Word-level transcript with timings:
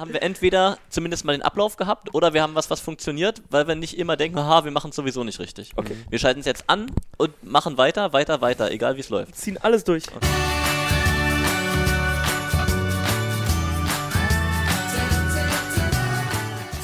haben 0.00 0.14
wir 0.14 0.22
entweder 0.22 0.78
zumindest 0.88 1.26
mal 1.26 1.32
den 1.32 1.42
Ablauf 1.42 1.76
gehabt 1.76 2.14
oder 2.14 2.32
wir 2.32 2.42
haben 2.42 2.54
was, 2.54 2.70
was 2.70 2.80
funktioniert, 2.80 3.42
weil 3.50 3.68
wir 3.68 3.74
nicht 3.74 3.98
immer 3.98 4.16
denken, 4.16 4.38
haha, 4.38 4.64
wir 4.64 4.70
machen 4.70 4.90
es 4.90 4.96
sowieso 4.96 5.24
nicht 5.24 5.38
richtig. 5.38 5.72
Okay. 5.76 5.94
Wir 6.08 6.18
schalten 6.18 6.40
es 6.40 6.46
jetzt 6.46 6.64
an 6.68 6.90
und 7.18 7.44
machen 7.44 7.76
weiter, 7.76 8.14
weiter, 8.14 8.40
weiter, 8.40 8.70
egal 8.70 8.96
wie 8.96 9.00
es 9.00 9.10
läuft. 9.10 9.36
Ziehen 9.36 9.58
alles 9.58 9.84
durch. 9.84 10.04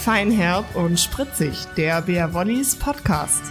Feinherb 0.04 0.76
und 0.76 1.00
spritzig, 1.00 1.64
der 1.76 2.02
Bär 2.02 2.34
Wollis 2.34 2.76
Podcast. 2.76 3.42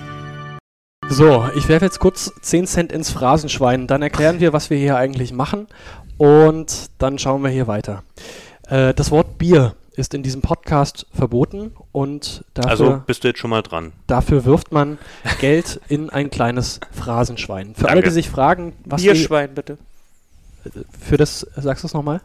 So, 1.10 1.50
ich 1.56 1.68
werfe 1.68 1.86
jetzt 1.86 2.00
kurz 2.00 2.32
10 2.42 2.68
Cent 2.68 2.92
ins 2.92 3.10
Phrasenschwein, 3.10 3.88
dann 3.88 4.02
erklären 4.02 4.40
wir, 4.40 4.54
was 4.54 4.70
wir 4.70 4.78
hier 4.78 4.96
eigentlich 4.96 5.34
machen 5.34 5.68
und 6.18 6.90
dann 6.98 7.20
schauen 7.20 7.44
wir 7.44 7.50
hier 7.50 7.68
weiter. 7.68 8.04
Äh, 8.68 8.94
das 8.94 9.12
Wort 9.12 9.38
Bier 9.38 9.76
ist 9.96 10.14
in 10.14 10.24
diesem 10.24 10.42
Podcast 10.42 11.06
verboten 11.14 11.72
und 11.94 12.44
dafür, 12.54 12.70
Also 12.72 13.04
bist 13.06 13.24
du 13.24 13.30
jetzt 13.30 13.40
schon 13.40 13.50
mal 13.50 13.62
dran. 13.62 13.94
dafür 14.08 14.44
wirft 14.44 14.72
man 14.74 14.98
Geld 15.40 15.80
in 15.88 16.10
ein 16.10 16.30
kleines 16.30 16.80
Phrasenschwein. 16.92 17.76
Für 17.76 17.86
alle, 17.86 17.96
Danke. 18.02 18.10
die 18.10 18.14
sich 18.14 18.30
fragen, 18.30 18.74
was 18.84 19.02
Bierschwein, 19.02 19.54
bitte. 19.56 19.78
für 21.00 21.16
das, 21.18 21.48
sagst 21.56 21.84
du 21.84 21.88
es 21.88 21.94
nochmal? 21.94 22.20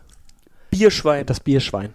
Bierschwein. 0.70 1.27
Das 1.27 1.38
Bierschwein. 1.41 1.95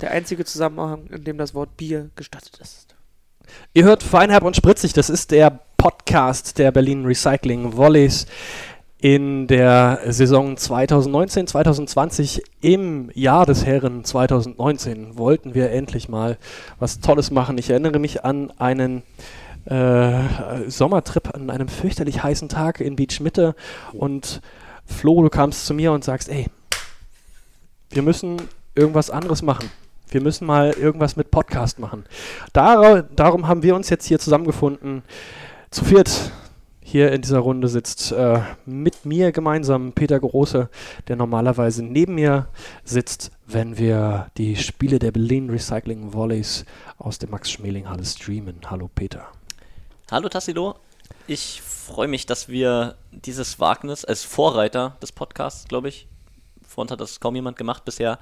Der 0.00 0.10
einzige 0.12 0.44
Zusammenhang, 0.44 1.06
in 1.06 1.24
dem 1.24 1.38
das 1.38 1.54
Wort 1.54 1.76
Bier 1.76 2.10
gestattet 2.16 2.58
ist. 2.60 2.94
Ihr 3.74 3.84
hört 3.84 4.02
Feinherb 4.02 4.44
und 4.44 4.56
Spritzig, 4.56 4.92
das 4.92 5.10
ist 5.10 5.30
der 5.30 5.60
Podcast 5.76 6.58
der 6.58 6.70
Berlin 6.70 7.04
Recycling 7.06 7.76
Volleys 7.76 8.26
in 9.02 9.48
der 9.48 9.98
Saison 10.06 10.56
2019, 10.56 11.48
2020. 11.48 12.42
Im 12.60 13.10
Jahr 13.14 13.44
des 13.46 13.66
Herren 13.66 14.04
2019 14.04 15.18
wollten 15.18 15.54
wir 15.54 15.72
endlich 15.72 16.08
mal 16.08 16.38
was 16.78 17.00
Tolles 17.00 17.32
machen. 17.32 17.58
Ich 17.58 17.68
erinnere 17.68 17.98
mich 17.98 18.24
an 18.24 18.52
einen 18.58 19.02
äh, 19.64 20.20
Sommertrip 20.68 21.34
an 21.34 21.50
einem 21.50 21.66
fürchterlich 21.66 22.22
heißen 22.22 22.48
Tag 22.48 22.80
in 22.80 22.94
Beach 22.94 23.18
Mitte 23.20 23.56
und 23.92 24.40
Flo, 24.86 25.20
du 25.22 25.30
kamst 25.30 25.66
zu 25.66 25.74
mir 25.74 25.90
und 25.90 26.04
sagst, 26.04 26.28
ey, 26.28 26.46
wir 27.90 28.02
müssen 28.02 28.36
irgendwas 28.76 29.10
anderes 29.10 29.42
machen. 29.42 29.68
Wir 30.10 30.20
müssen 30.20 30.46
mal 30.46 30.70
irgendwas 30.70 31.16
mit 31.16 31.32
Podcast 31.32 31.80
machen. 31.80 32.04
Dar 32.52 33.02
darum 33.02 33.48
haben 33.48 33.64
wir 33.64 33.74
uns 33.74 33.90
jetzt 33.90 34.06
hier 34.06 34.20
zusammengefunden. 34.20 35.02
Zu 35.70 35.84
viert 35.84 36.30
hier 36.92 37.10
in 37.10 37.22
dieser 37.22 37.38
Runde 37.38 37.68
sitzt 37.68 38.12
äh, 38.12 38.40
mit 38.66 39.06
mir 39.06 39.32
gemeinsam 39.32 39.92
Peter 39.92 40.20
Große, 40.20 40.68
der 41.08 41.16
normalerweise 41.16 41.82
neben 41.82 42.16
mir 42.16 42.48
sitzt, 42.84 43.30
wenn 43.46 43.78
wir 43.78 44.26
die 44.36 44.56
Spiele 44.56 44.98
der 44.98 45.10
Berlin 45.10 45.48
Recycling 45.48 46.12
Volleys 46.12 46.66
aus 46.98 47.18
der 47.18 47.30
Max-Schmeling-Halle 47.30 48.04
streamen. 48.04 48.60
Hallo 48.66 48.90
Peter. 48.94 49.26
Hallo 50.10 50.28
Tassilo, 50.28 50.74
ich 51.26 51.62
freue 51.62 52.08
mich, 52.08 52.26
dass 52.26 52.48
wir 52.48 52.96
dieses 53.10 53.58
Wagnis 53.58 54.04
als 54.04 54.22
Vorreiter 54.22 54.98
des 55.00 55.12
Podcasts, 55.12 55.66
glaube 55.68 55.88
ich, 55.88 56.06
vor 56.68 56.82
uns 56.82 56.90
hat 56.90 57.00
das 57.00 57.20
kaum 57.20 57.34
jemand 57.34 57.56
gemacht 57.56 57.86
bisher, 57.86 58.18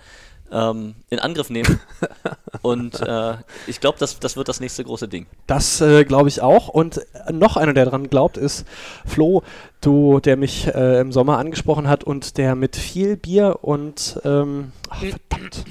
ähm, 0.53 0.95
in 1.09 1.19
Angriff 1.19 1.51
nehmen. 1.51 1.81
Und 2.63 3.01
äh, 3.01 3.35
ich 3.67 3.81
glaube, 3.81 3.99
das, 3.99 4.19
das 4.19 4.37
wird 4.37 4.49
das 4.49 4.61
nächste 4.61 4.85
große 4.85 5.09
Ding. 5.09 5.27
Das 5.47 5.81
äh, 5.81 6.05
glaube 6.05 6.29
ich 6.29 6.43
auch. 6.43 6.69
Und 6.69 6.99
äh, 6.99 7.33
noch 7.33 7.57
einer, 7.57 7.73
der 7.73 7.87
daran 7.87 8.11
glaubt, 8.11 8.37
ist 8.37 8.67
Flo, 9.07 9.43
du, 9.81 10.21
der 10.21 10.37
mich 10.37 10.67
äh, 10.67 11.01
im 11.01 11.13
Sommer 11.13 11.39
angesprochen 11.39 11.89
hat 11.89 12.05
und 12.05 12.37
der 12.37 12.55
mit 12.55 12.77
viel 12.77 13.17
Bier 13.17 13.59
und 13.63 14.21
ähm, 14.25 14.73
ach, 14.91 15.01
verdammt. 15.01 15.65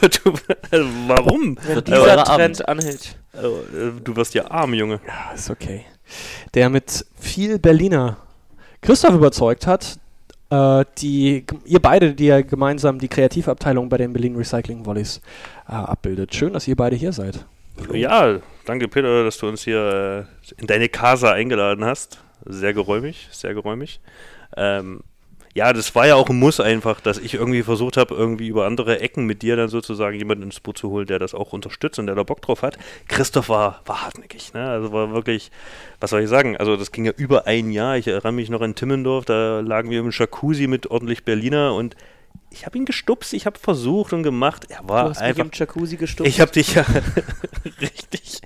du, 0.24 0.32
also 0.70 0.88
warum? 1.06 1.58
Wenn 1.62 1.74
Wird 1.76 1.88
dieser 1.88 2.24
Trend 2.24 2.68
Abend. 2.68 2.68
anhält. 2.68 3.16
Äh, 3.34 4.00
du 4.02 4.16
wirst 4.16 4.34
ja 4.34 4.50
arm, 4.50 4.74
Junge. 4.74 5.00
Ja, 5.06 5.34
ist 5.34 5.50
okay. 5.50 5.84
Der 6.54 6.70
mit 6.70 7.06
viel 7.18 7.58
Berliner 7.58 8.16
Christoph 8.80 9.14
überzeugt 9.14 9.66
hat, 9.66 9.98
äh, 10.50 10.84
die, 10.98 11.44
ihr 11.64 11.80
beide, 11.80 12.14
die 12.14 12.26
ja 12.26 12.40
gemeinsam 12.42 12.98
die 12.98 13.08
Kreativabteilung 13.08 13.88
bei 13.88 13.96
den 13.96 14.12
Berlin 14.12 14.36
Recycling 14.36 14.84
Volleys 14.84 15.20
äh, 15.68 15.72
abbildet. 15.72 16.34
Schön, 16.34 16.52
dass 16.52 16.68
ihr 16.68 16.76
beide 16.76 16.96
hier 16.96 17.12
seid. 17.12 17.44
Ja, 17.92 18.38
danke 18.64 18.88
Peter, 18.88 19.24
dass 19.24 19.38
du 19.38 19.48
uns 19.48 19.62
hier 19.62 20.26
äh, 20.40 20.60
in 20.60 20.66
deine 20.66 20.88
Casa 20.88 21.32
eingeladen 21.32 21.84
hast. 21.84 22.20
Sehr 22.44 22.72
geräumig, 22.74 23.28
sehr 23.32 23.54
geräumig. 23.54 24.00
Ähm, 24.56 25.00
ja, 25.56 25.72
das 25.72 25.94
war 25.94 26.06
ja 26.06 26.16
auch 26.16 26.28
ein 26.28 26.38
Muss 26.38 26.60
einfach, 26.60 27.00
dass 27.00 27.16
ich 27.16 27.32
irgendwie 27.32 27.62
versucht 27.62 27.96
habe, 27.96 28.14
irgendwie 28.14 28.46
über 28.48 28.66
andere 28.66 29.00
Ecken 29.00 29.24
mit 29.24 29.40
dir 29.40 29.56
dann 29.56 29.70
sozusagen 29.70 30.18
jemanden 30.18 30.42
ins 30.44 30.60
Boot 30.60 30.76
zu 30.76 30.90
holen, 30.90 31.06
der 31.06 31.18
das 31.18 31.32
auch 31.32 31.54
unterstützt 31.54 31.98
und 31.98 32.06
der 32.06 32.14
da 32.14 32.24
Bock 32.24 32.42
drauf 32.42 32.60
hat. 32.60 32.76
Christoph 33.08 33.48
war, 33.48 33.80
war 33.86 34.02
hartnäckig, 34.02 34.52
ne? 34.52 34.68
Also 34.68 34.92
war 34.92 35.12
wirklich, 35.12 35.50
was 35.98 36.10
soll 36.10 36.20
ich 36.20 36.28
sagen? 36.28 36.58
Also 36.58 36.76
das 36.76 36.92
ging 36.92 37.06
ja 37.06 37.12
über 37.16 37.46
ein 37.46 37.70
Jahr. 37.70 37.96
Ich 37.96 38.06
erinnere 38.06 38.32
mich 38.32 38.50
noch 38.50 38.60
an 38.60 38.74
Timmendorf, 38.74 39.24
da 39.24 39.60
lagen 39.60 39.88
wir 39.88 39.98
im 40.00 40.10
Jacuzzi 40.10 40.66
mit 40.66 40.90
ordentlich 40.90 41.24
Berliner 41.24 41.74
und 41.74 41.96
ich 42.50 42.66
habe 42.66 42.76
ihn 42.76 42.84
gestupst, 42.84 43.32
ich 43.32 43.46
habe 43.46 43.58
versucht 43.58 44.12
und 44.12 44.22
gemacht. 44.24 44.66
Er 44.68 44.82
Du 44.82 44.88
war 44.90 45.04
hast 45.08 45.20
mich 45.20 45.28
einfach 45.30 45.44
im 45.44 45.50
Jacuzzi 45.54 45.96
gestupst. 45.96 46.30
ich 46.30 46.40
habe 46.42 46.52
dich 46.52 46.74
ja 46.74 46.84
richtig, 47.80 48.42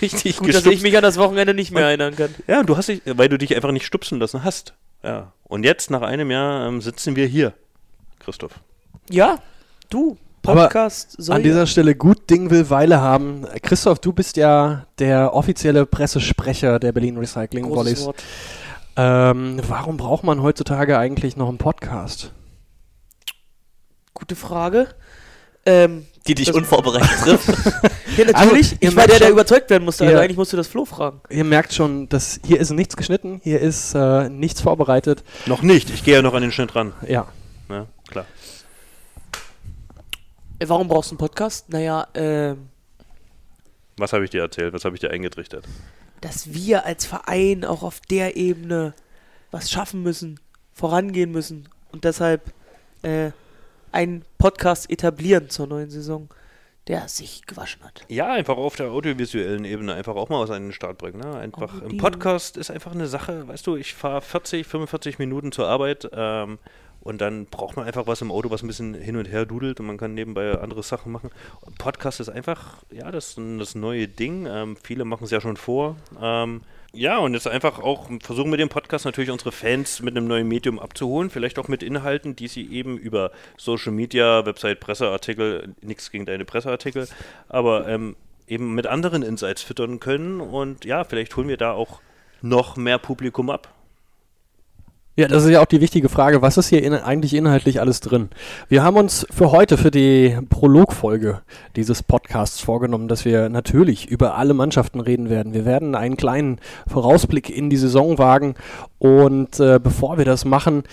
richtig 0.00 0.36
Gut, 0.36 0.48
dass 0.50 0.56
ich 0.58 0.62
gestupst. 0.62 0.82
mich 0.84 0.96
an 0.96 1.02
das 1.02 1.16
Wochenende 1.18 1.52
nicht 1.52 1.72
mehr 1.72 1.86
erinnern 1.86 2.14
kann. 2.14 2.32
Ja, 2.46 2.62
du 2.62 2.76
hast 2.76 2.88
dich, 2.88 3.02
weil 3.06 3.28
du 3.28 3.38
dich 3.38 3.56
einfach 3.56 3.72
nicht 3.72 3.86
stupsen 3.86 4.20
lassen 4.20 4.44
hast. 4.44 4.74
Ja. 5.02 5.32
Und 5.44 5.64
jetzt, 5.64 5.90
nach 5.90 6.02
einem 6.02 6.30
Jahr, 6.30 6.66
ähm, 6.66 6.80
sitzen 6.80 7.16
wir 7.16 7.26
hier, 7.26 7.52
Christoph. 8.18 8.60
Ja, 9.10 9.38
du, 9.90 10.16
Aber 10.46 10.62
Podcast 10.62 11.14
soll 11.18 11.36
An 11.36 11.42
dieser 11.42 11.66
Stelle 11.66 11.94
gut 11.94 12.30
Ding 12.30 12.50
will 12.50 12.70
Weile 12.70 13.00
haben. 13.00 13.46
Christoph, 13.62 13.98
du 13.98 14.12
bist 14.12 14.36
ja 14.36 14.86
der 14.98 15.34
offizielle 15.34 15.86
Pressesprecher 15.86 16.78
der 16.78 16.92
Berlin 16.92 17.18
Recycling 17.18 17.64
großes 17.64 17.76
Volleys. 17.76 18.06
Wort. 18.06 18.22
Ähm, 18.96 19.60
warum 19.68 19.96
braucht 19.96 20.24
man 20.24 20.42
heutzutage 20.42 20.98
eigentlich 20.98 21.36
noch 21.36 21.48
einen 21.48 21.58
Podcast? 21.58 22.32
Gute 24.14 24.36
Frage. 24.36 24.88
Ähm, 25.64 26.06
Die 26.26 26.34
dich 26.34 26.52
unvorbereitet 26.52 27.08
trifft. 27.22 27.48
ja, 28.16 28.24
natürlich. 28.24 28.36
Also, 28.36 28.76
ich 28.80 28.96
war 28.96 29.06
der, 29.06 29.18
der 29.20 29.30
überzeugt 29.30 29.70
werden 29.70 29.84
musste. 29.84 30.04
Also 30.06 30.18
eigentlich 30.18 30.36
musst 30.36 30.52
du 30.52 30.56
das 30.56 30.66
Flo 30.66 30.84
fragen. 30.84 31.20
Ihr 31.30 31.44
merkt 31.44 31.72
schon, 31.72 32.08
dass 32.08 32.40
hier 32.44 32.58
ist 32.60 32.70
nichts 32.70 32.96
geschnitten, 32.96 33.40
hier 33.44 33.60
ist 33.60 33.94
äh, 33.94 34.28
nichts 34.28 34.60
vorbereitet. 34.60 35.22
Noch 35.46 35.62
nicht, 35.62 35.90
ich 35.90 36.04
gehe 36.04 36.14
ja 36.14 36.22
noch 36.22 36.34
an 36.34 36.42
den 36.42 36.52
Schnitt 36.52 36.74
ran. 36.74 36.92
Ja, 37.06 37.28
Ja, 37.68 37.86
klar. 38.08 38.26
Äh, 40.58 40.68
Warum 40.68 40.88
brauchst 40.88 41.10
du 41.10 41.14
einen 41.14 41.18
Podcast? 41.18 41.68
Naja, 41.70 42.06
ähm, 42.14 42.68
Was 43.98 44.12
habe 44.12 44.24
ich 44.24 44.30
dir 44.30 44.42
erzählt? 44.42 44.72
Was 44.72 44.84
habe 44.84 44.96
ich 44.96 45.00
dir 45.00 45.10
eingetrichtert? 45.10 45.64
dass 46.20 46.54
wir 46.54 46.86
als 46.86 47.04
Verein 47.04 47.64
auch 47.64 47.82
auf 47.82 47.98
der 47.98 48.36
Ebene 48.36 48.94
was 49.50 49.72
schaffen 49.72 50.04
müssen, 50.04 50.38
vorangehen 50.72 51.32
müssen 51.32 51.68
und 51.90 52.04
deshalb 52.04 52.52
äh, 53.02 53.32
einen 53.92 54.24
Podcast 54.38 54.90
etablieren 54.90 55.50
zur 55.50 55.66
neuen 55.66 55.90
Saison, 55.90 56.28
der 56.88 57.08
sich 57.08 57.46
gewaschen 57.46 57.84
hat. 57.84 58.04
Ja, 58.08 58.32
einfach 58.32 58.56
auf 58.56 58.74
der 58.76 58.90
audiovisuellen 58.90 59.64
Ebene 59.64 59.94
einfach 59.94 60.16
auch 60.16 60.28
mal 60.28 60.50
an 60.50 60.62
den 60.62 60.72
Start 60.72 60.98
bringen. 60.98 61.20
Ne? 61.20 61.36
Einfach 61.36 61.80
im 61.82 61.96
Podcast 61.96 62.56
ist 62.56 62.70
einfach 62.70 62.92
eine 62.92 63.06
Sache, 63.06 63.46
weißt 63.46 63.66
du, 63.66 63.76
ich 63.76 63.94
fahre 63.94 64.20
40, 64.20 64.66
45 64.66 65.18
Minuten 65.18 65.52
zur 65.52 65.68
Arbeit 65.68 66.10
ähm, 66.12 66.58
und 67.00 67.20
dann 67.20 67.46
braucht 67.46 67.76
man 67.76 67.86
einfach 67.86 68.06
was 68.06 68.20
im 68.20 68.32
Auto, 68.32 68.50
was 68.50 68.62
ein 68.62 68.66
bisschen 68.66 68.94
hin 68.94 69.16
und 69.16 69.26
her 69.26 69.46
dudelt 69.46 69.78
und 69.78 69.86
man 69.86 69.96
kann 69.96 70.14
nebenbei 70.14 70.58
andere 70.58 70.82
Sachen 70.82 71.12
machen. 71.12 71.30
Und 71.60 71.78
Podcast 71.78 72.20
ist 72.20 72.28
einfach, 72.28 72.78
ja, 72.90 73.10
das, 73.10 73.36
das 73.58 73.74
neue 73.74 74.08
Ding. 74.08 74.46
Ähm, 74.46 74.76
viele 74.82 75.04
machen 75.04 75.24
es 75.24 75.30
ja 75.30 75.40
schon 75.40 75.56
vor. 75.56 75.96
Ähm, 76.20 76.62
ja, 76.94 77.18
und 77.18 77.34
jetzt 77.34 77.48
einfach 77.48 77.78
auch 77.78 78.10
versuchen 78.20 78.50
mit 78.50 78.60
dem 78.60 78.68
Podcast 78.68 79.04
natürlich 79.04 79.30
unsere 79.30 79.52
Fans 79.52 80.02
mit 80.02 80.16
einem 80.16 80.26
neuen 80.26 80.46
Medium 80.46 80.78
abzuholen, 80.78 81.30
vielleicht 81.30 81.58
auch 81.58 81.68
mit 81.68 81.82
Inhalten, 81.82 82.36
die 82.36 82.48
sie 82.48 82.70
eben 82.70 82.98
über 82.98 83.30
Social 83.56 83.92
Media, 83.92 84.44
Website, 84.44 84.80
Presseartikel, 84.80 85.74
nichts 85.80 86.10
gegen 86.10 86.26
deine 86.26 86.44
Presseartikel, 86.44 87.08
aber 87.48 87.88
ähm, 87.88 88.16
eben 88.46 88.74
mit 88.74 88.86
anderen 88.86 89.22
Insights 89.22 89.62
füttern 89.62 90.00
können 90.00 90.40
und 90.40 90.84
ja, 90.84 91.04
vielleicht 91.04 91.34
holen 91.36 91.48
wir 91.48 91.56
da 91.56 91.72
auch 91.72 92.00
noch 92.42 92.76
mehr 92.76 92.98
Publikum 92.98 93.48
ab. 93.48 93.72
Ja, 95.14 95.28
das 95.28 95.44
ist 95.44 95.50
ja 95.50 95.60
auch 95.60 95.66
die 95.66 95.82
wichtige 95.82 96.08
Frage, 96.08 96.40
was 96.40 96.56
ist 96.56 96.68
hier 96.68 96.82
in, 96.82 96.94
eigentlich 96.94 97.34
inhaltlich 97.34 97.80
alles 97.80 98.00
drin? 98.00 98.30
Wir 98.70 98.82
haben 98.82 98.96
uns 98.96 99.26
für 99.30 99.52
heute, 99.52 99.76
für 99.76 99.90
die 99.90 100.38
Prologfolge 100.48 101.42
dieses 101.76 102.02
Podcasts 102.02 102.62
vorgenommen, 102.62 103.08
dass 103.08 103.26
wir 103.26 103.50
natürlich 103.50 104.08
über 104.08 104.36
alle 104.36 104.54
Mannschaften 104.54 105.00
reden 105.00 105.28
werden. 105.28 105.52
Wir 105.52 105.66
werden 105.66 105.94
einen 105.94 106.16
kleinen 106.16 106.60
Vorausblick 106.86 107.50
in 107.50 107.68
die 107.68 107.76
Saison 107.76 108.16
wagen 108.16 108.54
und 108.98 109.60
äh, 109.60 109.78
bevor 109.78 110.16
wir 110.16 110.24
das 110.24 110.46
machen, 110.46 110.84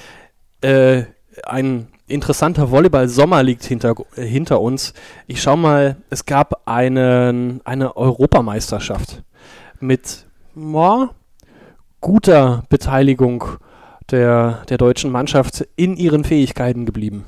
äh, 0.60 1.04
ein 1.44 1.88
interessanter 2.08 2.72
Volleyball-Sommer 2.72 3.42
liegt 3.42 3.64
hinter, 3.64 3.96
äh, 4.18 4.24
hinter 4.24 4.60
uns. 4.60 4.94
Ich 5.28 5.42
schau 5.42 5.56
mal, 5.56 5.96
es 6.10 6.26
gab 6.26 6.68
einen, 6.68 7.62
eine 7.64 7.96
Europameisterschaft 7.96 9.24
mit 9.80 10.26
ja, 10.58 11.12
guter 12.02 12.64
Beteiligung 12.68 13.46
der, 14.12 14.64
der 14.70 14.78
deutschen 14.78 15.12
Mannschaft 15.12 15.68
in 15.76 15.96
ihren 15.96 16.24
Fähigkeiten 16.24 16.86
geblieben. 16.86 17.26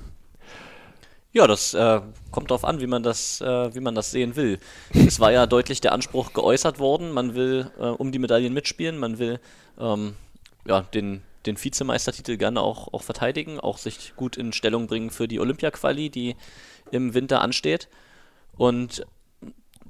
Ja, 1.34 1.48
das 1.48 1.74
äh, 1.74 2.02
kommt 2.32 2.52
darauf 2.52 2.66
an, 2.66 2.82
wie 2.82 2.88
man 2.88 3.04
das, 3.04 3.40
äh, 3.40 3.74
wie 3.74 3.80
man 3.80 3.96
das 3.96 4.12
sehen 4.12 4.36
will. 4.36 4.60
es 4.94 5.20
war 5.22 5.32
ja 5.32 5.46
deutlich 5.46 5.80
der 5.80 5.94
Anspruch 5.94 6.34
geäußert 6.34 6.78
worden, 6.78 7.12
man 7.12 7.36
will 7.36 7.72
äh, 7.80 7.86
um 7.86 8.12
die 8.12 8.20
Medaillen 8.20 8.54
mitspielen, 8.54 8.98
man 8.98 9.18
will 9.18 9.40
ähm, 9.80 10.16
ja, 10.66 10.82
den, 10.82 11.22
den 11.46 11.62
Vizemeistertitel 11.62 12.36
gerne 12.36 12.62
auch, 12.62 12.94
auch 12.94 13.04
verteidigen, 13.04 13.62
auch 13.62 13.78
sich 13.78 14.14
gut 14.18 14.36
in 14.36 14.52
Stellung 14.52 14.88
bringen 14.88 15.10
für 15.10 15.30
die 15.30 15.40
Olympia-Quali, 15.40 16.10
die 16.10 16.36
im 16.92 17.14
Winter 17.14 17.42
ansteht. 17.42 17.88
Und 18.58 19.06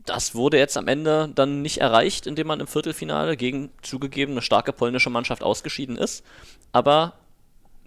das 0.06 0.36
wurde 0.36 0.58
jetzt 0.58 0.78
am 0.78 0.88
Ende 0.88 1.30
dann 1.34 1.62
nicht 1.62 1.80
erreicht, 1.80 2.28
indem 2.28 2.48
man 2.48 2.60
im 2.60 2.68
Viertelfinale 2.68 3.38
gegen 3.38 3.70
zugegeben 3.82 4.34
eine 4.34 4.42
starke 4.42 4.74
polnische 4.74 5.10
Mannschaft 5.10 5.44
ausgeschieden 5.44 5.98
ist. 5.98 6.24
Aber 6.72 7.14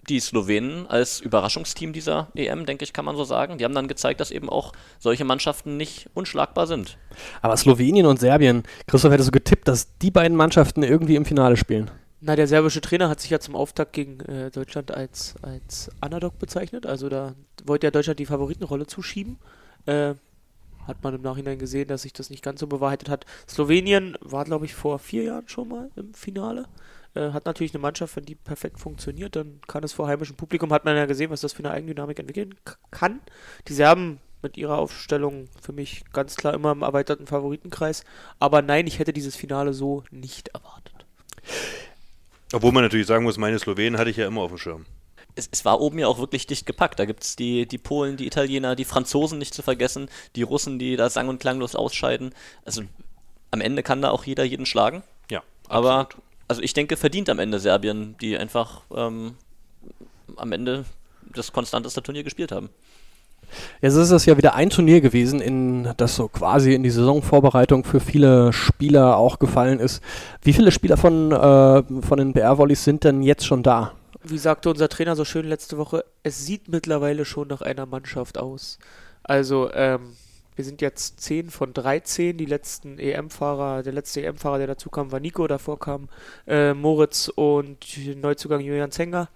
die 0.07 0.19
Slowenen 0.19 0.87
als 0.87 1.19
Überraschungsteam 1.19 1.91
dieser 1.91 2.27
EM, 2.35 2.65
denke 2.65 2.83
ich, 2.83 2.93
kann 2.93 3.05
man 3.05 3.15
so 3.15 3.23
sagen. 3.23 3.57
Die 3.57 3.65
haben 3.65 3.73
dann 3.73 3.87
gezeigt, 3.87 4.19
dass 4.19 4.31
eben 4.31 4.49
auch 4.49 4.71
solche 4.99 5.25
Mannschaften 5.25 5.77
nicht 5.77 6.09
unschlagbar 6.13 6.67
sind. 6.67 6.97
Aber 7.41 7.57
Slowenien 7.57 8.05
und 8.05 8.19
Serbien, 8.19 8.63
Christoph 8.87 9.11
hätte 9.11 9.23
so 9.23 9.31
getippt, 9.31 9.67
dass 9.67 9.97
die 9.97 10.11
beiden 10.11 10.37
Mannschaften 10.37 10.83
irgendwie 10.83 11.15
im 11.15 11.25
Finale 11.25 11.57
spielen. 11.57 11.89
Na, 12.21 12.35
der 12.35 12.47
serbische 12.47 12.81
Trainer 12.81 13.09
hat 13.09 13.19
sich 13.19 13.31
ja 13.31 13.39
zum 13.39 13.55
Auftakt 13.55 13.93
gegen 13.93 14.19
äh, 14.21 14.51
Deutschland 14.51 14.91
als, 14.91 15.35
als 15.41 15.89
Underdog 16.03 16.39
bezeichnet. 16.39 16.85
Also 16.85 17.09
da 17.09 17.35
wollte 17.65 17.87
ja 17.87 17.91
Deutschland 17.91 18.19
die 18.19 18.25
Favoritenrolle 18.25 18.87
zuschieben. 18.87 19.37
Äh, 19.85 20.13
hat 20.87 21.03
man 21.03 21.15
im 21.15 21.21
Nachhinein 21.21 21.59
gesehen, 21.59 21.87
dass 21.87 22.03
sich 22.03 22.13
das 22.13 22.29
nicht 22.29 22.43
ganz 22.43 22.59
so 22.59 22.67
bewahrheitet 22.67 23.09
hat. 23.09 23.25
Slowenien 23.47 24.17
war, 24.21 24.45
glaube 24.45 24.65
ich, 24.65 24.73
vor 24.73 24.99
vier 24.99 25.23
Jahren 25.23 25.47
schon 25.47 25.69
mal 25.69 25.89
im 25.95 26.13
Finale. 26.13 26.67
Äh, 27.15 27.31
hat 27.31 27.45
natürlich 27.45 27.73
eine 27.73 27.81
Mannschaft, 27.81 28.15
wenn 28.15 28.25
die 28.25 28.35
perfekt 28.35 28.79
funktioniert, 28.79 29.35
dann 29.35 29.59
kann 29.67 29.83
es 29.83 29.93
vor 29.93 30.07
heimischem 30.07 30.35
Publikum, 30.35 30.71
hat 30.73 30.85
man 30.85 30.95
ja 30.95 31.05
gesehen, 31.05 31.31
was 31.31 31.41
das 31.41 31.53
für 31.53 31.63
eine 31.63 31.71
Eigendynamik 31.71 32.19
entwickeln 32.19 32.55
kann. 32.91 33.21
Die 33.67 33.73
Serben 33.73 34.19
mit 34.41 34.57
ihrer 34.57 34.77
Aufstellung 34.77 35.47
für 35.59 35.73
mich 35.73 36.03
ganz 36.13 36.35
klar 36.35 36.53
immer 36.53 36.71
im 36.71 36.83
erweiterten 36.83 37.25
Favoritenkreis. 37.25 38.03
Aber 38.39 38.61
nein, 38.61 38.85
ich 38.85 38.99
hätte 38.99 39.13
dieses 39.13 39.35
Finale 39.35 39.73
so 39.73 40.03
nicht 40.11 40.49
erwartet. 40.49 41.05
Obwohl 42.53 42.71
man 42.71 42.83
natürlich 42.83 43.07
sagen 43.07 43.23
muss, 43.23 43.37
meine 43.37 43.57
Slowenen 43.57 43.97
hatte 43.97 44.11
ich 44.11 44.17
ja 44.17 44.27
immer 44.27 44.41
auf 44.41 44.51
dem 44.51 44.59
Schirm. 44.59 44.85
Es, 45.35 45.49
es, 45.51 45.65
war 45.65 45.81
oben 45.81 45.99
ja 45.99 46.07
auch 46.07 46.17
wirklich 46.17 46.47
dicht 46.47 46.65
gepackt. 46.65 46.99
Da 46.99 47.05
gibt 47.05 47.23
es 47.23 47.35
die, 47.35 47.67
die 47.67 47.77
Polen, 47.77 48.17
die 48.17 48.25
Italiener, 48.25 48.75
die 48.75 48.85
Franzosen 48.85 49.37
nicht 49.37 49.53
zu 49.53 49.61
vergessen, 49.61 50.09
die 50.35 50.43
Russen, 50.43 50.79
die 50.79 50.95
da 50.95 51.09
sang- 51.09 51.29
und 51.29 51.39
klanglos 51.39 51.75
ausscheiden. 51.75 52.33
Also 52.63 52.83
am 53.51 53.61
Ende 53.61 53.83
kann 53.83 54.01
da 54.01 54.11
auch 54.11 54.23
jeder 54.23 54.43
jeden 54.43 54.65
schlagen. 54.65 55.03
Ja, 55.29 55.43
aber 55.67 55.99
absolut 55.99 56.25
also 56.47 56.61
ich 56.61 56.73
denke, 56.73 56.97
verdient 56.97 57.29
am 57.29 57.39
Ende 57.39 57.59
Serbien, 57.59 58.15
die 58.21 58.37
einfach 58.37 58.81
ähm, 58.95 59.35
am 60.37 60.51
Ende 60.51 60.85
das 61.33 61.51
konstanteste 61.51 62.03
Turnier 62.03 62.23
gespielt 62.23 62.51
haben. 62.51 62.69
Jetzt 63.81 63.95
ist 63.95 64.09
es 64.09 64.25
ja 64.25 64.37
wieder 64.37 64.55
ein 64.55 64.69
Turnier 64.69 65.01
gewesen, 65.01 65.39
in 65.39 65.89
das 65.97 66.15
so 66.15 66.27
quasi 66.27 66.73
in 66.73 66.83
die 66.83 66.89
Saisonvorbereitung 66.89 67.83
für 67.83 67.99
viele 67.99 68.51
Spieler 68.51 69.17
auch 69.17 69.37
gefallen 69.37 69.79
ist. 69.79 70.01
Wie 70.41 70.53
viele 70.53 70.71
Spieler 70.71 70.97
von, 70.97 71.31
äh, 71.31 71.83
von 72.01 72.17
den 72.17 72.33
BR-Volleys 72.33 72.83
sind 72.83 73.03
denn 73.03 73.21
jetzt 73.21 73.45
schon 73.45 73.61
da? 73.61 73.93
Wie 74.27 74.37
sagte 74.37 74.69
unser 74.69 74.89
Trainer 74.89 75.15
so 75.15 75.25
schön 75.25 75.45
letzte 75.45 75.77
Woche, 75.77 76.03
es 76.23 76.45
sieht 76.45 76.67
mittlerweile 76.67 77.25
schon 77.25 77.47
nach 77.47 77.61
einer 77.61 77.85
Mannschaft 77.85 78.37
aus. 78.37 78.79
Also, 79.23 79.71
ähm, 79.73 80.15
wir 80.55 80.63
sind 80.63 80.81
jetzt 80.81 81.19
10 81.19 81.49
von 81.49 81.73
13. 81.73 82.37
Die 82.37 82.45
letzten 82.45 82.97
EM-Fahrer, 82.97 83.83
der 83.83 83.93
letzte 83.93 84.23
EM-Fahrer, 84.23 84.57
der 84.57 84.67
dazu 84.67 84.89
kam, 84.89 85.11
war 85.11 85.19
Nico. 85.19 85.45
Davor 85.47 85.79
kam 85.79 86.09
äh, 86.47 86.73
Moritz 86.73 87.27
und 87.27 87.85
Neuzugang 88.15 88.61
Julian 88.61 88.91
Zenger. 88.91 89.29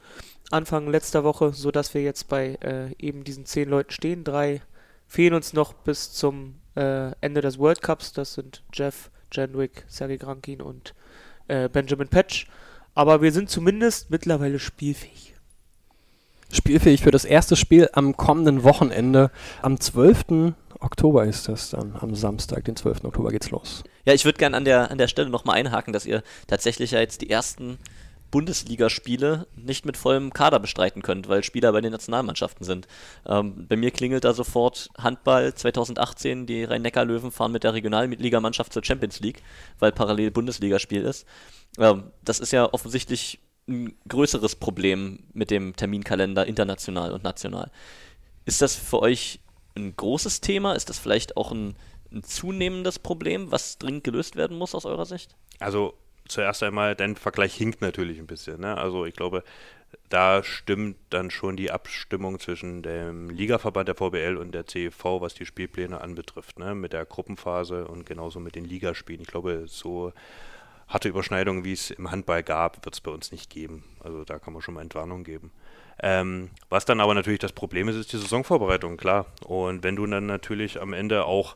Anfang 0.50 0.88
letzter 0.88 1.24
Woche, 1.24 1.54
sodass 1.54 1.94
wir 1.94 2.02
jetzt 2.02 2.28
bei 2.28 2.58
äh, 2.62 2.94
eben 2.98 3.24
diesen 3.24 3.46
10 3.46 3.70
Leuten 3.70 3.92
stehen. 3.92 4.24
Drei 4.24 4.62
fehlen 5.08 5.34
uns 5.34 5.54
noch 5.54 5.74
bis 5.74 6.14
zum 6.14 6.56
äh, 6.76 7.12
Ende 7.22 7.42
des 7.42 7.60
World 7.60 7.82
Cups. 7.82 8.14
Das 8.14 8.34
sind 8.34 8.64
Jeff, 8.74 9.12
Jandwick, 9.32 9.84
Sergei 9.88 10.18
Grankin 10.18 10.62
und 10.62 10.96
äh, 11.48 11.68
Benjamin 11.70 12.08
Patch. 12.08 12.48
Aber 12.96 13.22
wir 13.22 13.32
sind 13.32 13.50
zumindest 13.50 14.10
mittlerweile 14.10 14.60
spielfähig 14.60 15.30
spielfähig 16.52 17.02
für 17.02 17.12
das 17.12 17.26
erste 17.26 17.56
Spiel 17.56 17.90
am 17.94 18.18
kommenden 18.18 18.64
Wochenende. 18.64 19.32
Am 19.62 19.80
12. 19.80 20.54
Oktober 20.80 21.26
ist 21.26 21.48
das 21.48 21.72
dann, 21.72 21.96
am 22.00 22.16
Samstag, 22.16 22.66
den 22.66 22.76
12. 22.76 23.04
Oktober 23.06 23.32
geht's 23.32 23.52
los. 23.52 23.84
Ja, 24.06 24.14
ich 24.14 24.26
würde 24.26 24.38
gerne 24.38 24.58
an 24.58 24.66
der, 24.66 24.92
an 24.92 24.98
der 24.98 25.08
Stelle 25.08 25.30
nochmal 25.30 25.58
einhaken, 25.58 25.94
dass 25.94 26.06
ihr 26.06 26.24
tatsächlich 26.48 26.92
ja 26.92 27.00
jetzt 27.00 27.22
die 27.22 27.30
ersten 27.30 27.78
Bundesligaspiele 28.32 29.48
nicht 29.56 29.86
mit 29.86 29.98
vollem 29.98 30.34
Kader 30.34 30.60
bestreiten 30.60 31.02
könnt, 31.02 31.28
weil 31.28 31.44
Spieler 31.44 31.72
bei 31.72 31.82
den 31.82 31.92
Nationalmannschaften 31.92 32.66
sind. 32.66 32.88
Ähm, 33.26 33.68
bei 33.68 33.76
mir 33.76 33.92
klingelt 33.92 34.24
da 34.24 34.34
sofort 34.34 34.90
Handball 34.98 35.54
2018, 35.54 36.46
die 36.46 36.64
Rhein-Neckar-Löwen 36.64 37.32
fahren 37.32 37.52
mit 37.52 37.64
der 37.64 37.74
Regionalligamannschaft 37.74 38.74
zur 38.74 38.84
Champions 38.84 39.20
League, 39.20 39.42
weil 39.80 39.92
parallel 39.92 40.32
Bundesligaspiel 40.32 41.04
ist. 41.04 41.26
Ähm, 41.78 42.12
das 42.24 42.40
ist 42.40 42.52
ja 42.52 42.72
offensichtlich 42.72 43.40
ein 43.68 43.96
größeres 44.08 44.56
Problem 44.56 45.20
mit 45.34 45.52
dem 45.52 45.76
Terminkalender 45.76 46.46
international 46.46 47.14
und 47.14 47.24
national. 47.24 47.72
Ist 48.46 48.62
das 48.62 48.76
für 48.76 49.00
euch 49.02 49.40
ein 49.76 49.96
großes 49.96 50.42
Thema? 50.42 50.74
Ist 50.74 50.90
das 50.90 51.00
vielleicht 51.00 51.38
auch 51.38 51.52
ein, 51.52 51.76
ein 52.12 52.24
zunehmendes 52.24 53.00
Problem, 53.00 53.52
was 53.52 53.78
dringend 53.78 54.04
gelöst 54.04 54.36
werden 54.36 54.58
muss 54.58 54.74
aus 54.74 54.86
eurer 54.86 55.06
Sicht? 55.06 55.36
Also 55.60 55.94
zuerst 56.30 56.64
einmal, 56.64 56.96
dein 56.96 57.16
Vergleich 57.16 57.54
hinkt 57.56 57.82
natürlich 57.82 58.20
ein 58.20 58.28
bisschen. 58.28 58.62
Ne? 58.62 58.78
Also 58.78 59.06
ich 59.06 59.14
glaube, 59.14 59.44
da 60.10 60.44
stimmt 60.44 60.98
dann 61.10 61.32
schon 61.32 61.56
die 61.56 61.72
Abstimmung 61.72 62.40
zwischen 62.40 62.82
dem 62.82 63.30
Ligaverband 63.30 63.88
der 63.88 63.96
VBL 63.96 64.38
und 64.38 64.54
der 64.54 64.66
CEV, 64.66 65.22
was 65.22 65.34
die 65.34 65.46
Spielpläne 65.46 66.02
anbetrifft, 66.02 66.60
ne? 66.60 66.76
mit 66.76 66.94
der 66.94 67.06
Gruppenphase 67.06 67.88
und 67.88 68.06
genauso 68.06 68.40
mit 68.40 68.56
den 68.56 68.66
Ligaspielen. 68.66 69.22
Ich 69.22 69.28
glaube, 69.28 69.64
so 69.68 70.14
harte 70.88 71.10
Überschneidungen, 71.10 71.64
wie 71.64 71.74
es 71.74 71.92
im 71.92 72.12
Handball 72.12 72.44
gab, 72.44 72.84
wird 72.86 72.96
es 72.96 73.02
bei 73.02 73.12
uns 73.12 73.32
nicht 73.32 73.50
geben. 73.50 73.84
Also 74.00 74.24
da 74.24 74.40
kann 74.40 74.54
man 74.54 74.62
schon 74.62 74.74
mal 74.74 74.82
Entwarnung 74.82 75.24
geben. 75.24 75.52
Ähm, 76.02 76.50
was 76.70 76.86
dann 76.86 77.02
aber 77.02 77.14
natürlich 77.14 77.40
das 77.40 77.52
Problem 77.52 77.90
ist, 77.90 77.96
ist 77.96 78.14
die 78.14 78.18
Saisonvorbereitung, 78.18 78.98
klar. 78.98 79.26
Und 79.46 79.84
wenn 79.84 79.96
du 79.96 80.06
dann 80.08 80.26
natürlich 80.26 80.82
am 80.82 80.94
Ende 80.94 81.26
auch 81.26 81.56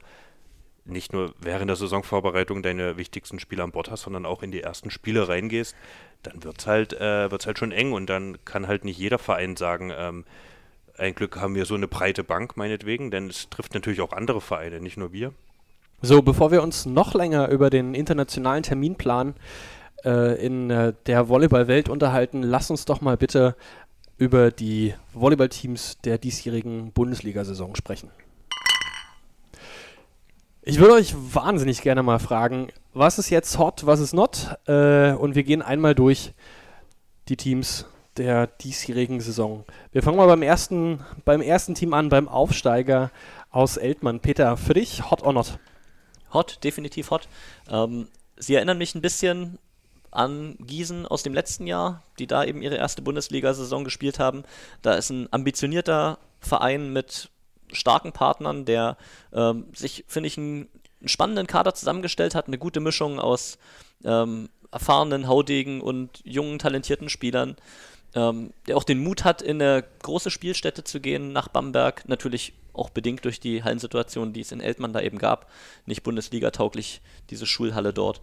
nicht 0.86 1.14
nur 1.14 1.34
während 1.40 1.70
der 1.70 1.76
Saisonvorbereitung 1.76 2.62
deine 2.62 2.98
wichtigsten 2.98 3.40
Spiele 3.40 3.64
an 3.64 3.72
Bord 3.72 3.90
hast, 3.90 4.02
sondern 4.02 4.26
auch 4.26 4.44
in 4.44 4.52
die 4.52 4.62
ersten 4.62 4.90
Spiele 4.90 5.28
reingehst, 5.28 5.76
dann 6.24 6.44
wird 6.44 6.60
es 6.60 6.68
halt, 6.68 6.94
äh, 6.94 7.30
halt 7.30 7.58
schon 7.58 7.72
eng 7.72 7.94
und 7.94 8.10
dann 8.10 8.38
kann 8.46 8.68
halt 8.68 8.86
nicht 8.86 8.98
jeder 8.98 9.20
Verein 9.20 9.56
sagen, 9.56 9.92
ähm, 9.96 10.26
ein 10.98 11.16
Glück 11.16 11.38
haben 11.38 11.56
wir 11.56 11.66
so 11.66 11.76
eine 11.76 11.88
breite 11.88 12.24
Bank, 12.24 12.56
meinetwegen, 12.56 13.12
denn 13.12 13.30
es 13.30 13.50
trifft 13.50 13.74
natürlich 13.74 14.02
auch 14.02 14.14
andere 14.14 14.42
Vereine, 14.42 14.80
nicht 14.80 14.98
nur 14.98 15.12
wir. 15.12 15.34
So, 16.02 16.22
bevor 16.22 16.52
wir 16.52 16.62
uns 16.62 16.86
noch 16.86 17.14
länger 17.14 17.48
über 17.48 17.70
den 17.70 17.96
internationalen 17.96 18.64
Terminplan 18.64 19.36
äh, 20.04 20.46
in 20.46 20.70
äh, 20.70 20.94
der 21.06 21.30
Volleyballwelt 21.30 21.90
unterhalten, 21.90 22.44
lass 22.44 22.70
uns 22.70 22.86
doch 22.86 23.02
mal 23.02 23.18
bitte 23.18 23.56
über 24.18 24.52
die 24.52 24.94
Volleyballteams 25.14 26.00
der 26.02 26.18
diesjährigen 26.18 26.92
Bundesliga-Saison 26.92 27.76
sprechen. 27.76 28.10
Ich 30.66 30.80
würde 30.80 30.94
euch 30.94 31.14
wahnsinnig 31.14 31.82
gerne 31.82 32.04
mal 32.04 32.20
fragen, 32.20 32.70
was 32.94 33.20
ist 33.20 33.30
jetzt 33.30 33.58
hot, 33.58 33.86
was 33.86 34.00
ist 34.00 34.14
not? 34.14 34.56
Äh, 34.66 35.12
und 35.12 35.36
wir 35.36 35.44
gehen 35.44 35.62
einmal 35.62 35.94
durch 35.94 36.34
die 37.28 37.38
Teams 37.38 37.86
der 38.16 38.48
diesjährigen 38.48 39.20
Saison. 39.20 39.66
Wir 39.92 40.04
fangen 40.04 40.18
mal 40.18 40.28
beim 40.28 40.42
ersten, 40.42 41.04
beim 41.26 41.42
ersten 41.42 41.76
Team 41.76 41.94
an, 41.94 42.10
beim 42.10 42.28
Aufsteiger 42.28 43.12
aus 43.50 43.78
Eltmann. 43.78 44.22
Peter, 44.22 44.56
für 44.56 44.74
dich 44.74 45.10
hot 45.10 45.24
or 45.24 45.34
not? 45.34 45.60
hot, 46.34 46.64
definitiv 46.64 47.12
hot. 47.12 47.28
Ähm, 47.70 48.08
sie 48.38 48.56
erinnern 48.56 48.78
mich 48.78 48.96
ein 48.96 49.02
bisschen 49.02 49.60
an 50.12 50.56
Gießen 50.60 51.06
aus 51.08 51.24
dem 51.24 51.34
letzten 51.34 51.68
Jahr, 51.68 52.04
die 52.20 52.28
da 52.28 52.44
eben 52.44 52.62
ihre 52.62 52.76
erste 52.76 53.02
Bundesliga-Saison 53.02 53.84
gespielt 53.84 54.20
haben. 54.20 54.44
Da 54.82 54.94
ist 54.94 55.10
ein 55.10 55.28
ambitionierter 55.32 56.20
Verein 56.40 56.94
mit 56.94 57.30
starken 57.74 58.12
Partnern, 58.12 58.66
der 58.66 58.98
ähm, 59.34 59.66
sich, 59.74 60.06
finde 60.08 60.28
ich, 60.28 60.38
einen, 60.38 60.70
einen, 61.00 61.10
spannenden 61.10 61.48
Kader 61.48 61.74
zusammengestellt 61.74 62.36
hat, 62.36 62.48
eine 62.48 62.58
gute 62.58 62.80
Mischung 62.80 63.20
aus 63.20 63.58
ähm, 64.04 64.50
erfahrenen 64.72 65.28
Haudegen 65.28 65.82
und 65.82 66.22
jungen, 66.24 66.60
talentierten 66.60 67.10
Spielern, 67.10 67.56
ähm, 68.16 68.54
der 68.68 68.78
auch 68.78 68.84
den 68.84 69.04
Mut 69.04 69.24
hat, 69.24 69.42
in 69.42 69.62
eine 69.62 69.84
große 70.02 70.32
Spielstätte 70.32 70.84
zu 70.84 71.00
gehen, 71.00 71.34
nach 71.34 71.48
Bamberg, 71.48 72.08
natürlich 72.08 72.54
auch 72.74 72.90
bedingt 72.90 73.24
durch 73.26 73.40
die 73.40 73.64
Hallensituation, 73.64 74.34
die 74.34 74.42
es 74.42 74.52
in 74.52 74.62
Eltmann 74.62 74.94
da 74.94 75.02
eben 75.02 75.20
gab, 75.20 75.50
nicht 75.86 76.04
Bundesliga-tauglich, 76.04 77.02
diese 77.30 77.46
Schulhalle 77.46 77.94
dort. 77.94 78.22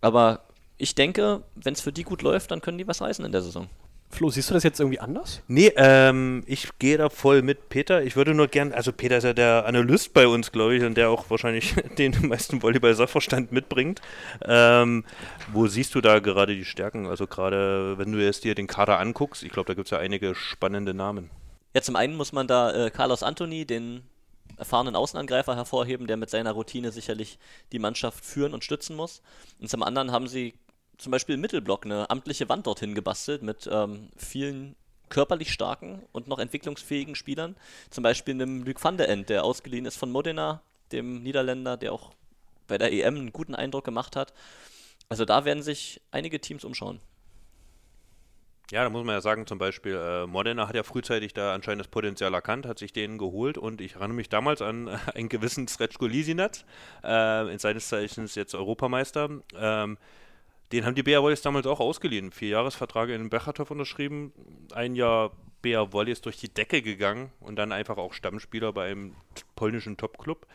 Aber 0.00 0.44
ich 0.78 0.94
denke, 0.94 1.42
wenn 1.54 1.74
es 1.74 1.80
für 1.80 1.92
die 1.92 2.02
gut 2.02 2.22
läuft, 2.22 2.50
dann 2.50 2.62
können 2.62 2.78
die 2.78 2.88
was 2.88 3.02
reißen 3.02 3.24
in 3.24 3.32
der 3.32 3.42
Saison. 3.42 3.68
Flo, 4.14 4.28
siehst 4.28 4.50
du 4.50 4.54
das 4.54 4.62
jetzt 4.62 4.78
irgendwie 4.78 5.00
anders? 5.00 5.40
Nee, 5.48 5.72
ähm, 5.74 6.42
ich 6.46 6.68
gehe 6.78 6.98
da 6.98 7.08
voll 7.08 7.40
mit 7.40 7.70
Peter. 7.70 8.02
Ich 8.02 8.14
würde 8.14 8.34
nur 8.34 8.46
gern, 8.46 8.72
also 8.72 8.92
Peter 8.92 9.16
ist 9.16 9.24
ja 9.24 9.32
der 9.32 9.64
Analyst 9.64 10.12
bei 10.12 10.26
uns, 10.26 10.52
glaube 10.52 10.76
ich, 10.76 10.84
und 10.84 10.98
der 10.98 11.08
auch 11.08 11.30
wahrscheinlich 11.30 11.74
den 11.98 12.28
meisten 12.28 12.62
Volleyball-Sachverstand 12.62 13.52
mitbringt. 13.52 14.02
Ähm, 14.44 15.04
wo 15.50 15.66
siehst 15.66 15.94
du 15.94 16.02
da 16.02 16.18
gerade 16.18 16.54
die 16.54 16.66
Stärken? 16.66 17.06
Also 17.06 17.26
gerade, 17.26 17.96
wenn 17.96 18.12
du 18.12 18.22
jetzt 18.22 18.44
dir 18.44 18.54
den 18.54 18.66
Kader 18.66 19.00
anguckst, 19.00 19.42
ich 19.42 19.50
glaube, 19.50 19.68
da 19.68 19.74
gibt 19.74 19.86
es 19.86 19.90
ja 19.90 19.98
einige 19.98 20.34
spannende 20.34 20.92
Namen. 20.92 21.30
Ja, 21.74 21.80
zum 21.80 21.96
einen 21.96 22.14
muss 22.14 22.32
man 22.32 22.46
da 22.46 22.70
äh, 22.70 22.90
Carlos 22.90 23.22
Anthony, 23.22 23.64
den 23.64 24.02
erfahrenen 24.58 24.94
Außenangreifer, 24.94 25.56
hervorheben, 25.56 26.06
der 26.06 26.18
mit 26.18 26.28
seiner 26.28 26.52
Routine 26.52 26.92
sicherlich 26.92 27.38
die 27.72 27.78
Mannschaft 27.78 28.26
führen 28.26 28.52
und 28.52 28.62
stützen 28.62 28.94
muss. 28.94 29.22
Und 29.58 29.70
zum 29.70 29.82
anderen 29.82 30.12
haben 30.12 30.28
sie 30.28 30.52
zum 30.98 31.10
Beispiel 31.10 31.34
im 31.34 31.40
Mittelblock 31.40 31.84
eine 31.84 32.10
amtliche 32.10 32.48
Wand 32.48 32.66
dorthin 32.66 32.94
gebastelt 32.94 33.42
mit 33.42 33.68
ähm, 33.70 34.08
vielen 34.16 34.76
körperlich 35.08 35.52
starken 35.52 36.02
und 36.12 36.26
noch 36.26 36.38
entwicklungsfähigen 36.38 37.14
Spielern. 37.14 37.56
Zum 37.90 38.02
Beispiel 38.02 38.34
einem 38.34 38.64
Luc 38.64 38.82
van 38.82 38.96
der 38.96 39.08
End, 39.08 39.28
der 39.28 39.44
ausgeliehen 39.44 39.84
ist 39.84 39.96
von 39.96 40.10
Modena, 40.10 40.62
dem 40.90 41.22
Niederländer, 41.22 41.76
der 41.76 41.92
auch 41.92 42.12
bei 42.66 42.78
der 42.78 42.92
EM 42.92 43.16
einen 43.16 43.32
guten 43.32 43.54
Eindruck 43.54 43.84
gemacht 43.84 44.16
hat. 44.16 44.32
Also 45.08 45.24
da 45.24 45.44
werden 45.44 45.62
sich 45.62 46.00
einige 46.10 46.40
Teams 46.40 46.64
umschauen. 46.64 47.00
Ja, 48.70 48.84
da 48.84 48.88
muss 48.88 49.04
man 49.04 49.14
ja 49.14 49.20
sagen, 49.20 49.46
zum 49.46 49.58
Beispiel, 49.58 49.94
äh, 49.94 50.26
Modena 50.26 50.66
hat 50.66 50.74
ja 50.74 50.82
frühzeitig 50.82 51.34
da 51.34 51.52
anscheinend 51.52 51.80
das 51.80 51.88
Potenzial 51.88 52.32
erkannt, 52.32 52.64
hat 52.64 52.78
sich 52.78 52.94
den 52.94 53.18
geholt 53.18 53.58
und 53.58 53.82
ich 53.82 53.96
erinnere 53.96 54.14
mich 54.14 54.30
damals 54.30 54.62
an 54.62 54.88
äh, 54.88 54.96
einen 55.14 55.28
gewissen 55.28 55.68
Sretschko 55.68 56.06
Lisinac, 56.06 56.64
äh, 57.04 57.52
in 57.52 57.58
seines 57.58 57.88
Zeichens 57.88 58.34
jetzt 58.34 58.54
Europameister. 58.54 59.28
Ähm, 59.54 59.98
den 60.72 60.86
haben 60.86 60.94
die 60.94 61.02
BR 61.02 61.22
Wallis 61.22 61.42
damals 61.42 61.66
auch 61.66 61.80
ausgeliehen. 61.80 62.32
Vier 62.32 62.48
Jahresvertrag 62.48 63.10
in 63.10 63.30
Bechertow 63.30 63.70
unterschrieben. 63.70 64.32
Ein 64.74 64.94
Jahr 64.94 65.32
BR 65.60 65.92
Wallis 65.92 66.20
durch 66.22 66.38
die 66.38 66.48
Decke 66.48 66.82
gegangen 66.82 67.30
und 67.40 67.56
dann 67.56 67.72
einfach 67.72 67.98
auch 67.98 68.14
Stammspieler 68.14 68.72
bei 68.72 68.90
einem 68.90 69.14
polnischen 69.54 69.96
Topclub. 69.96 70.46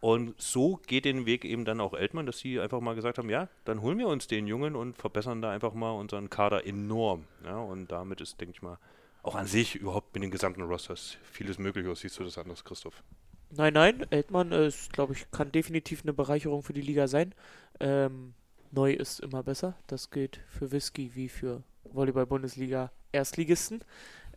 Und 0.00 0.40
so 0.40 0.80
geht 0.86 1.04
den 1.04 1.26
Weg 1.26 1.44
eben 1.44 1.64
dann 1.64 1.80
auch 1.80 1.92
Eltmann, 1.92 2.26
dass 2.26 2.38
sie 2.38 2.60
einfach 2.60 2.80
mal 2.80 2.94
gesagt 2.94 3.18
haben, 3.18 3.30
ja, 3.30 3.48
dann 3.64 3.82
holen 3.82 3.98
wir 3.98 4.08
uns 4.08 4.28
den 4.28 4.46
Jungen 4.46 4.76
und 4.76 4.96
verbessern 4.96 5.42
da 5.42 5.50
einfach 5.50 5.74
mal 5.74 5.90
unseren 5.90 6.30
Kader 6.30 6.66
enorm. 6.66 7.24
Ja, 7.44 7.58
und 7.58 7.90
damit 7.90 8.20
ist, 8.20 8.40
denke 8.40 8.54
ich 8.54 8.62
mal, 8.62 8.78
auch 9.22 9.34
an 9.34 9.46
sich 9.46 9.74
überhaupt 9.74 10.14
mit 10.14 10.22
den 10.22 10.30
gesamten 10.30 10.62
Rosters 10.62 11.18
vieles 11.32 11.58
möglich. 11.58 11.84
Oder 11.84 11.96
siehst 11.96 12.18
du 12.18 12.24
das 12.24 12.38
anders, 12.38 12.64
Christoph? 12.64 13.02
Nein, 13.50 13.72
nein, 13.72 14.06
Eltmann 14.10 14.52
ist, 14.52 14.92
glaube 14.92 15.14
ich, 15.14 15.30
kann 15.30 15.50
definitiv 15.50 16.02
eine 16.02 16.12
Bereicherung 16.12 16.62
für 16.62 16.74
die 16.74 16.82
Liga 16.82 17.08
sein. 17.08 17.34
Ähm, 17.80 18.34
Neu 18.70 18.92
ist 18.92 19.20
immer 19.20 19.42
besser. 19.42 19.74
Das 19.86 20.10
gilt 20.10 20.40
für 20.48 20.70
Whisky 20.70 21.14
wie 21.14 21.28
für 21.28 21.62
Volleyball-Bundesliga 21.84 22.90
Erstligisten. 23.12 23.82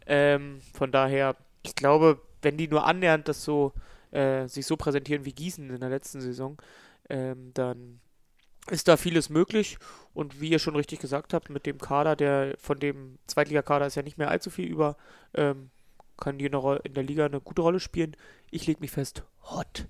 Ähm, 0.05 0.61
von 0.73 0.91
daher, 0.91 1.35
ich 1.63 1.75
glaube, 1.75 2.21
wenn 2.41 2.57
die 2.57 2.67
nur 2.67 2.85
annähernd 2.85 3.27
das 3.27 3.43
so 3.43 3.73
äh, 4.11 4.47
sich 4.47 4.65
so 4.65 4.77
präsentieren 4.77 5.25
wie 5.25 5.33
Gießen 5.33 5.69
in 5.69 5.79
der 5.79 5.89
letzten 5.89 6.21
Saison, 6.21 6.57
ähm, 7.09 7.51
dann 7.53 8.00
ist 8.69 8.88
da 8.88 8.97
vieles 8.97 9.29
möglich. 9.29 9.77
Und 10.13 10.41
wie 10.41 10.50
ihr 10.50 10.59
schon 10.59 10.75
richtig 10.75 11.00
gesagt 11.00 11.33
habt, 11.33 11.50
mit 11.50 11.65
dem 11.65 11.77
Kader, 11.77 12.15
der 12.15 12.55
von 12.57 12.79
dem 12.79 13.17
Zweitligakader 13.27 13.85
ist 13.85 13.95
ja 13.95 14.03
nicht 14.03 14.17
mehr 14.17 14.29
allzu 14.29 14.50
viel 14.50 14.67
über, 14.67 14.97
ähm, 15.33 15.69
kann 16.17 16.38
die 16.38 16.45
in 16.45 16.93
der 16.93 17.03
Liga 17.03 17.25
eine 17.25 17.41
gute 17.41 17.63
Rolle 17.63 17.79
spielen. 17.79 18.15
Ich 18.51 18.67
lege 18.67 18.79
mich 18.79 18.91
fest, 18.91 19.23
hot. 19.43 19.88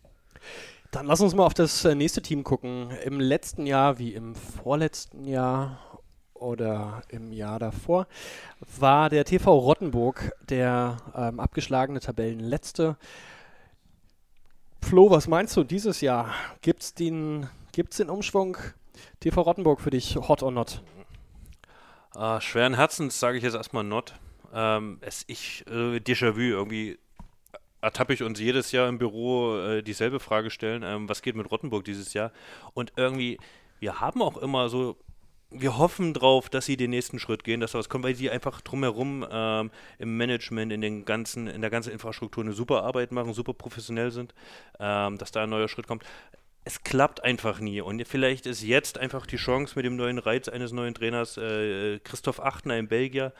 Dann 0.91 1.05
lass 1.05 1.21
uns 1.21 1.33
mal 1.33 1.45
auf 1.45 1.53
das 1.53 1.85
äh, 1.85 1.95
nächste 1.95 2.21
Team 2.21 2.43
gucken. 2.43 2.91
Im 3.05 3.21
letzten 3.21 3.65
Jahr 3.65 3.97
wie 3.97 4.13
im 4.13 4.35
vorletzten 4.35 5.23
Jahr 5.23 5.79
oder 6.33 7.03
im 7.07 7.31
Jahr 7.31 7.59
davor 7.59 8.07
war 8.77 9.09
der 9.09 9.23
TV 9.23 9.57
Rottenburg 9.57 10.33
der 10.49 10.97
ähm, 11.15 11.39
abgeschlagene 11.39 12.01
Tabellenletzte. 12.01 12.97
Flo, 14.83 15.09
was 15.09 15.29
meinst 15.29 15.55
du 15.55 15.63
dieses 15.63 16.01
Jahr? 16.01 16.33
Gibt 16.61 16.81
es 16.81 16.93
den, 16.93 17.47
gibt's 17.71 17.97
den 17.97 18.09
Umschwung 18.09 18.57
TV 19.21 19.41
Rottenburg 19.41 19.79
für 19.79 19.91
dich, 19.91 20.17
hot 20.17 20.43
or 20.43 20.51
not? 20.51 20.81
Uh, 22.13 22.41
schweren 22.41 22.73
Herzens 22.73 23.17
sage 23.17 23.37
ich 23.37 23.43
jetzt 23.45 23.55
erstmal 23.55 23.85
not. 23.85 24.15
Ähm, 24.53 24.97
es 24.99 25.23
ich 25.27 25.63
äh, 25.67 25.99
Déjà-vu 25.99 26.41
irgendwie 26.41 26.99
ertappe 27.81 28.13
ich 28.13 28.23
uns 28.23 28.39
jedes 28.39 28.71
Jahr 28.71 28.87
im 28.87 28.97
Büro 28.97 29.57
äh, 29.57 29.83
dieselbe 29.83 30.19
Frage 30.19 30.49
stellen, 30.49 30.83
ähm, 30.83 31.09
was 31.09 31.21
geht 31.21 31.35
mit 31.35 31.49
Rottenburg 31.51 31.83
dieses 31.83 32.13
Jahr? 32.13 32.31
Und 32.73 32.93
irgendwie, 32.95 33.37
wir 33.79 33.99
haben 33.99 34.21
auch 34.21 34.37
immer 34.37 34.69
so, 34.69 34.97
wir 35.51 35.77
hoffen 35.77 36.13
drauf, 36.13 36.49
dass 36.49 36.65
sie 36.65 36.77
den 36.77 36.91
nächsten 36.91 37.19
Schritt 37.19 37.43
gehen, 37.43 37.59
dass 37.59 37.73
da 37.73 37.79
was 37.79 37.89
kommt, 37.89 38.05
weil 38.05 38.15
sie 38.15 38.29
einfach 38.29 38.61
drumherum 38.61 39.25
ähm, 39.29 39.69
im 39.99 40.15
Management, 40.15 40.71
in 40.71 40.81
den 40.81 41.03
ganzen, 41.03 41.47
in 41.47 41.59
der 41.61 41.69
ganzen 41.69 41.91
Infrastruktur 41.91 42.43
eine 42.43 42.53
super 42.53 42.83
Arbeit 42.83 43.11
machen, 43.11 43.33
super 43.33 43.53
professionell 43.53 44.11
sind, 44.11 44.33
ähm, 44.79 45.17
dass 45.17 45.31
da 45.31 45.43
ein 45.43 45.49
neuer 45.49 45.67
Schritt 45.67 45.87
kommt. 45.87 46.03
Es 46.63 46.83
klappt 46.83 47.23
einfach 47.23 47.59
nie. 47.59 47.81
Und 47.81 48.07
vielleicht 48.07 48.45
ist 48.45 48.63
jetzt 48.63 48.97
einfach 48.97 49.25
die 49.25 49.37
Chance 49.37 49.73
mit 49.75 49.83
dem 49.83 49.97
neuen 49.97 50.19
Reiz 50.19 50.47
eines 50.47 50.71
neuen 50.71 50.93
Trainers, 50.93 51.35
äh, 51.37 51.99
Christoph 51.99 52.39
Achtner, 52.39 52.75
ein 52.75 52.87
Belgier. 52.87 53.33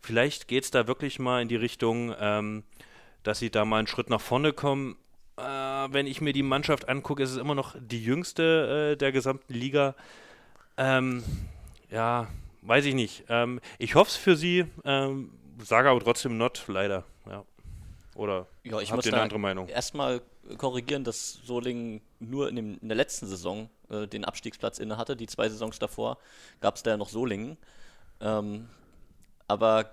Vielleicht 0.00 0.46
geht 0.46 0.64
es 0.64 0.70
da 0.70 0.86
wirklich 0.86 1.18
mal 1.18 1.42
in 1.42 1.48
die 1.48 1.56
Richtung, 1.56 2.14
ähm, 2.20 2.62
dass 3.28 3.40
sie 3.40 3.50
da 3.50 3.66
mal 3.66 3.76
einen 3.76 3.86
Schritt 3.86 4.08
nach 4.08 4.22
vorne 4.22 4.54
kommen. 4.54 4.96
Äh, 5.36 5.42
wenn 5.42 6.06
ich 6.06 6.22
mir 6.22 6.32
die 6.32 6.42
Mannschaft 6.42 6.88
angucke, 6.88 7.22
ist 7.22 7.32
es 7.32 7.36
immer 7.36 7.54
noch 7.54 7.76
die 7.78 8.02
jüngste 8.02 8.92
äh, 8.92 8.96
der 8.96 9.12
gesamten 9.12 9.52
Liga. 9.52 9.94
Ähm, 10.78 11.22
ja, 11.90 12.28
weiß 12.62 12.86
ich 12.86 12.94
nicht. 12.94 13.24
Ähm, 13.28 13.60
ich 13.78 13.96
hoffe 13.96 14.08
es 14.08 14.16
für 14.16 14.34
sie, 14.34 14.64
ähm, 14.86 15.30
sage 15.62 15.90
aber 15.90 16.00
trotzdem 16.00 16.38
not, 16.38 16.64
leider. 16.68 17.04
Ja. 17.28 17.44
Oder 18.14 18.46
ja, 18.64 18.80
ich 18.80 18.90
habt 18.92 19.04
ihr 19.04 19.12
eine 19.12 19.22
andere 19.22 19.38
Meinung? 19.38 19.68
Erstmal 19.68 20.22
korrigieren, 20.56 21.04
dass 21.04 21.34
Solingen 21.44 22.00
nur 22.20 22.48
in, 22.48 22.56
dem, 22.56 22.78
in 22.80 22.88
der 22.88 22.96
letzten 22.96 23.26
Saison 23.26 23.68
äh, 23.90 24.06
den 24.06 24.24
Abstiegsplatz 24.24 24.78
inne 24.78 24.96
hatte. 24.96 25.16
Die 25.16 25.26
zwei 25.26 25.50
Saisons 25.50 25.78
davor 25.78 26.16
gab 26.62 26.76
es 26.76 26.82
da 26.82 26.92
ja 26.92 26.96
noch 26.96 27.10
Solingen. 27.10 27.58
Ähm, 28.22 28.70
aber 29.46 29.92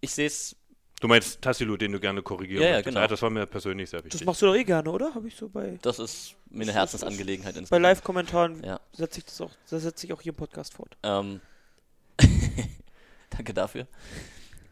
ich 0.00 0.12
sehe 0.12 0.26
es 0.26 0.56
Du 1.00 1.08
meinst 1.08 1.42
Tassilu, 1.42 1.76
den 1.76 1.92
du 1.92 2.00
gerne 2.00 2.22
korrigieren 2.22 2.62
ja, 2.62 2.70
ja, 2.70 2.80
genau. 2.80 3.00
Ja, 3.00 3.08
das 3.08 3.20
war 3.20 3.28
mir 3.28 3.46
persönlich 3.46 3.90
sehr 3.90 4.02
wichtig. 4.02 4.18
Das 4.18 4.24
machst 4.24 4.40
du 4.40 4.46
doch 4.46 4.54
eh 4.54 4.64
gerne, 4.64 4.90
oder? 4.90 5.14
Habe 5.14 5.28
ich 5.28 5.36
so 5.36 5.48
bei. 5.48 5.78
Das 5.82 5.98
ist 5.98 6.34
mir 6.48 6.62
eine 6.62 6.72
Herzensangelegenheit. 6.72 7.54
Bei 7.68 7.78
Live-Kommentaren 7.78 8.64
ja. 8.64 8.80
setze 8.92 9.18
ich 9.18 9.26
das 9.26 9.40
auch, 9.42 9.50
das 9.68 9.82
setze 9.82 10.06
ich 10.06 10.12
auch 10.14 10.22
hier 10.22 10.32
im 10.32 10.36
Podcast 10.36 10.72
fort. 10.72 10.96
Ähm. 11.02 11.40
Danke 13.30 13.52
dafür. 13.52 13.86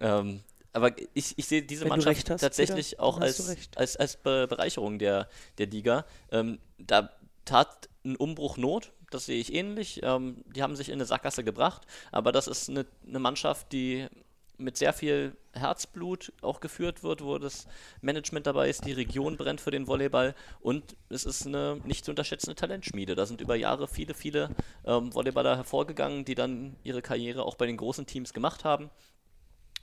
Ähm, 0.01 0.41
aber 0.73 0.93
ich, 1.13 1.35
ich 1.37 1.47
sehe 1.47 1.63
diese 1.63 1.83
Wenn 1.83 1.91
Mannschaft 1.91 2.31
hast, 2.31 2.41
tatsächlich 2.41 2.93
wieder, 2.93 3.03
auch 3.03 3.21
als, 3.21 3.57
als, 3.77 3.97
als 3.97 4.17
Bereicherung 4.17 4.99
der, 4.99 5.29
der 5.59 5.67
Liga. 5.67 6.07
Ähm, 6.33 6.59
da 6.79 7.11
tat 7.45 7.89
ein 8.05 8.17
Umbruch 8.17 8.57
Not, 8.57 8.93
das 9.11 9.27
sehe 9.27 9.39
ich 9.39 9.53
ähnlich. 9.55 10.01
Ähm, 10.03 10.43
die 10.47 10.63
haben 10.63 10.75
sich 10.75 10.89
in 10.89 10.95
eine 10.95 11.05
Sackgasse 11.05 11.45
gebracht, 11.45 11.83
aber 12.11 12.33
das 12.33 12.49
ist 12.49 12.71
eine, 12.71 12.87
eine 13.07 13.19
Mannschaft, 13.19 13.73
die 13.73 14.09
mit 14.57 14.77
sehr 14.77 14.93
viel 14.93 15.37
Herzblut 15.53 16.33
auch 16.43 16.61
geführt 16.61 17.03
wird, 17.03 17.23
wo 17.23 17.39
das 17.39 17.67
Management 18.01 18.47
dabei 18.47 18.69
ist, 18.69 18.85
die 18.85 18.93
Region 18.93 19.37
brennt 19.37 19.61
für 19.61 19.71
den 19.71 19.87
Volleyball 19.87 20.35
und 20.61 20.97
es 21.09 21.25
ist 21.25 21.47
eine 21.47 21.81
nicht 21.85 22.05
zu 22.05 22.13
unterschätzende 22.13 22.55
Talentschmiede. 22.55 23.15
Da 23.15 23.27
sind 23.27 23.41
über 23.41 23.57
Jahre 23.57 23.89
viele, 23.89 24.15
viele 24.15 24.51
ähm, 24.85 25.13
Volleyballer 25.13 25.57
hervorgegangen, 25.57 26.25
die 26.25 26.35
dann 26.35 26.77
ihre 26.83 27.03
Karriere 27.03 27.45
auch 27.45 27.57
bei 27.57 27.67
den 27.67 27.77
großen 27.77 28.07
Teams 28.07 28.33
gemacht 28.33 28.65
haben. 28.65 28.91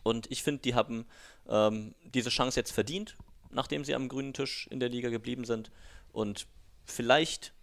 Und 0.03 0.31
ich 0.31 0.43
finde, 0.43 0.61
die 0.61 0.75
haben 0.75 1.05
ähm, 1.47 1.93
diese 2.03 2.29
Chance 2.29 2.59
jetzt 2.59 2.71
verdient, 2.71 3.17
nachdem 3.51 3.85
sie 3.85 3.95
am 3.95 4.09
grünen 4.09 4.33
Tisch 4.33 4.67
in 4.71 4.79
der 4.79 4.89
Liga 4.89 5.09
geblieben 5.09 5.45
sind. 5.45 5.71
Und 6.11 6.47
vielleicht 6.85 7.53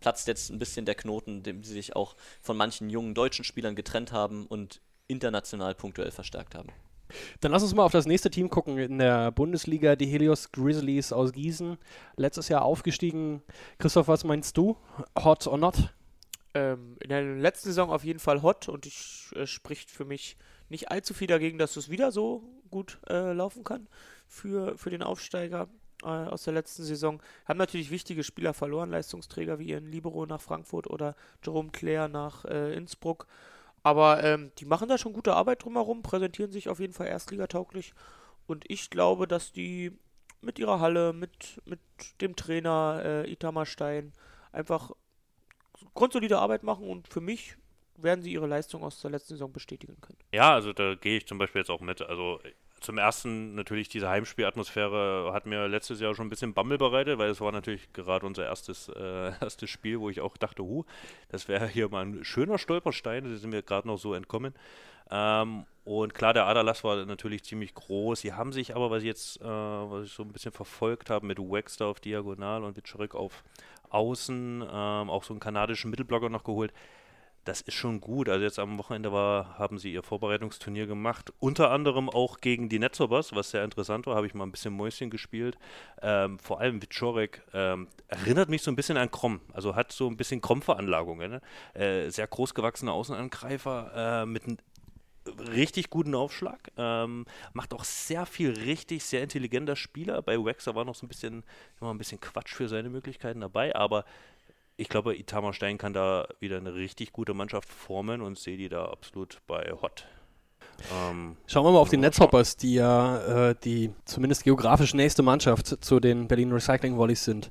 platzt 0.00 0.28
jetzt 0.28 0.50
ein 0.50 0.58
bisschen 0.58 0.86
der 0.86 0.94
Knoten, 0.94 1.42
dem 1.42 1.62
sie 1.62 1.72
sich 1.72 1.96
auch 1.96 2.16
von 2.40 2.56
manchen 2.56 2.90
jungen 2.90 3.14
deutschen 3.14 3.44
Spielern 3.44 3.76
getrennt 3.76 4.12
haben 4.12 4.46
und 4.46 4.80
international 5.08 5.74
punktuell 5.74 6.10
verstärkt 6.10 6.54
haben. 6.54 6.68
Dann 7.40 7.52
lass 7.52 7.62
uns 7.62 7.74
mal 7.74 7.84
auf 7.84 7.92
das 7.92 8.06
nächste 8.06 8.30
Team 8.30 8.50
gucken 8.50 8.78
in 8.78 8.98
der 8.98 9.30
Bundesliga, 9.30 9.96
die 9.96 10.06
Helios 10.06 10.50
Grizzlies 10.50 11.12
aus 11.12 11.32
Gießen. 11.32 11.78
Letztes 12.16 12.48
Jahr 12.48 12.62
aufgestiegen. 12.62 13.42
Christoph, 13.78 14.08
was 14.08 14.24
meinst 14.24 14.56
du? 14.56 14.76
Hot 15.16 15.46
or 15.46 15.58
not? 15.58 15.94
Ähm, 16.54 16.96
in 17.00 17.10
der 17.10 17.22
letzten 17.22 17.68
Saison 17.68 17.90
auf 17.90 18.04
jeden 18.04 18.18
Fall 18.18 18.42
hot 18.42 18.68
und 18.68 18.86
ich 18.86 19.30
äh, 19.36 19.46
spricht 19.46 19.90
für 19.90 20.04
mich 20.04 20.36
nicht 20.68 20.90
allzu 20.90 21.14
viel 21.14 21.26
dagegen, 21.26 21.58
dass 21.58 21.76
es 21.76 21.90
wieder 21.90 22.10
so 22.10 22.42
gut 22.70 22.98
äh, 23.08 23.32
laufen 23.32 23.62
kann 23.62 23.86
für, 24.26 24.76
für 24.76 24.90
den 24.90 25.02
Aufsteiger 25.02 25.68
äh, 26.02 26.06
aus 26.06 26.44
der 26.44 26.54
letzten 26.54 26.82
Saison. 26.82 27.20
Haben 27.44 27.58
natürlich 27.58 27.90
wichtige 27.90 28.24
Spieler 28.24 28.54
verloren, 28.54 28.90
Leistungsträger 28.90 29.58
wie 29.58 29.68
ihren 29.68 29.90
Libero 29.90 30.26
nach 30.26 30.40
Frankfurt 30.40 30.88
oder 30.88 31.14
Jerome 31.44 31.70
Claire 31.70 32.08
nach 32.08 32.44
äh, 32.46 32.74
Innsbruck. 32.74 33.26
Aber 33.86 34.24
ähm, 34.24 34.50
die 34.58 34.64
machen 34.64 34.88
da 34.88 34.98
schon 34.98 35.12
gute 35.12 35.36
Arbeit 35.36 35.62
drumherum, 35.62 36.02
präsentieren 36.02 36.50
sich 36.50 36.68
auf 36.68 36.80
jeden 36.80 36.92
Fall 36.92 37.06
erstligatauglich. 37.06 37.94
Und 38.48 38.64
ich 38.66 38.90
glaube, 38.90 39.28
dass 39.28 39.52
die 39.52 39.92
mit 40.40 40.58
ihrer 40.58 40.80
Halle, 40.80 41.12
mit, 41.12 41.62
mit 41.66 41.78
dem 42.20 42.34
Trainer 42.34 43.00
äh, 43.04 43.30
Itamar 43.30 43.64
Stein 43.64 44.12
einfach 44.50 44.90
grundsolide 45.94 46.40
Arbeit 46.40 46.64
machen 46.64 46.88
und 46.88 47.06
für 47.06 47.20
mich 47.20 47.58
werden 47.94 48.22
sie 48.22 48.32
ihre 48.32 48.48
Leistung 48.48 48.82
aus 48.82 49.00
der 49.00 49.12
letzten 49.12 49.34
Saison 49.34 49.52
bestätigen 49.52 50.00
können. 50.00 50.18
Ja, 50.34 50.52
also 50.52 50.72
da 50.72 50.96
gehe 50.96 51.18
ich 51.18 51.28
zum 51.28 51.38
Beispiel 51.38 51.60
jetzt 51.60 51.70
auch 51.70 51.80
mit. 51.80 52.02
Also 52.02 52.40
zum 52.86 52.98
ersten 52.98 53.56
natürlich 53.56 53.88
diese 53.88 54.08
Heimspielatmosphäre 54.08 55.32
hat 55.32 55.44
mir 55.44 55.66
letztes 55.66 56.00
Jahr 56.00 56.14
schon 56.14 56.28
ein 56.28 56.30
bisschen 56.30 56.54
Bammel 56.54 56.78
bereitet, 56.78 57.18
weil 57.18 57.30
es 57.30 57.40
war 57.40 57.50
natürlich 57.50 57.92
gerade 57.92 58.24
unser 58.24 58.44
erstes, 58.44 58.88
äh, 58.88 59.32
erstes 59.40 59.68
Spiel, 59.68 59.98
wo 59.98 60.08
ich 60.08 60.20
auch 60.20 60.36
dachte, 60.36 60.62
hu, 60.62 60.84
das 61.28 61.48
wäre 61.48 61.66
hier 61.66 61.88
mal 61.88 62.06
ein 62.06 62.24
schöner 62.24 62.58
Stolperstein, 62.58 63.24
da 63.24 63.36
sind 63.36 63.50
wir 63.50 63.62
gerade 63.62 63.88
noch 63.88 63.98
so 63.98 64.14
entkommen. 64.14 64.54
Ähm, 65.10 65.66
und 65.84 66.14
klar, 66.14 66.32
der 66.32 66.46
Aderlass 66.46 66.84
war 66.84 67.04
natürlich 67.04 67.42
ziemlich 67.42 67.74
groß. 67.74 68.20
Sie 68.20 68.32
haben 68.32 68.52
sich 68.52 68.76
aber, 68.76 68.90
was 68.90 69.02
ich 69.02 69.06
jetzt, 69.06 69.40
äh, 69.40 69.44
was 69.44 70.06
ich 70.06 70.12
so 70.12 70.22
ein 70.22 70.32
bisschen 70.32 70.52
verfolgt 70.52 71.10
habe, 71.10 71.26
mit 71.26 71.40
Waxter 71.40 71.86
auf 71.86 71.98
Diagonal 71.98 72.62
und 72.62 72.76
Witscherick 72.76 73.16
auf 73.16 73.42
Außen, 73.90 74.62
ähm, 74.62 75.10
auch 75.10 75.24
so 75.24 75.32
einen 75.34 75.40
kanadischen 75.40 75.90
Mittelblocker 75.90 76.28
noch 76.28 76.44
geholt. 76.44 76.72
Das 77.46 77.60
ist 77.60 77.74
schon 77.74 78.00
gut. 78.00 78.28
Also 78.28 78.42
jetzt 78.42 78.58
am 78.58 78.76
Wochenende 78.76 79.12
war, 79.12 79.56
haben 79.56 79.78
sie 79.78 79.92
ihr 79.92 80.02
Vorbereitungsturnier 80.02 80.88
gemacht. 80.88 81.32
Unter 81.38 81.70
anderem 81.70 82.10
auch 82.10 82.40
gegen 82.40 82.68
die 82.68 82.80
Netzobers, 82.80 83.36
was 83.36 83.52
sehr 83.52 83.62
interessant 83.62 84.04
war. 84.06 84.16
Habe 84.16 84.26
ich 84.26 84.34
mal 84.34 84.42
ein 84.42 84.50
bisschen 84.50 84.74
Mäuschen 84.74 85.10
gespielt. 85.10 85.56
Ähm, 86.02 86.40
vor 86.40 86.60
allem 86.60 86.82
Wiczorek 86.82 87.42
ähm, 87.54 87.86
erinnert 88.08 88.48
mich 88.48 88.62
so 88.62 88.72
ein 88.72 88.76
bisschen 88.76 88.96
an 88.96 89.12
Krom. 89.12 89.40
Also 89.52 89.76
hat 89.76 89.92
so 89.92 90.08
ein 90.08 90.16
bisschen 90.16 90.40
Krom-Veranlagungen. 90.40 91.30
Ne? 91.30 91.40
Äh, 91.80 92.10
sehr 92.10 92.26
großgewachsener 92.26 92.92
Außenangreifer 92.92 94.22
äh, 94.22 94.26
mit 94.26 94.42
einem 94.42 94.56
richtig 95.52 95.88
guten 95.88 96.16
Aufschlag. 96.16 96.72
Ähm, 96.76 97.26
macht 97.52 97.74
auch 97.74 97.84
sehr 97.84 98.26
viel 98.26 98.50
richtig, 98.50 99.04
sehr 99.04 99.22
intelligenter 99.22 99.76
Spieler. 99.76 100.20
Bei 100.20 100.36
Waxer 100.36 100.74
war 100.74 100.84
noch 100.84 100.96
so 100.96 101.06
ein 101.06 101.08
bisschen, 101.08 101.44
immer 101.80 101.94
ein 101.94 101.98
bisschen 101.98 102.20
Quatsch 102.20 102.54
für 102.54 102.68
seine 102.68 102.90
Möglichkeiten 102.90 103.40
dabei, 103.40 103.74
aber 103.76 104.04
ich 104.76 104.88
glaube, 104.88 105.16
Itamar 105.16 105.52
Stein 105.52 105.78
kann 105.78 105.92
da 105.92 106.28
wieder 106.40 106.58
eine 106.58 106.74
richtig 106.74 107.12
gute 107.12 107.34
Mannschaft 107.34 107.68
formen 107.68 108.20
und 108.20 108.38
sehe 108.38 108.56
die 108.56 108.68
da 108.68 108.86
absolut 108.86 109.40
bei 109.46 109.72
Hot. 109.80 110.06
Ähm, 110.92 111.36
Schauen 111.46 111.64
wir 111.64 111.72
mal 111.72 111.78
auf 111.78 111.88
die 111.88 111.96
Netzhoppers, 111.96 112.56
die 112.56 112.74
ja 112.74 113.48
äh, 113.50 113.54
die 113.64 113.92
zumindest 114.04 114.44
geografisch 114.44 114.92
nächste 114.92 115.22
Mannschaft 115.22 115.82
zu 115.82 116.00
den 116.00 116.28
Berlin 116.28 116.52
Recycling 116.52 116.96
Volleys 116.96 117.24
sind. 117.24 117.50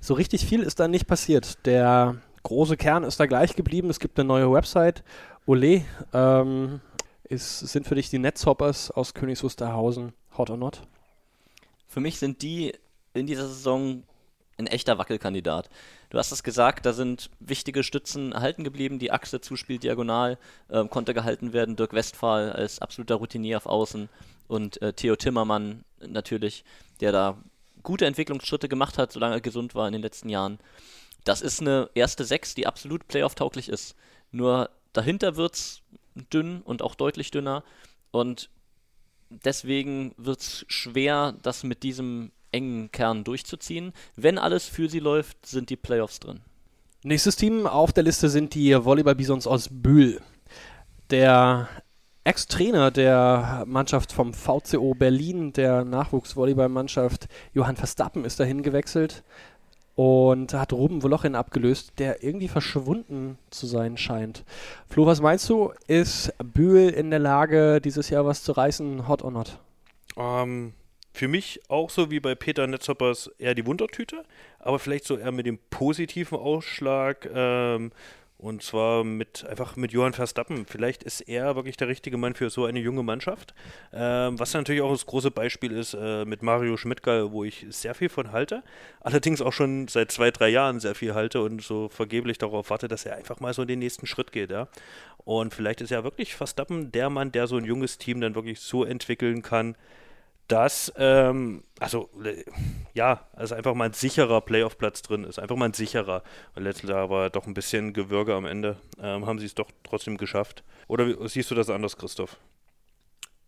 So 0.00 0.14
richtig 0.14 0.44
viel 0.44 0.62
ist 0.62 0.78
da 0.78 0.86
nicht 0.86 1.06
passiert. 1.06 1.64
Der 1.66 2.16
große 2.42 2.76
Kern 2.76 3.04
ist 3.04 3.18
da 3.18 3.26
gleich 3.26 3.56
geblieben. 3.56 3.88
Es 3.88 3.98
gibt 3.98 4.18
eine 4.18 4.28
neue 4.28 4.52
Website. 4.52 5.02
Ole, 5.46 5.84
ähm, 6.12 6.80
ist, 7.24 7.60
sind 7.60 7.86
für 7.86 7.94
dich 7.94 8.10
die 8.10 8.18
Netzhoppers 8.18 8.90
aus 8.90 9.14
Königs 9.14 9.42
Wusterhausen 9.42 10.12
hot 10.36 10.50
or 10.50 10.56
not? 10.56 10.82
Für 11.88 12.00
mich 12.00 12.18
sind 12.18 12.42
die 12.42 12.74
in 13.14 13.26
dieser 13.26 13.46
Saison 13.48 14.02
ein 14.58 14.66
echter 14.66 14.98
Wackelkandidat. 14.98 15.68
Du 16.10 16.18
hast 16.18 16.32
es 16.32 16.42
gesagt, 16.42 16.86
da 16.86 16.92
sind 16.92 17.30
wichtige 17.40 17.82
Stützen 17.82 18.32
erhalten 18.32 18.64
geblieben. 18.64 18.98
Die 18.98 19.10
Achse 19.12 19.40
zuspielt 19.40 19.82
diagonal, 19.82 20.38
äh, 20.68 20.84
konnte 20.86 21.14
gehalten 21.14 21.52
werden. 21.52 21.76
Dirk 21.76 21.92
Westphal 21.92 22.52
als 22.52 22.80
absoluter 22.80 23.16
Routinier 23.16 23.56
auf 23.56 23.66
Außen 23.66 24.08
und 24.48 24.80
äh, 24.82 24.92
Theo 24.92 25.16
Timmermann 25.16 25.84
natürlich, 26.06 26.64
der 27.00 27.12
da 27.12 27.36
gute 27.82 28.06
Entwicklungsschritte 28.06 28.68
gemacht 28.68 28.98
hat, 28.98 29.12
solange 29.12 29.36
er 29.36 29.40
gesund 29.40 29.74
war 29.74 29.86
in 29.86 29.92
den 29.92 30.02
letzten 30.02 30.28
Jahren. 30.28 30.58
Das 31.24 31.42
ist 31.42 31.60
eine 31.60 31.90
erste 31.94 32.24
Sechs, 32.24 32.54
die 32.54 32.66
absolut 32.66 33.08
playoff-tauglich 33.08 33.68
ist. 33.68 33.96
Nur 34.30 34.70
dahinter 34.92 35.36
wird 35.36 35.54
es 35.54 35.82
dünn 36.32 36.62
und 36.62 36.82
auch 36.82 36.94
deutlich 36.94 37.30
dünner. 37.30 37.64
Und 38.10 38.48
deswegen 39.30 40.14
wird 40.16 40.40
es 40.40 40.64
schwer, 40.68 41.34
das 41.42 41.64
mit 41.64 41.82
diesem 41.82 42.30
engen 42.52 42.90
Kern 42.92 43.24
durchzuziehen. 43.24 43.92
Wenn 44.16 44.38
alles 44.38 44.66
für 44.66 44.88
sie 44.88 45.00
läuft, 45.00 45.46
sind 45.46 45.70
die 45.70 45.76
Playoffs 45.76 46.20
drin. 46.20 46.40
Nächstes 47.02 47.36
Team 47.36 47.66
auf 47.66 47.92
der 47.92 48.04
Liste 48.04 48.28
sind 48.28 48.54
die 48.54 48.74
Volleyball-Bisons 48.74 49.46
aus 49.46 49.68
Bühl. 49.70 50.20
Der 51.10 51.68
Ex-Trainer 52.24 52.90
der 52.90 53.64
Mannschaft 53.66 54.12
vom 54.12 54.34
VCO 54.34 54.94
Berlin, 54.94 55.52
der 55.52 55.84
Nachwuchsvolleyballmannschaft 55.84 57.28
Johann 57.54 57.76
Verstappen, 57.76 58.24
ist 58.24 58.40
dahin 58.40 58.62
gewechselt 58.62 59.22
und 59.94 60.52
hat 60.52 60.72
Ruben 60.72 61.02
Wolochin 61.02 61.34
abgelöst, 61.34 61.92
der 61.98 62.24
irgendwie 62.24 62.48
verschwunden 62.48 63.38
zu 63.50 63.66
sein 63.66 63.96
scheint. 63.96 64.44
Flo, 64.88 65.06
was 65.06 65.20
meinst 65.20 65.48
du? 65.48 65.72
Ist 65.86 66.34
Bühl 66.38 66.88
in 66.90 67.10
der 67.10 67.18
Lage, 67.20 67.80
dieses 67.80 68.10
Jahr 68.10 68.26
was 68.26 68.42
zu 68.42 68.52
reißen, 68.52 69.08
hot 69.08 69.22
or 69.22 69.30
not? 69.30 69.58
Um, 70.16 70.24
ähm, 70.24 70.72
für 71.16 71.28
mich 71.28 71.60
auch 71.68 71.88
so 71.88 72.10
wie 72.10 72.20
bei 72.20 72.34
Peter 72.34 72.66
Netzhoppers 72.66 73.30
eher 73.38 73.54
die 73.54 73.64
Wundertüte, 73.64 74.22
aber 74.58 74.78
vielleicht 74.78 75.06
so 75.06 75.16
eher 75.16 75.32
mit 75.32 75.46
dem 75.46 75.58
positiven 75.70 76.38
Ausschlag. 76.38 77.28
Ähm, 77.32 77.90
und 78.38 78.62
zwar 78.62 79.02
mit 79.02 79.46
einfach 79.46 79.76
mit 79.76 79.92
Johann 79.92 80.12
Verstappen. 80.12 80.66
Vielleicht 80.66 81.02
ist 81.04 81.22
er 81.22 81.56
wirklich 81.56 81.78
der 81.78 81.88
richtige 81.88 82.18
Mann 82.18 82.34
für 82.34 82.50
so 82.50 82.66
eine 82.66 82.80
junge 82.80 83.02
Mannschaft. 83.02 83.54
Ähm, 83.94 84.38
was 84.38 84.52
natürlich 84.52 84.82
auch 84.82 84.90
das 84.90 85.06
große 85.06 85.30
Beispiel 85.30 85.72
ist 85.72 85.94
äh, 85.94 86.26
mit 86.26 86.42
Mario 86.42 86.76
Schmidtke, 86.76 87.32
wo 87.32 87.44
ich 87.44 87.64
sehr 87.70 87.94
viel 87.94 88.10
von 88.10 88.32
halte. 88.32 88.62
Allerdings 89.00 89.40
auch 89.40 89.54
schon 89.54 89.88
seit 89.88 90.12
zwei, 90.12 90.30
drei 90.30 90.50
Jahren 90.50 90.80
sehr 90.80 90.94
viel 90.94 91.14
halte 91.14 91.40
und 91.40 91.62
so 91.62 91.88
vergeblich 91.88 92.36
darauf 92.36 92.68
warte, 92.68 92.88
dass 92.88 93.06
er 93.06 93.16
einfach 93.16 93.40
mal 93.40 93.54
so 93.54 93.64
den 93.64 93.78
nächsten 93.78 94.06
Schritt 94.06 94.32
geht. 94.32 94.50
Ja? 94.50 94.68
Und 95.24 95.54
vielleicht 95.54 95.80
ist 95.80 95.88
ja 95.88 96.04
wirklich 96.04 96.34
Verstappen 96.34 96.92
der 96.92 97.08
Mann, 97.08 97.32
der 97.32 97.46
so 97.46 97.56
ein 97.56 97.64
junges 97.64 97.96
Team 97.96 98.20
dann 98.20 98.34
wirklich 98.34 98.60
so 98.60 98.84
entwickeln 98.84 99.40
kann, 99.40 99.76
dass, 100.48 100.92
ähm, 100.96 101.64
also 101.80 102.08
ja, 102.94 103.26
also 103.32 103.54
einfach 103.54 103.74
mal 103.74 103.86
ein 103.86 103.92
sicherer 103.92 104.40
Playoff-Platz 104.40 105.02
drin 105.02 105.24
ist. 105.24 105.38
Einfach 105.38 105.56
mal 105.56 105.66
ein 105.66 105.74
sicherer. 105.74 106.22
Weil 106.54 106.64
letztes 106.64 106.88
Jahr 106.88 107.10
war 107.10 107.30
doch 107.30 107.46
ein 107.46 107.54
bisschen 107.54 107.92
Gewürge 107.92 108.34
am 108.34 108.46
Ende. 108.46 108.76
Ähm, 109.00 109.26
haben 109.26 109.38
sie 109.38 109.46
es 109.46 109.54
doch 109.54 109.70
trotzdem 109.82 110.16
geschafft. 110.16 110.62
Oder 110.88 111.28
siehst 111.28 111.50
du 111.50 111.54
das 111.54 111.68
anders, 111.68 111.96
Christoph? 111.96 112.36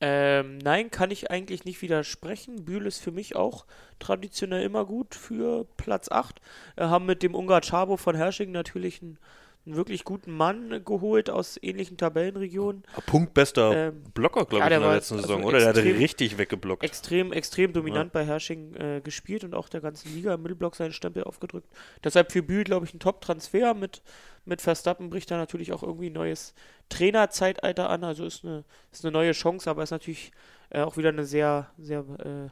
Ähm, 0.00 0.58
nein, 0.58 0.90
kann 0.90 1.10
ich 1.10 1.30
eigentlich 1.30 1.64
nicht 1.64 1.82
widersprechen. 1.82 2.64
Bühl 2.64 2.86
ist 2.86 3.00
für 3.00 3.10
mich 3.10 3.34
auch 3.34 3.66
traditionell 3.98 4.64
immer 4.64 4.84
gut 4.84 5.14
für 5.14 5.66
Platz 5.76 6.10
8. 6.10 6.40
Wir 6.76 6.90
haben 6.90 7.06
mit 7.06 7.22
dem 7.22 7.34
Ungar 7.34 7.62
Chabo 7.62 7.96
von 7.96 8.14
Hersching 8.14 8.52
natürlich 8.52 9.02
einen 9.02 9.18
einen 9.66 9.76
wirklich 9.76 10.04
guten 10.04 10.32
Mann 10.32 10.82
geholt 10.84 11.28
aus 11.30 11.58
ähnlichen 11.60 11.96
Tabellenregionen. 11.96 12.84
Punktbester 13.06 13.88
ähm, 13.88 14.02
Blocker, 14.14 14.46
glaube 14.46 14.64
ja, 14.64 14.70
ich, 14.70 14.76
in 14.76 14.82
der 14.82 14.94
letzten 14.94 15.16
Saison, 15.18 15.36
also 15.38 15.48
oder? 15.48 15.58
Der 15.58 15.68
hat 15.68 15.76
richtig 15.76 16.38
weggeblockt. 16.38 16.82
Extrem, 16.82 17.32
extrem 17.32 17.72
dominant 17.72 18.14
ja. 18.14 18.20
bei 18.20 18.26
Hersching 18.26 18.74
äh, 18.74 19.00
gespielt 19.02 19.44
und 19.44 19.54
auch 19.54 19.68
der 19.68 19.80
ganzen 19.80 20.14
Liga 20.14 20.34
im 20.34 20.42
Mittelblock 20.42 20.74
seinen 20.74 20.92
Stempel 20.92 21.24
aufgedrückt. 21.24 21.68
Deshalb 22.02 22.32
für 22.32 22.42
Bühl, 22.42 22.64
glaube 22.64 22.86
ich, 22.86 22.94
ein 22.94 23.00
Top-Transfer. 23.00 23.74
Mit, 23.74 24.02
mit 24.44 24.62
Verstappen 24.62 25.10
bricht 25.10 25.30
da 25.30 25.36
natürlich 25.36 25.72
auch 25.72 25.82
irgendwie 25.82 26.10
ein 26.10 26.14
neues 26.14 26.54
Trainerzeitalter 26.88 27.90
an. 27.90 28.04
Also 28.04 28.24
ist 28.24 28.44
eine, 28.44 28.64
ist 28.90 29.04
eine 29.04 29.12
neue 29.12 29.32
Chance, 29.32 29.68
aber 29.68 29.82
ist 29.82 29.90
natürlich 29.90 30.32
äh, 30.70 30.80
auch 30.80 30.96
wieder 30.96 31.10
eine 31.10 31.24
sehr, 31.24 31.70
sehr 31.78 32.00
äh, 32.00 32.48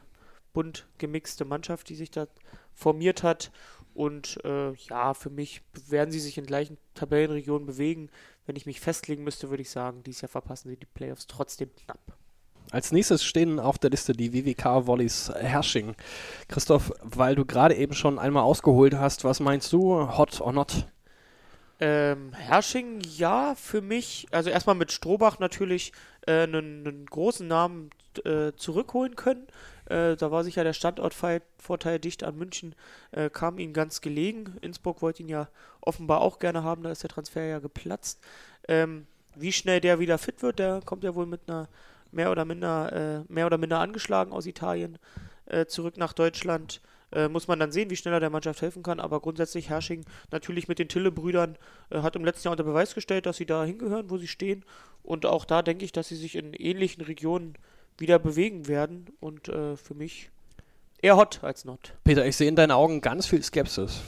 bunt 0.53 0.87
gemixte 0.97 1.45
Mannschaft, 1.45 1.89
die 1.89 1.95
sich 1.95 2.11
da 2.11 2.27
formiert 2.73 3.23
hat. 3.23 3.51
Und 3.97 4.37
äh, 4.45 4.73
ja, 4.73 5.15
für 5.15 5.31
mich 5.31 5.63
werden 5.87 6.11
sie 6.11 6.19
sich 6.19 6.37
in 6.37 6.45
gleichen 6.45 6.77
Tabellenregionen 6.93 7.65
bewegen. 7.65 8.11
Wenn 8.45 8.55
ich 8.55 8.67
mich 8.67 8.79
festlegen 8.79 9.23
müsste, 9.23 9.49
würde 9.49 9.63
ich 9.63 9.71
sagen, 9.71 10.03
dieses 10.03 10.21
Jahr 10.21 10.29
verpassen 10.29 10.69
sie 10.69 10.77
die 10.77 10.85
Playoffs 10.85 11.25
trotzdem 11.25 11.71
knapp. 11.75 12.15
Als 12.69 12.91
nächstes 12.91 13.23
stehen 13.23 13.59
auf 13.59 13.79
der 13.79 13.89
Liste 13.89 14.13
die 14.13 14.33
WWK 14.33 14.85
Volleys 14.85 15.31
Hersching. 15.35 15.95
Christoph, 16.47 16.93
weil 17.01 17.33
du 17.33 17.43
gerade 17.43 17.73
eben 17.73 17.95
schon 17.95 18.19
einmal 18.19 18.43
ausgeholt 18.43 18.93
hast, 18.93 19.23
was 19.23 19.39
meinst 19.39 19.73
du? 19.73 20.15
Hot 20.15 20.41
or 20.41 20.53
not? 20.53 20.85
Ähm, 21.79 22.33
Hersching, 22.33 23.01
ja, 23.01 23.55
für 23.55 23.81
mich, 23.81 24.27
also 24.29 24.51
erstmal 24.51 24.75
mit 24.75 24.91
Strohbach 24.91 25.39
natürlich 25.39 25.91
äh, 26.27 26.43
einen, 26.43 26.87
einen 26.87 27.05
großen 27.07 27.47
Namen 27.47 27.89
äh, 28.25 28.51
zurückholen 28.55 29.15
können. 29.15 29.47
Äh, 29.89 30.15
da 30.15 30.31
war 30.31 30.43
sicher 30.43 30.63
der 30.63 30.73
Standortvorteil 30.73 31.99
dicht 31.99 32.23
an 32.23 32.37
München, 32.37 32.75
äh, 33.11 33.29
kam 33.29 33.59
ihnen 33.59 33.73
ganz 33.73 34.01
gelegen. 34.01 34.57
Innsbruck 34.61 35.01
wollte 35.01 35.23
ihn 35.23 35.29
ja 35.29 35.47
offenbar 35.81 36.21
auch 36.21 36.39
gerne 36.39 36.63
haben, 36.63 36.83
da 36.83 36.91
ist 36.91 37.03
der 37.03 37.09
Transfer 37.09 37.43
ja 37.43 37.59
geplatzt. 37.59 38.19
Ähm, 38.67 39.07
wie 39.35 39.51
schnell 39.51 39.81
der 39.81 39.99
wieder 39.99 40.17
fit 40.17 40.41
wird, 40.41 40.59
der 40.59 40.81
kommt 40.83 41.03
ja 41.03 41.15
wohl 41.15 41.25
mit 41.25 41.41
einer 41.47 41.67
mehr 42.11 42.31
oder 42.31 42.45
minder, 42.45 43.23
äh, 43.27 43.33
mehr 43.33 43.45
oder 43.45 43.57
minder 43.57 43.79
angeschlagen 43.79 44.31
aus 44.31 44.45
Italien 44.45 44.97
äh, 45.45 45.65
zurück 45.65 45.97
nach 45.97 46.13
Deutschland. 46.13 46.81
Äh, 47.11 47.29
muss 47.29 47.47
man 47.47 47.59
dann 47.59 47.71
sehen, 47.71 47.89
wie 47.89 47.95
schnell 47.95 48.13
er 48.13 48.19
der 48.19 48.29
Mannschaft 48.29 48.61
helfen 48.61 48.83
kann. 48.83 48.99
Aber 48.99 49.21
grundsätzlich 49.21 49.69
Hersching 49.69 50.03
natürlich 50.31 50.67
mit 50.67 50.79
den 50.79 50.89
Tille-Brüdern 50.89 51.57
äh, 51.89 52.01
hat 52.01 52.15
im 52.15 52.25
letzten 52.25 52.47
Jahr 52.47 52.51
unter 52.51 52.63
Beweis 52.63 52.95
gestellt, 52.95 53.25
dass 53.25 53.37
sie 53.37 53.45
da 53.45 53.63
hingehören, 53.63 54.09
wo 54.09 54.17
sie 54.17 54.27
stehen. 54.27 54.65
Und 55.03 55.25
auch 55.25 55.45
da 55.45 55.61
denke 55.61 55.85
ich, 55.85 55.93
dass 55.93 56.09
sie 56.09 56.17
sich 56.17 56.35
in 56.35 56.53
ähnlichen 56.53 57.03
Regionen 57.03 57.53
wieder 57.97 58.19
bewegen 58.19 58.67
werden. 58.67 59.07
Und 59.19 59.49
äh, 59.49 59.75
für 59.77 59.93
mich 59.93 60.29
eher 61.01 61.17
hot 61.17 61.43
als 61.43 61.65
not. 61.65 61.93
Peter, 62.03 62.25
ich 62.25 62.35
sehe 62.35 62.47
in 62.47 62.55
deinen 62.55 62.71
Augen 62.71 63.01
ganz 63.01 63.27
viel 63.27 63.43
Skepsis. 63.43 64.01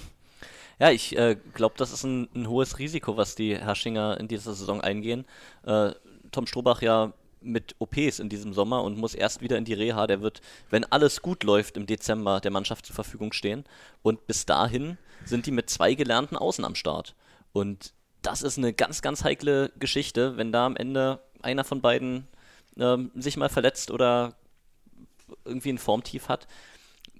Ja, 0.79 0.91
ich 0.91 1.17
äh, 1.17 1.35
glaube, 1.53 1.75
das 1.77 1.91
ist 1.91 2.03
ein, 2.03 2.29
ein, 2.33 2.47
hohes 2.47 2.79
Risiko, 2.79 3.17
was 3.17 3.35
die 3.35 3.57
Herrschinger 3.57 4.17
in 4.19 4.27
dieser 4.27 4.53
Saison 4.53 4.79
eingehen. 4.79 5.25
Äh, 5.65 5.91
Tom 6.31 6.47
Strobach 6.47 6.81
ja 6.81 7.13
mit 7.41 7.75
OPs 7.79 8.19
in 8.19 8.29
diesem 8.29 8.53
Sommer 8.53 8.83
und 8.83 8.97
muss 8.97 9.13
erst 9.13 9.41
wieder 9.41 9.57
in 9.57 9.65
die 9.65 9.73
Reha. 9.73 10.07
Der 10.07 10.21
wird, 10.21 10.41
wenn 10.69 10.85
alles 10.85 11.21
gut 11.21 11.43
läuft, 11.43 11.77
im 11.77 11.85
Dezember 11.85 12.39
der 12.39 12.51
Mannschaft 12.51 12.85
zur 12.85 12.95
Verfügung 12.95 13.33
stehen. 13.33 13.65
Und 14.01 14.25
bis 14.27 14.45
dahin 14.45 14.97
sind 15.25 15.45
die 15.45 15.51
mit 15.51 15.69
zwei 15.69 15.93
gelernten 15.95 16.37
Außen 16.37 16.63
am 16.63 16.75
Start. 16.75 17.15
Und 17.51 17.93
das 18.21 18.41
ist 18.41 18.57
eine 18.57 18.73
ganz, 18.73 19.01
ganz 19.01 19.23
heikle 19.23 19.71
Geschichte, 19.79 20.37
wenn 20.37 20.51
da 20.51 20.65
am 20.65 20.75
Ende 20.75 21.21
einer 21.41 21.63
von 21.63 21.81
beiden 21.81 22.27
ähm, 22.77 23.11
sich 23.15 23.37
mal 23.37 23.49
verletzt 23.49 23.91
oder 23.91 24.35
irgendwie 25.45 25.69
ein 25.69 25.77
Formtief 25.77 26.29
hat. 26.29 26.47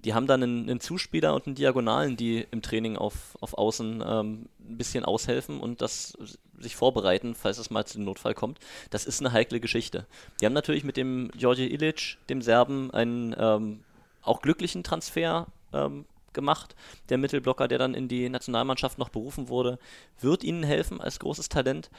die 0.04 0.14
haben 0.14 0.26
dann 0.26 0.42
einen, 0.42 0.68
einen, 0.68 0.80
Zuspieler 0.80 1.34
und 1.34 1.46
einen 1.46 1.54
Diagonalen, 1.54 2.16
die 2.16 2.46
im 2.50 2.62
Training 2.62 2.96
auf, 2.96 3.36
auf 3.40 3.54
Außen 3.54 4.02
ähm, 4.06 4.46
ein 4.58 4.78
bisschen 4.78 5.04
aushelfen 5.04 5.60
und 5.60 5.82
das 5.82 6.16
sich 6.58 6.76
vorbereiten, 6.76 7.34
falls 7.34 7.58
es 7.58 7.70
mal 7.70 7.86
zu 7.86 7.98
dem 7.98 8.04
Notfall 8.04 8.34
kommt. 8.34 8.58
Das 8.90 9.04
ist 9.04 9.20
eine 9.20 9.32
heikle 9.32 9.60
Geschichte. 9.60 10.06
Die 10.40 10.46
haben 10.46 10.52
natürlich 10.52 10.84
mit 10.84 10.96
dem 10.96 11.30
Georgi 11.36 11.66
Ilic, 11.66 12.18
dem 12.28 12.42
Serben, 12.42 12.90
einen 12.92 13.34
ähm, 13.38 13.80
auch 14.22 14.42
glücklichen 14.42 14.84
Transfer 14.84 15.46
ähm, 15.72 16.04
gemacht. 16.34 16.74
Der 17.08 17.18
Mittelblocker, 17.18 17.68
der 17.68 17.78
dann 17.78 17.94
in 17.94 18.08
die 18.08 18.28
Nationalmannschaft 18.28 18.98
noch 18.98 19.08
berufen 19.08 19.48
wurde, 19.48 19.78
wird 20.20 20.44
ihnen 20.44 20.62
helfen 20.62 21.00
als 21.00 21.18
großes 21.18 21.48
Talent. 21.48 21.90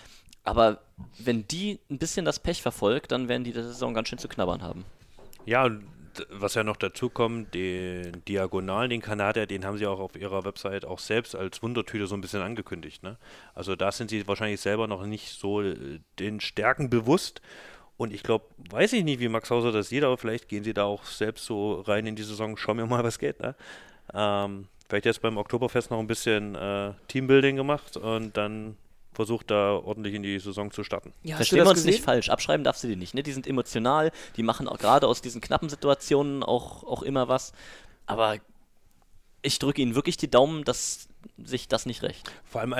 Aber 0.43 0.81
wenn 1.19 1.47
die 1.47 1.79
ein 1.89 1.99
bisschen 1.99 2.25
das 2.25 2.39
Pech 2.39 2.61
verfolgt, 2.61 3.11
dann 3.11 3.27
werden 3.27 3.43
die 3.43 3.53
die 3.53 3.61
Saison 3.61 3.93
ganz 3.93 4.09
schön 4.09 4.17
zu 4.17 4.27
knabbern 4.27 4.61
haben. 4.61 4.85
Ja, 5.45 5.69
was 6.29 6.55
ja 6.55 6.63
noch 6.63 6.75
dazu 6.75 7.09
kommt, 7.09 7.53
den 7.53 8.23
Diagonalen, 8.25 8.89
den 8.89 9.01
Kanadier, 9.01 9.45
den 9.45 9.65
haben 9.65 9.77
sie 9.77 9.87
auch 9.87 9.99
auf 9.99 10.15
ihrer 10.15 10.43
Website 10.43 10.85
auch 10.85 10.99
selbst 10.99 11.35
als 11.35 11.63
Wundertüte 11.63 12.07
so 12.07 12.15
ein 12.15 12.21
bisschen 12.21 12.41
angekündigt. 12.41 13.03
Ne? 13.03 13.17
Also 13.53 13.75
da 13.75 13.91
sind 13.91 14.09
sie 14.09 14.27
wahrscheinlich 14.27 14.61
selber 14.61 14.87
noch 14.87 15.05
nicht 15.05 15.29
so 15.39 15.61
äh, 15.61 15.99
den 16.19 16.41
Stärken 16.41 16.89
bewusst. 16.89 17.41
Und 17.97 18.13
ich 18.13 18.23
glaube, 18.23 18.45
weiß 18.71 18.93
ich 18.93 19.03
nicht, 19.03 19.19
wie 19.19 19.29
Max 19.29 19.51
Hauser 19.51 19.71
das 19.71 19.89
sieht, 19.89 20.03
aber 20.03 20.17
vielleicht 20.17 20.49
gehen 20.49 20.63
sie 20.63 20.73
da 20.73 20.85
auch 20.85 21.05
selbst 21.05 21.45
so 21.45 21.81
rein 21.81 22.07
in 22.07 22.15
die 22.15 22.23
Saison, 22.23 22.57
schauen 22.57 22.77
wir 22.77 22.87
mal, 22.87 23.03
was 23.03 23.19
geht. 23.19 23.39
Ne? 23.39 23.55
Ähm, 24.13 24.67
vielleicht 24.87 25.05
jetzt 25.05 25.21
beim 25.21 25.37
Oktoberfest 25.37 25.91
noch 25.91 25.99
ein 25.99 26.07
bisschen 26.07 26.55
äh, 26.55 26.93
Teambuilding 27.07 27.55
gemacht 27.55 27.97
und 27.97 28.35
dann 28.35 28.77
versucht 29.13 29.51
da 29.51 29.73
ordentlich 29.73 30.13
in 30.13 30.23
die 30.23 30.39
Saison 30.39 30.71
zu 30.71 30.83
starten. 30.83 31.13
Ja, 31.23 31.35
Verstehen 31.35 31.59
wir 31.59 31.69
uns 31.69 31.79
gesehen? 31.79 31.91
nicht 31.91 32.03
falsch, 32.03 32.29
abschreiben 32.29 32.63
darfst 32.63 32.83
du 32.83 32.87
die 32.87 32.95
nicht. 32.95 33.13
Ne? 33.13 33.23
Die 33.23 33.31
sind 33.31 33.45
emotional, 33.45 34.11
die 34.37 34.43
machen 34.43 34.67
auch 34.67 34.77
gerade 34.77 35.07
aus 35.07 35.21
diesen 35.21 35.41
knappen 35.41 35.69
Situationen 35.69 36.43
auch, 36.43 36.83
auch 36.83 37.03
immer 37.03 37.27
was. 37.27 37.51
Aber 38.05 38.37
ich 39.41 39.59
drücke 39.59 39.81
ihnen 39.81 39.95
wirklich 39.95 40.17
die 40.17 40.29
Daumen, 40.29 40.63
dass 40.63 41.07
sich 41.43 41.67
das 41.67 41.85
nicht 41.85 42.03
rächt. 42.03 42.31
Vor 42.45 42.61
allem, 42.61 42.73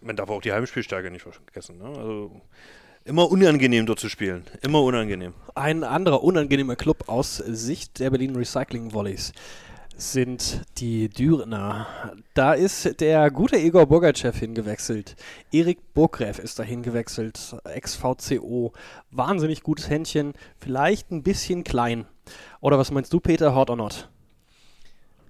man 0.00 0.16
darf 0.16 0.28
auch 0.28 0.42
die 0.42 0.52
Heimspielstärke 0.52 1.10
nicht 1.10 1.22
vergessen. 1.22 1.78
Ne? 1.78 1.86
Also 1.86 2.40
immer 3.04 3.30
unangenehm 3.30 3.86
dort 3.86 4.00
zu 4.00 4.08
spielen. 4.08 4.44
Immer 4.62 4.82
unangenehm. 4.82 5.34
Ein 5.54 5.84
anderer 5.84 6.22
unangenehmer 6.22 6.76
Club 6.76 7.08
aus 7.08 7.36
Sicht 7.36 8.00
der 8.00 8.10
Berlin 8.10 8.34
Recycling 8.34 8.92
Volleys 8.92 9.32
sind 9.96 10.62
die 10.78 11.08
Dürener. 11.08 12.14
Da 12.34 12.52
ist 12.52 13.00
der 13.00 13.30
gute 13.30 13.56
Igor 13.56 13.86
Bogachev 13.86 14.38
hingewechselt. 14.38 15.16
Erik 15.50 15.94
Burgreff 15.94 16.38
ist 16.38 16.58
dahin 16.58 16.82
gewechselt. 16.82 17.56
Ex-VCO. 17.64 18.72
Wahnsinnig 19.10 19.62
gutes 19.62 19.88
Händchen. 19.88 20.34
Vielleicht 20.58 21.10
ein 21.10 21.22
bisschen 21.22 21.64
klein. 21.64 22.06
Oder 22.60 22.78
was 22.78 22.90
meinst 22.90 23.12
du, 23.12 23.20
Peter? 23.20 23.54
Hot 23.54 23.70
or 23.70 23.76
not? 23.76 24.08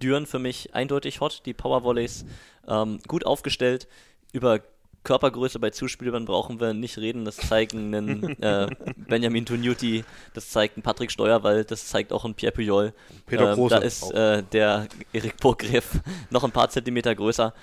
Düren 0.03 0.27
für 0.27 0.41
mich 0.41 0.75
eindeutig 0.75 1.21
hot. 1.21 1.43
Die 1.47 1.55
Powervolleys 1.55 2.25
ähm, 2.67 2.99
gut 3.07 3.25
aufgestellt. 3.25 3.87
Über 4.33 4.61
Körpergröße 5.07 5.61
bei 5.61 5.71
Zuspielern 5.71 6.25
brauchen 6.25 6.59
wir 6.59 6.75
nicht 6.75 6.99
reden. 6.99 7.25
Das 7.25 7.37
zeigen 7.37 7.95
einen 7.95 8.43
äh, 8.43 8.67
Benjamin 9.09 9.47
Tunuti, 9.47 10.05
das 10.35 10.51
zeigt 10.51 10.77
ein 10.77 10.83
Patrick 10.83 11.13
Steuerwald, 11.13 11.71
das 11.71 11.87
zeigt 11.87 12.13
auch 12.13 12.25
ein 12.25 12.35
Pierre 12.35 12.53
Puyol. 12.53 12.93
Peter 13.25 13.57
ähm, 13.57 13.69
Da 13.69 13.79
ist 13.79 14.11
äh, 14.11 14.43
der 14.43 14.89
Erik 15.13 15.37
Burgreff 15.37 16.01
noch 16.31 16.43
ein 16.43 16.51
paar 16.51 16.69
Zentimeter 16.71 17.15
größer. 17.15 17.55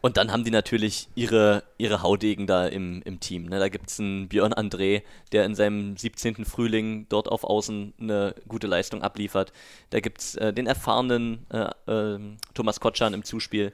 Und 0.00 0.16
dann 0.16 0.32
haben 0.32 0.44
die 0.44 0.50
natürlich 0.50 1.08
ihre, 1.14 1.62
ihre 1.78 2.02
Haudegen 2.02 2.46
da 2.46 2.66
im, 2.66 3.02
im 3.02 3.20
Team. 3.20 3.44
Ne? 3.44 3.58
Da 3.58 3.68
gibt 3.68 3.90
es 3.90 4.00
einen 4.00 4.28
Björn 4.28 4.52
André, 4.52 5.02
der 5.30 5.44
in 5.44 5.54
seinem 5.54 5.96
17. 5.96 6.44
Frühling 6.44 7.06
dort 7.08 7.28
auf 7.28 7.44
Außen 7.44 7.92
eine 8.00 8.34
gute 8.48 8.66
Leistung 8.66 9.02
abliefert. 9.02 9.52
Da 9.90 10.00
gibt 10.00 10.20
es 10.20 10.34
äh, 10.36 10.52
den 10.52 10.66
erfahrenen 10.66 11.46
äh, 11.50 11.70
äh, 11.86 12.18
Thomas 12.54 12.80
Kotschan 12.80 13.14
im 13.14 13.24
Zuspiel. 13.24 13.72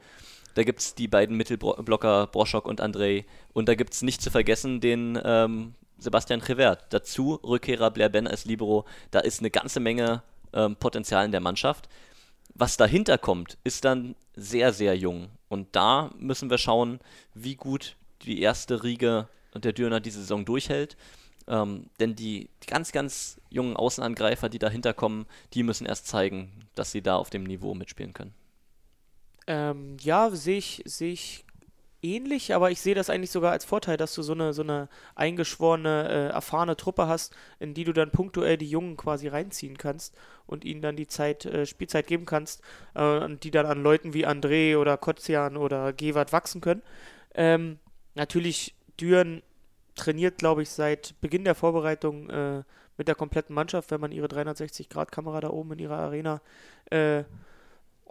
Da 0.57 0.65
gibt 0.65 0.81
es 0.81 0.95
die 0.95 1.07
beiden 1.07 1.37
Mittelblocker 1.37 2.29
Broschok 2.29 2.65
und 2.65 2.81
Andrei. 2.81 3.27
Und 3.53 3.69
da 3.69 3.75
gibt 3.75 3.93
es 3.93 4.01
nicht 4.01 4.23
zu 4.23 4.31
vergessen 4.31 4.81
den 4.81 5.21
ähm, 5.23 5.75
Sebastian 5.99 6.41
Revert. 6.41 6.87
Dazu 6.95 7.35
Rückkehrer 7.45 7.91
Blair 7.91 8.09
Ben 8.09 8.27
als 8.27 8.47
Libero. 8.47 8.87
Da 9.11 9.21
ist 9.21 9.41
eine 9.41 9.51
ganze 9.51 9.81
Menge 9.81 10.23
ähm, 10.55 10.75
Potenzial 10.77 11.27
in 11.27 11.31
der 11.31 11.43
Mannschaft. 11.43 11.91
Was 12.55 12.79
dahinter 12.79 13.19
kommt, 13.19 13.59
ist 13.65 13.85
dann 13.85 14.15
sehr, 14.35 14.73
sehr 14.73 14.97
jung. 14.97 15.29
Und 15.51 15.77
da 15.77 16.11
müssen 16.17 16.49
wir 16.49 16.57
schauen, 16.57 17.01
wie 17.35 17.57
gut 17.57 17.97
die 18.23 18.41
erste 18.41 18.83
Riege 18.83 19.29
der 19.55 19.75
Dürner 19.75 20.01
diese 20.01 20.21
Saison 20.21 20.47
durchhält. 20.47 20.97
Ähm, 21.49 21.91
denn 22.01 22.17
die, 22.17 22.49
die, 22.63 22.67
ganz, 22.67 22.93
ganz 22.93 23.39
jungen 23.51 23.77
Außenangreifer, 23.77 24.49
die 24.49 24.59
dahinter 24.59 24.95
kommen, 24.95 25.27
die 25.53 25.63
müssen 25.63 25.85
erst 25.85 26.07
zeigen, 26.07 26.51
dass 26.75 26.93
sie 26.93 27.03
da 27.03 27.17
auf 27.17 27.29
dem 27.29 27.45
Niveau 27.45 27.75
mitspielen 27.75 28.15
können. 28.15 28.33
Ähm, 29.47 29.97
ja, 30.01 30.31
sehe 30.31 30.59
ich, 30.59 30.83
seh 30.87 31.13
ich 31.13 31.45
ähnlich, 32.03 32.55
aber 32.55 32.71
ich 32.71 32.81
sehe 32.81 32.95
das 32.95 33.11
eigentlich 33.11 33.31
sogar 33.31 33.53
als 33.53 33.65
Vorteil, 33.65 33.97
dass 33.97 34.15
du 34.15 34.23
so 34.23 34.33
eine, 34.33 34.53
so 34.53 34.63
eine 34.63 34.89
eingeschworene, 35.15 36.09
äh, 36.09 36.33
erfahrene 36.33 36.77
Truppe 36.77 37.07
hast, 37.07 37.35
in 37.59 37.75
die 37.75 37.85
du 37.85 37.93
dann 37.93 38.11
punktuell 38.11 38.57
die 38.57 38.69
Jungen 38.69 38.97
quasi 38.97 39.29
reinziehen 39.29 39.79
kannst 39.79 40.15
und 40.47 40.65
ihnen 40.65 40.83
dann 40.83 40.97
die 40.97 41.07
Zeit, 41.07 41.45
äh, 41.45 41.67
Spielzeit 41.67 42.07
geben 42.07 42.27
kannst 42.27 42.63
äh, 42.95 43.19
und 43.19 43.45
die 43.45 43.51
dann 43.51 43.67
an 43.67 43.83
Leuten 43.83 44.15
wie 44.15 44.27
André 44.27 44.77
oder 44.77 44.97
Kotzian 44.97 45.57
oder 45.57 45.93
Gewart 45.93 46.33
wachsen 46.33 46.61
können. 46.61 46.83
Ähm, 47.35 47.79
natürlich, 48.15 48.75
Düren 49.01 49.43
trainiert, 49.95 50.39
glaube 50.39 50.63
ich, 50.63 50.71
seit 50.71 51.15
Beginn 51.21 51.45
der 51.45 51.55
Vorbereitung 51.55 52.31
äh, 52.31 52.63
mit 52.97 53.09
der 53.09 53.15
kompletten 53.15 53.55
Mannschaft, 53.55 53.91
wenn 53.91 54.01
man 54.01 54.13
ihre 54.13 54.27
360-Grad-Kamera 54.27 55.41
da 55.41 55.51
oben 55.51 55.73
in 55.73 55.81
ihrer 55.81 55.99
Arena 55.99 56.41
äh, 56.91 57.25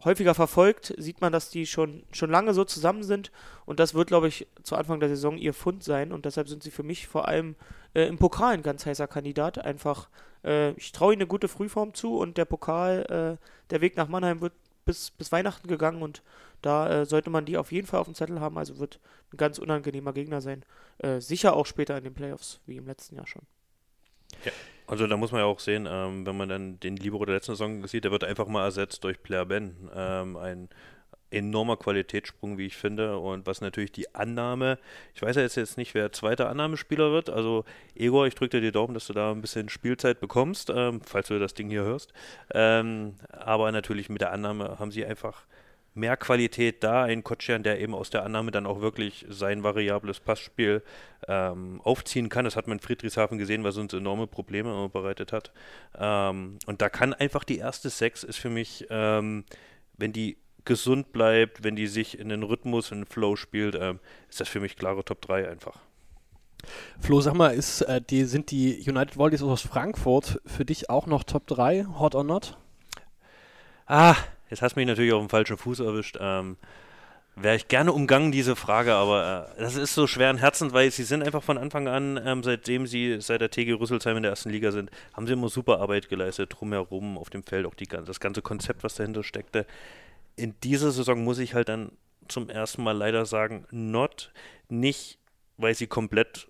häufiger 0.04 0.36
verfolgt, 0.36 0.94
sieht 0.98 1.22
man, 1.22 1.32
dass 1.32 1.50
die 1.50 1.66
schon, 1.66 2.04
schon 2.12 2.30
lange 2.30 2.54
so 2.54 2.64
zusammen 2.64 3.04
sind. 3.04 3.32
Und 3.66 3.80
das 3.80 3.94
wird, 3.94 4.08
glaube 4.08 4.28
ich, 4.28 4.48
zu 4.64 4.76
Anfang 4.76 5.00
der 5.00 5.10
Saison 5.10 5.38
ihr 5.38 5.54
Fund 5.54 5.84
sein. 5.84 6.12
Und 6.12 6.26
deshalb 6.26 6.50
sind 6.50 6.64
sie 6.64 6.72
für 6.72 6.84
mich 6.84 7.08
vor 7.08 7.28
allem 7.28 7.56
äh, 7.94 8.08
im 8.08 8.18
Pokal 8.18 8.54
ein 8.54 8.64
ganz 8.64 8.86
heißer 8.86 9.08
Kandidat. 9.08 9.58
Einfach, 9.58 10.10
äh, 10.44 10.72
ich 10.72 10.92
traue 10.92 11.14
ihnen 11.14 11.22
eine 11.22 11.28
gute 11.28 11.48
Frühform 11.48 11.94
zu 11.94 12.18
und 12.18 12.38
der 12.38 12.46
Pokal, 12.46 13.38
äh, 13.40 13.72
der 13.72 13.82
Weg 13.82 13.96
nach 13.96 14.10
Mannheim 14.10 14.42
wird 14.42 14.54
bis, 14.84 15.12
bis 15.12 15.32
Weihnachten 15.32 15.68
gegangen 15.68 16.04
und 16.04 16.22
da 16.62 17.02
äh, 17.02 17.06
sollte 17.06 17.30
man 17.30 17.46
die 17.46 17.58
auf 17.58 17.72
jeden 17.72 17.88
Fall 17.88 18.00
auf 18.00 18.08
dem 18.08 18.16
Zettel 18.16 18.40
haben. 18.40 18.58
Also 18.58 18.80
wird 18.80 19.00
ein 19.34 19.38
ganz 19.38 19.58
unangenehmer 19.60 20.14
Gegner 20.14 20.42
sein. 20.42 20.64
Äh, 21.00 21.20
sicher 21.20 21.56
auch 21.56 21.66
später 21.66 21.98
in 21.98 22.04
den 22.04 22.14
Playoffs, 22.14 22.60
wie 22.66 22.78
im 22.78 22.86
letzten 22.86 23.16
Jahr 23.16 23.28
schon. 23.28 23.44
Ja. 24.44 24.52
Also 24.88 25.08
da 25.08 25.18
muss 25.18 25.32
man 25.32 25.42
ja 25.42 25.46
auch 25.46 25.60
sehen, 25.60 25.88
ähm, 25.90 26.26
wenn 26.26 26.38
man 26.38 26.50
dann 26.50 26.80
den 26.80 26.98
Libero 26.98 27.26
der 27.26 27.36
letzten 27.36 27.54
Saison 27.54 27.88
sieht, 27.88 28.04
der 28.04 28.12
wird 28.12 28.24
einfach 28.24 28.48
mal 28.48 28.64
ersetzt 28.64 29.04
durch 29.04 29.22
Player 29.22 29.46
Ben. 29.46 29.90
Ähm, 29.96 30.38
ein 30.38 30.70
enormer 31.32 31.78
Qualitätssprung, 31.78 32.58
wie 32.58 32.68
ich 32.68 32.78
finde. 32.78 33.18
Und 33.18 33.46
was 33.46 33.62
natürlich 33.62 33.92
die 33.92 34.14
Annahme, 34.16 34.78
ich 35.14 35.22
weiß 35.22 35.36
ja 35.36 35.42
jetzt, 35.42 35.78
nicht, 35.78 35.94
wer 35.94 36.12
zweiter 36.12 36.50
Annahmespieler 36.50 37.12
wird. 37.12 37.30
Also 37.30 37.66
Egor, 37.96 38.28
ich 38.28 38.36
drücke 38.36 38.58
dir 38.58 38.62
die 38.62 38.72
Daumen, 38.72 38.94
dass 38.94 39.08
du 39.08 39.14
da 39.14 39.32
ein 39.32 39.42
bisschen 39.42 39.70
Spielzeit 39.70 40.20
bekommst, 40.20 40.72
ähm, 40.74 41.02
falls 41.06 41.28
du 41.28 41.40
das 41.40 41.54
Ding 41.54 41.70
hier 41.70 41.84
hörst. 41.84 42.14
Ähm, 42.54 43.16
aber 43.32 43.72
natürlich 43.72 44.10
mit 44.10 44.22
der 44.22 44.32
Annahme 44.32 44.80
haben 44.80 44.92
sie 44.92 45.06
einfach 45.06 45.46
mehr 45.96 46.18
Qualität 46.18 46.84
da. 46.84 47.04
Ein 47.04 47.24
Kotschian, 47.24 47.64
der 47.64 47.80
eben 47.80 47.96
aus 47.96 48.10
der 48.10 48.24
Annahme 48.24 48.52
dann 48.52 48.68
auch 48.68 48.82
wirklich 48.82 49.26
sein 49.30 49.64
variables 49.64 50.20
Passspiel 50.20 50.84
ähm, 51.28 51.82
aufziehen 51.84 52.30
kann. 52.30 52.46
Das 52.46 52.56
hat 52.56 52.68
man 52.68 52.78
in 52.78 52.84
Friedrichshafen 52.84 53.38
gesehen, 53.38 53.64
was 53.64 53.78
uns 53.78 53.94
enorme 53.94 54.28
Probleme 54.28 54.88
bereitet 54.90 55.32
hat. 55.32 55.52
Ähm, 55.98 56.60
und 56.68 56.82
da 56.82 56.90
kann 56.90 57.14
einfach 57.14 57.44
die 57.44 57.58
erste 57.58 57.90
Sechs 57.90 58.24
ist 58.24 58.38
für 58.38 58.50
mich, 58.50 58.86
ähm, 58.90 59.46
wenn 59.98 60.14
die 60.14 60.38
gesund 60.66 61.14
bleibt, 61.14 61.64
wenn 61.64 61.76
die 61.76 61.88
sich 61.88 62.20
in 62.20 62.30
den 62.30 62.44
Rhythmus, 62.44 62.92
in 62.92 63.02
den 63.02 63.06
Flow 63.06 63.36
spielt, 63.36 63.76
ähm, 63.76 64.00
ist 64.30 64.42
das 64.42 64.50
für 64.50 64.60
mich 64.60 64.76
klare 64.76 65.06
Top 65.06 65.22
3 65.22 65.50
einfach. 65.50 65.80
Flo, 67.00 67.22
sag 67.22 67.36
mal, 67.36 67.54
ist, 67.54 67.82
äh, 67.82 68.02
die, 68.02 68.26
sind 68.26 68.52
die 68.52 68.80
United 68.80 69.18
Volleys 69.18 69.44
aus 69.44 69.62
Frankfurt 69.62 70.42
für 70.46 70.66
dich 70.66 70.90
auch 70.90 71.06
noch 71.06 71.24
Top 71.24 71.48
3, 71.48 71.86
hot 72.00 72.16
or 72.16 72.24
not? 72.24 72.58
Ah, 73.86 74.16
Jetzt 74.50 74.62
hast 74.62 74.76
du 74.76 74.80
mich 74.80 74.88
natürlich 74.88 75.14
auf 75.14 75.22
dem 75.22 75.30
falschen 75.30 75.58
Fuß 75.58 75.80
erwischt. 75.80 76.18
Ähm, 76.20 76.58
Wäre 77.38 77.58
ich 77.58 77.68
gerne 77.68 77.92
umgangen, 77.92 78.32
diese 78.32 78.56
Frage, 78.56 78.94
aber 78.94 79.50
äh, 79.58 79.62
das 79.62 79.76
ist 79.76 79.94
so 79.94 80.08
schweren 80.08 80.38
Herzens, 80.38 80.72
weil 80.72 80.90
sie 80.90 81.04
sind 81.04 81.22
einfach 81.22 81.44
von 81.44 81.58
Anfang 81.58 81.90
an, 81.90 82.18
ähm, 82.26 82.44
seitdem 82.44 82.88
sie 82.88 83.20
seit 83.20 83.42
der 83.42 83.52
TG 83.52 83.74
Rüsselsheim 83.74 84.16
in 84.16 84.24
der 84.24 84.30
ersten 84.30 84.52
Liga 84.52 84.72
sind, 84.72 84.90
haben 85.14 85.28
sie 85.28 85.34
immer 85.34 85.50
super 85.50 85.82
Arbeit 85.82 86.08
geleistet, 86.08 86.56
drumherum 86.58 87.18
auf 87.18 87.30
dem 87.30 87.44
Feld, 87.44 87.66
auch 87.66 87.74
die, 87.74 87.88
das 87.88 88.22
ganze 88.22 88.42
Konzept, 88.42 88.86
was 88.86 88.96
dahinter 88.96 89.22
steckte. 89.22 89.66
In 90.38 90.56
dieser 90.64 90.92
Saison 90.92 91.26
muss 91.26 91.40
ich 91.40 91.54
halt 91.54 91.68
dann 91.68 91.92
zum 92.30 92.50
ersten 92.50 92.84
Mal 92.84 92.96
leider 92.96 93.26
sagen, 93.26 93.66
not, 93.70 94.32
nicht, 94.70 95.20
weil 95.58 95.76
sie 95.76 95.88
komplett 95.88 96.48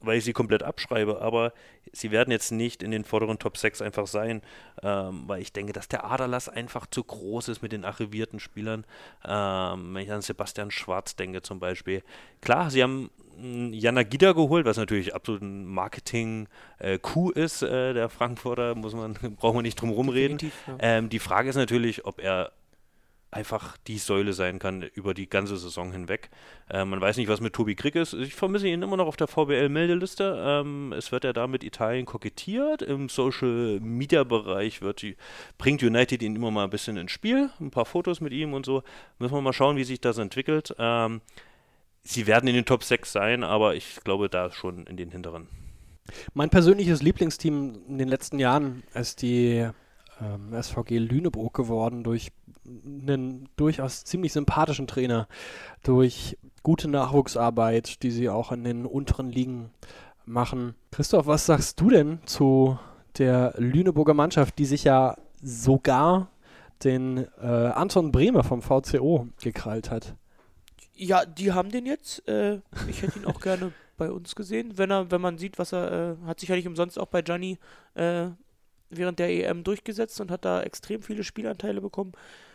weil 0.00 0.18
ich 0.18 0.24
sie 0.24 0.32
komplett 0.32 0.62
abschreibe, 0.62 1.20
aber 1.20 1.52
sie 1.92 2.10
werden 2.10 2.30
jetzt 2.30 2.52
nicht 2.52 2.82
in 2.82 2.90
den 2.90 3.04
vorderen 3.04 3.38
Top 3.38 3.56
6 3.56 3.82
einfach 3.82 4.06
sein, 4.06 4.42
ähm, 4.82 5.24
weil 5.26 5.42
ich 5.42 5.52
denke, 5.52 5.72
dass 5.72 5.88
der 5.88 6.04
Aderlass 6.04 6.48
einfach 6.48 6.86
zu 6.86 7.02
groß 7.02 7.48
ist 7.48 7.62
mit 7.62 7.72
den 7.72 7.84
arrivierten 7.84 8.40
Spielern. 8.40 8.84
Ähm, 9.24 9.94
wenn 9.94 10.02
ich 10.02 10.12
an 10.12 10.22
Sebastian 10.22 10.70
Schwarz 10.70 11.16
denke 11.16 11.42
zum 11.42 11.58
Beispiel. 11.58 12.02
Klar, 12.40 12.70
sie 12.70 12.82
haben 12.82 13.10
Jana 13.40 14.02
Gida 14.02 14.32
geholt, 14.32 14.66
was 14.66 14.76
natürlich 14.76 15.14
absolut 15.14 15.42
ein 15.42 15.64
Marketing-Coup 15.66 17.36
äh, 17.36 17.40
ist, 17.40 17.62
äh, 17.62 17.94
der 17.94 18.08
Frankfurter, 18.08 18.74
muss 18.74 18.94
man, 18.94 19.14
brauchen 19.38 19.58
wir 19.58 19.62
nicht 19.62 19.80
drum 19.80 19.90
rumreden. 19.90 20.38
Ja. 20.66 20.76
Ähm, 20.80 21.08
die 21.08 21.20
Frage 21.20 21.48
ist 21.50 21.56
natürlich, 21.56 22.04
ob 22.04 22.20
er 22.20 22.52
einfach 23.30 23.76
die 23.86 23.98
Säule 23.98 24.32
sein 24.32 24.58
kann 24.58 24.82
über 24.82 25.12
die 25.12 25.28
ganze 25.28 25.56
Saison 25.56 25.92
hinweg. 25.92 26.30
Äh, 26.70 26.84
man 26.84 27.00
weiß 27.00 27.16
nicht, 27.18 27.28
was 27.28 27.40
mit 27.40 27.52
Tobi 27.52 27.74
Krieg 27.74 27.94
ist. 27.94 28.14
Ich 28.14 28.34
vermisse 28.34 28.68
ihn 28.68 28.82
immer 28.82 28.96
noch 28.96 29.06
auf 29.06 29.16
der 29.16 29.26
VBL-Meldeliste. 29.26 30.36
Ähm, 30.38 30.94
es 30.96 31.12
wird 31.12 31.24
ja 31.24 31.32
da 31.32 31.46
mit 31.46 31.62
Italien 31.62 32.06
kokettiert. 32.06 32.82
Im 32.82 33.08
Social-Media-Bereich 33.08 34.80
bringt 35.58 35.82
United 35.82 36.22
ihn 36.22 36.36
immer 36.36 36.50
mal 36.50 36.64
ein 36.64 36.70
bisschen 36.70 36.96
ins 36.96 37.12
Spiel. 37.12 37.50
Ein 37.60 37.70
paar 37.70 37.84
Fotos 37.84 38.20
mit 38.20 38.32
ihm 38.32 38.54
und 38.54 38.64
so. 38.64 38.82
Müssen 39.18 39.34
wir 39.34 39.42
mal 39.42 39.52
schauen, 39.52 39.76
wie 39.76 39.84
sich 39.84 40.00
das 40.00 40.16
entwickelt. 40.18 40.74
Ähm, 40.78 41.20
sie 42.02 42.26
werden 42.26 42.48
in 42.48 42.54
den 42.54 42.64
Top 42.64 42.82
6 42.82 43.12
sein, 43.12 43.44
aber 43.44 43.74
ich 43.74 44.00
glaube 44.04 44.30
da 44.30 44.50
schon 44.50 44.86
in 44.86 44.96
den 44.96 45.10
hinteren. 45.10 45.48
Mein 46.32 46.48
persönliches 46.48 47.02
Lieblingsteam 47.02 47.80
in 47.86 47.98
den 47.98 48.08
letzten 48.08 48.38
Jahren 48.38 48.82
ist 48.94 49.20
die 49.20 49.68
ähm, 50.20 50.60
SVG 50.60 50.98
Lüneburg 50.98 51.54
geworden 51.54 52.04
durch 52.04 52.32
einen 52.66 53.48
durchaus 53.56 54.04
ziemlich 54.04 54.32
sympathischen 54.32 54.86
Trainer, 54.86 55.28
durch 55.82 56.36
gute 56.62 56.88
Nachwuchsarbeit, 56.88 58.02
die 58.02 58.10
sie 58.10 58.28
auch 58.28 58.52
in 58.52 58.64
den 58.64 58.86
unteren 58.86 59.30
Ligen 59.30 59.70
machen. 60.24 60.74
Christoph, 60.90 61.26
was 61.26 61.46
sagst 61.46 61.80
du 61.80 61.90
denn 61.90 62.20
zu 62.24 62.78
der 63.16 63.54
Lüneburger 63.56 64.14
Mannschaft, 64.14 64.58
die 64.58 64.66
sich 64.66 64.84
ja 64.84 65.16
sogar 65.42 66.28
den 66.84 67.26
äh, 67.40 67.46
Anton 67.46 68.12
Bremer 68.12 68.44
vom 68.44 68.62
VCO 68.62 69.28
gekrallt 69.42 69.90
hat? 69.90 70.14
Ja, 70.94 71.24
die 71.24 71.52
haben 71.52 71.70
den 71.70 71.86
jetzt. 71.86 72.26
Äh, 72.28 72.60
ich 72.88 73.02
hätte 73.02 73.18
ihn 73.18 73.24
auch 73.24 73.40
gerne 73.42 73.72
bei 73.96 74.10
uns 74.10 74.36
gesehen, 74.36 74.78
wenn 74.78 74.90
er, 74.90 75.10
wenn 75.10 75.20
man 75.20 75.38
sieht, 75.38 75.58
was 75.58 75.72
er 75.72 76.16
äh, 76.22 76.26
hat 76.26 76.40
sich 76.40 76.48
ja 76.48 76.56
nicht 76.56 76.68
umsonst 76.68 76.98
auch 76.98 77.06
bei 77.06 77.22
Gianni 77.22 77.58
äh, 77.94 78.28
während 78.90 79.18
der 79.18 79.30
EM 79.30 79.64
durchgesetzt 79.64 80.20
und 80.20 80.30
hat 80.30 80.44
da 80.44 80.62
extrem 80.62 81.02
viele 81.02 81.24
Spielanteile 81.24 81.80
bekommen. 81.80 82.12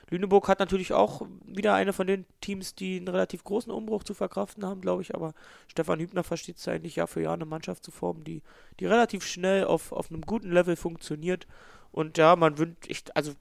Lüneburg 0.09 0.47
hat 0.47 0.59
natürlich 0.59 0.93
auch 0.93 1.23
wieder 1.45 1.73
eine 1.73 1.93
von 1.93 2.05
den 2.05 2.25
Teams, 2.41 2.75
die 2.75 2.97
einen 2.97 3.07
relativ 3.07 3.43
großen 3.43 3.71
Umbruch 3.71 4.03
zu 4.03 4.13
verkraften 4.13 4.65
haben, 4.65 4.81
glaube 4.81 5.01
ich. 5.01 5.15
Aber 5.15 5.33
Stefan 5.67 5.99
Hübner 5.99 6.23
versteht 6.23 6.57
es 6.57 6.67
eigentlich 6.67 6.97
Jahr 6.97 7.07
für 7.07 7.21
Jahr, 7.21 7.33
eine 7.33 7.45
Mannschaft 7.45 7.83
zu 7.83 7.91
formen, 7.91 8.23
die, 8.23 8.43
die 8.79 8.85
relativ 8.85 9.25
schnell 9.25 9.65
auf, 9.65 9.91
auf 9.91 10.11
einem 10.11 10.21
guten 10.21 10.51
Level 10.51 10.75
funktioniert. 10.75 11.47
Und 11.91 12.17
ja, 12.17 12.35
man 12.35 12.57
wünscht, 12.57 13.11
also 13.15 13.33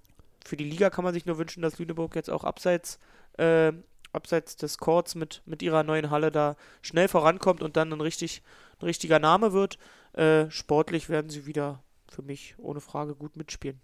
für 0.45 0.57
die 0.57 0.65
Liga 0.65 0.91
kann 0.91 1.05
man 1.05 1.15
sich 1.15 1.27
nur 1.27 1.39
wünschen, 1.39 1.63
dass 1.63 1.79
Lüneburg 1.79 2.15
jetzt 2.15 2.31
auch 2.31 2.45
abseits, 2.45 2.99
äh, 3.39 3.73
abseits 4.13 4.57
des 4.57 4.79
Courts 4.79 5.15
mit, 5.15 5.43
mit 5.47 5.63
ihrer 5.63 5.83
neuen 5.83 6.11
Halle 6.11 6.31
da 6.31 6.57
schnell 6.81 7.09
vorankommt 7.09 7.63
und 7.63 7.77
dann 7.77 7.93
ein, 7.93 8.01
richtig, 8.01 8.43
ein 8.81 8.87
richtiger 8.87 9.19
Name 9.19 9.53
wird. 9.53 9.79
Äh, 10.15 10.51
sportlich 10.51 11.09
werden 11.09 11.31
sie 11.31 11.47
wieder 11.47 11.83
für 12.13 12.23
mich 12.23 12.55
ohne 12.59 12.81
Frage 12.81 13.15
gut 13.15 13.37
mitspielen. 13.37 13.81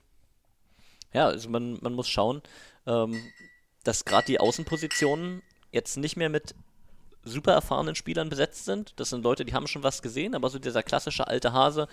Ja, 1.12 1.26
also 1.26 1.48
man, 1.48 1.78
man 1.80 1.94
muss 1.94 2.08
schauen, 2.08 2.42
ähm, 2.86 3.20
dass 3.84 4.04
gerade 4.04 4.26
die 4.26 4.40
Außenpositionen 4.40 5.42
jetzt 5.72 5.96
nicht 5.96 6.16
mehr 6.16 6.28
mit 6.28 6.54
super 7.24 7.52
erfahrenen 7.52 7.94
Spielern 7.94 8.28
besetzt 8.28 8.64
sind. 8.64 8.94
Das 8.96 9.10
sind 9.10 9.22
Leute, 9.22 9.44
die 9.44 9.54
haben 9.54 9.66
schon 9.66 9.82
was 9.82 10.02
gesehen, 10.02 10.34
aber 10.34 10.50
so 10.50 10.58
dieser 10.58 10.82
klassische 10.82 11.26
alte 11.26 11.52
Hase, 11.52 11.88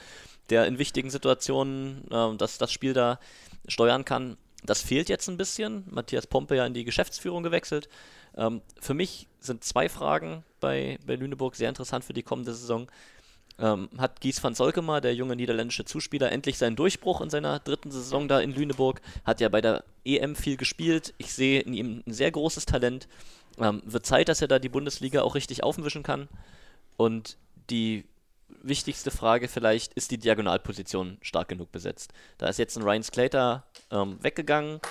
der 0.50 0.66
in 0.68 0.78
wichtigen 0.78 1.10
Situationen 1.10 2.10
äh, 2.12 2.36
das, 2.38 2.58
das 2.58 2.72
Spiel 2.72 2.94
da 2.94 3.20
steuern 3.68 4.06
kann, 4.06 4.38
das 4.64 4.82
fehlt 4.82 5.10
jetzt 5.10 5.28
ein 5.28 5.38
bisschen. 5.38 5.84
Matthias 5.90 6.28
Pompe 6.28 6.56
ja 6.56 6.66
in 6.66 6.74
die 6.74 6.86
Geschäftsführung 6.86 7.44
gewechselt. 7.44 7.88
Ähm, 8.36 8.62
für 8.80 8.94
mich 8.94 9.28
sind 9.40 9.64
zwei 9.64 9.90
Fragen 9.90 10.44
bei, 10.60 10.98
bei 11.06 11.16
Lüneburg 11.16 11.56
sehr 11.56 11.70
interessant 11.70 12.04
für 12.04 12.14
die 12.14 12.24
kommende 12.24 12.54
Saison 12.54 12.88
ähm, 13.60 13.90
hat 13.98 14.22
Gies 14.22 14.44
van 14.44 14.56
Solkema, 14.56 15.02
der 15.02 15.16
junge 15.16 15.36
niederländische 15.36 15.86
Zuspieler, 15.86 16.32
endlich 16.32 16.58
seinen 16.58 16.76
Durchbruch 16.76 17.22
in 17.22 17.30
seiner 17.30 17.60
dritten 17.60 17.92
Saison 17.92 18.28
da 18.28 18.40
in 18.40 18.54
Lüneburg. 18.54 19.02
Hat 19.24 19.40
ja 19.40 19.50
bei 19.50 19.62
der 19.62 19.84
EM 20.04 20.36
viel 20.36 20.58
gespielt. 20.58 21.14
Ich 21.18 21.34
sehe 21.34 21.62
in 21.62 21.74
ihm 21.74 22.04
ein 22.06 22.14
sehr 22.14 22.32
großes 22.32 22.66
Talent. 22.66 23.08
Ähm, 23.58 23.82
wird 23.86 24.06
Zeit, 24.06 24.28
dass 24.28 24.42
er 24.42 24.48
da 24.48 24.60
die 24.60 24.70
Bundesliga 24.70 25.22
auch 25.22 25.36
richtig 25.36 25.64
aufwischen 25.64 26.04
kann. 26.04 26.28
Und 26.98 27.38
die 27.70 28.06
wichtigste 28.62 29.12
Frage 29.12 29.48
vielleicht, 29.48 29.94
ist 29.94 30.12
die 30.12 30.18
Diagonalposition 30.18 31.18
stark 31.22 31.48
genug 31.48 31.72
besetzt? 31.72 32.12
Da 32.38 32.48
ist 32.48 32.60
jetzt 32.60 32.78
ein 32.78 32.84
Ryan 32.84 33.04
Slater 33.04 33.64
ähm, 33.92 34.18
weggegangen. 34.22 34.82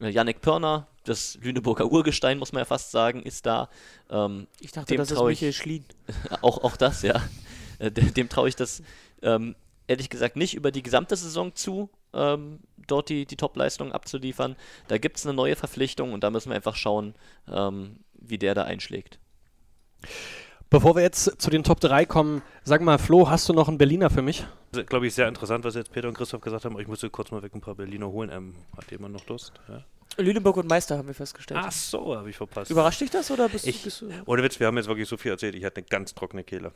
Äh, 0.00 0.10
Yannick 0.10 0.40
Pörner, 0.40 0.86
das 1.04 1.38
Lüneburger 1.40 1.86
Urgestein, 1.90 2.38
muss 2.38 2.52
man 2.52 2.60
ja 2.60 2.64
fast 2.64 2.90
sagen, 2.90 3.22
ist 3.22 3.46
da. 3.46 3.68
Ähm, 4.10 4.46
ich 4.60 4.72
dachte, 4.72 4.96
das 4.96 5.10
ist 5.10 5.22
Michael 5.22 5.52
Schlien. 5.52 5.84
auch, 6.42 6.62
auch 6.62 6.76
das, 6.76 7.02
ja. 7.02 7.22
Äh, 7.82 7.90
dem 7.90 8.28
traue 8.28 8.48
ich 8.48 8.56
das 8.56 8.82
ähm, 9.22 9.54
ehrlich 9.88 10.08
gesagt 10.08 10.36
nicht 10.36 10.54
über 10.54 10.70
die 10.70 10.82
gesamte 10.82 11.16
Saison 11.16 11.54
zu, 11.54 11.90
ähm, 12.14 12.60
dort 12.86 13.08
die, 13.08 13.26
die 13.26 13.36
Top-Leistung 13.36 13.92
abzuliefern. 13.92 14.56
Da 14.88 14.98
gibt 14.98 15.18
es 15.18 15.26
eine 15.26 15.34
neue 15.34 15.56
Verpflichtung 15.56 16.12
und 16.12 16.24
da 16.24 16.30
müssen 16.30 16.50
wir 16.50 16.56
einfach 16.56 16.76
schauen, 16.76 17.14
ähm, 17.50 17.98
wie 18.14 18.38
der 18.38 18.54
da 18.54 18.64
einschlägt. 18.64 19.18
Bevor 20.70 20.96
wir 20.96 21.02
jetzt 21.02 21.40
zu 21.40 21.50
den 21.50 21.64
Top 21.64 21.80
3 21.80 22.06
kommen, 22.06 22.40
sag 22.64 22.80
mal, 22.80 22.98
Flo, 22.98 23.28
hast 23.28 23.48
du 23.48 23.52
noch 23.52 23.68
einen 23.68 23.76
Berliner 23.76 24.08
für 24.08 24.22
mich? 24.22 24.46
Glaube 24.86 25.06
ich, 25.06 25.14
sehr 25.14 25.28
interessant, 25.28 25.64
was 25.64 25.74
jetzt 25.74 25.92
Peter 25.92 26.08
und 26.08 26.14
Christoph 26.16 26.40
gesagt 26.40 26.64
haben. 26.64 26.78
Ich 26.80 26.88
musste 26.88 27.10
kurz 27.10 27.30
mal 27.30 27.42
weg 27.42 27.54
ein 27.54 27.60
paar 27.60 27.74
Berliner 27.74 28.08
holen. 28.08 28.30
Ähm, 28.32 28.54
hat 28.74 28.90
jemand 28.90 29.12
noch 29.12 29.26
Lust? 29.26 29.52
Ja? 29.68 29.84
Lüneburg 30.16 30.56
und 30.56 30.68
Meister 30.68 30.96
haben 30.96 31.08
wir 31.08 31.14
festgestellt. 31.14 31.60
Ach 31.62 31.72
so, 31.72 32.16
habe 32.16 32.30
ich 32.30 32.36
verpasst. 32.36 32.70
Überrascht 32.70 33.02
dich 33.02 33.10
das 33.10 33.30
oder 33.30 33.50
bist, 33.50 33.66
ich, 33.66 33.82
bist 33.82 34.00
du. 34.00 34.10
Ohne 34.24 34.42
Witz, 34.42 34.60
wir 34.60 34.66
haben 34.66 34.76
jetzt 34.78 34.88
wirklich 34.88 35.08
so 35.08 35.18
viel 35.18 35.32
erzählt. 35.32 35.54
Ich 35.54 35.64
hatte 35.64 35.78
eine 35.78 35.86
ganz 35.86 36.14
trockene 36.14 36.42
Kehle. 36.42 36.72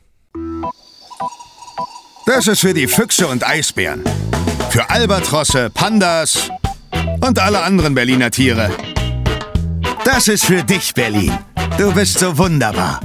Das 2.27 2.45
ist 2.45 2.59
für 2.59 2.73
die 2.73 2.87
Füchse 2.87 3.25
und 3.25 3.47
Eisbären. 3.47 4.03
Für 4.69 4.89
Albatrosse, 4.89 5.69
Pandas 5.69 6.49
und 7.25 7.39
alle 7.39 7.63
anderen 7.63 7.95
Berliner 7.95 8.29
Tiere. 8.29 8.69
Das 10.03 10.27
ist 10.27 10.43
für 10.43 10.61
dich, 10.61 10.93
Berlin. 10.93 11.31
Du 11.77 11.93
bist 11.93 12.19
so 12.19 12.37
wunderbar. 12.37 12.99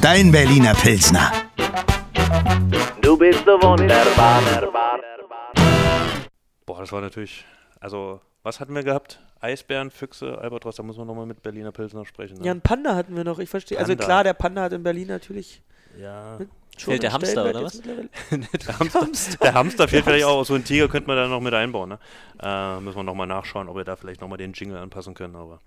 Dein 0.00 0.32
Berliner 0.32 0.74
Pilsner. 0.74 1.30
Du 3.00 3.16
bist 3.16 3.44
so 3.44 3.62
wunderbar. 3.62 4.42
Boah, 6.66 6.80
das 6.80 6.90
war 6.90 7.02
natürlich. 7.02 7.44
Also, 7.78 8.20
was 8.42 8.58
hatten 8.58 8.74
wir 8.74 8.82
gehabt? 8.82 9.20
Eisbären, 9.40 9.92
Füchse, 9.92 10.36
Albatros, 10.36 10.74
da 10.74 10.82
muss 10.82 10.96
man 10.96 11.06
nochmal 11.06 11.26
mit 11.26 11.44
Berliner 11.44 11.70
Pilsner 11.70 12.04
sprechen. 12.04 12.38
Ne? 12.38 12.46
Ja, 12.46 12.50
einen 12.50 12.60
Panda 12.60 12.96
hatten 12.96 13.14
wir 13.14 13.22
noch, 13.22 13.38
ich 13.38 13.48
verstehe. 13.48 13.78
Also 13.78 13.94
klar, 13.94 14.24
der 14.24 14.34
Panda 14.34 14.62
hat 14.62 14.72
in 14.72 14.82
Berlin 14.82 15.06
natürlich. 15.06 15.62
Ja. 15.96 16.38
Fehlt 16.76 17.02
der 17.02 17.12
Hamster, 17.12 17.48
oder 17.48 17.62
was? 17.62 17.80
der, 18.30 18.78
Hamster, 18.78 19.38
der 19.42 19.54
Hamster 19.54 19.88
fehlt 19.88 20.04
vielleicht 20.04 20.24
auch. 20.24 20.44
So 20.44 20.54
ein 20.54 20.64
Tiger 20.64 20.88
könnte 20.88 21.06
man 21.06 21.16
da 21.16 21.26
noch 21.26 21.40
mit 21.40 21.54
einbauen. 21.54 21.88
Ne? 21.88 21.98
Äh, 22.40 22.80
müssen 22.80 22.96
wir 22.96 23.02
nochmal 23.02 23.26
nachschauen, 23.26 23.68
ob 23.68 23.76
wir 23.76 23.84
da 23.84 23.96
vielleicht 23.96 24.20
nochmal 24.20 24.38
den 24.38 24.52
Jingle 24.52 24.78
anpassen 24.78 25.14
können. 25.14 25.36
Aber 25.36 25.60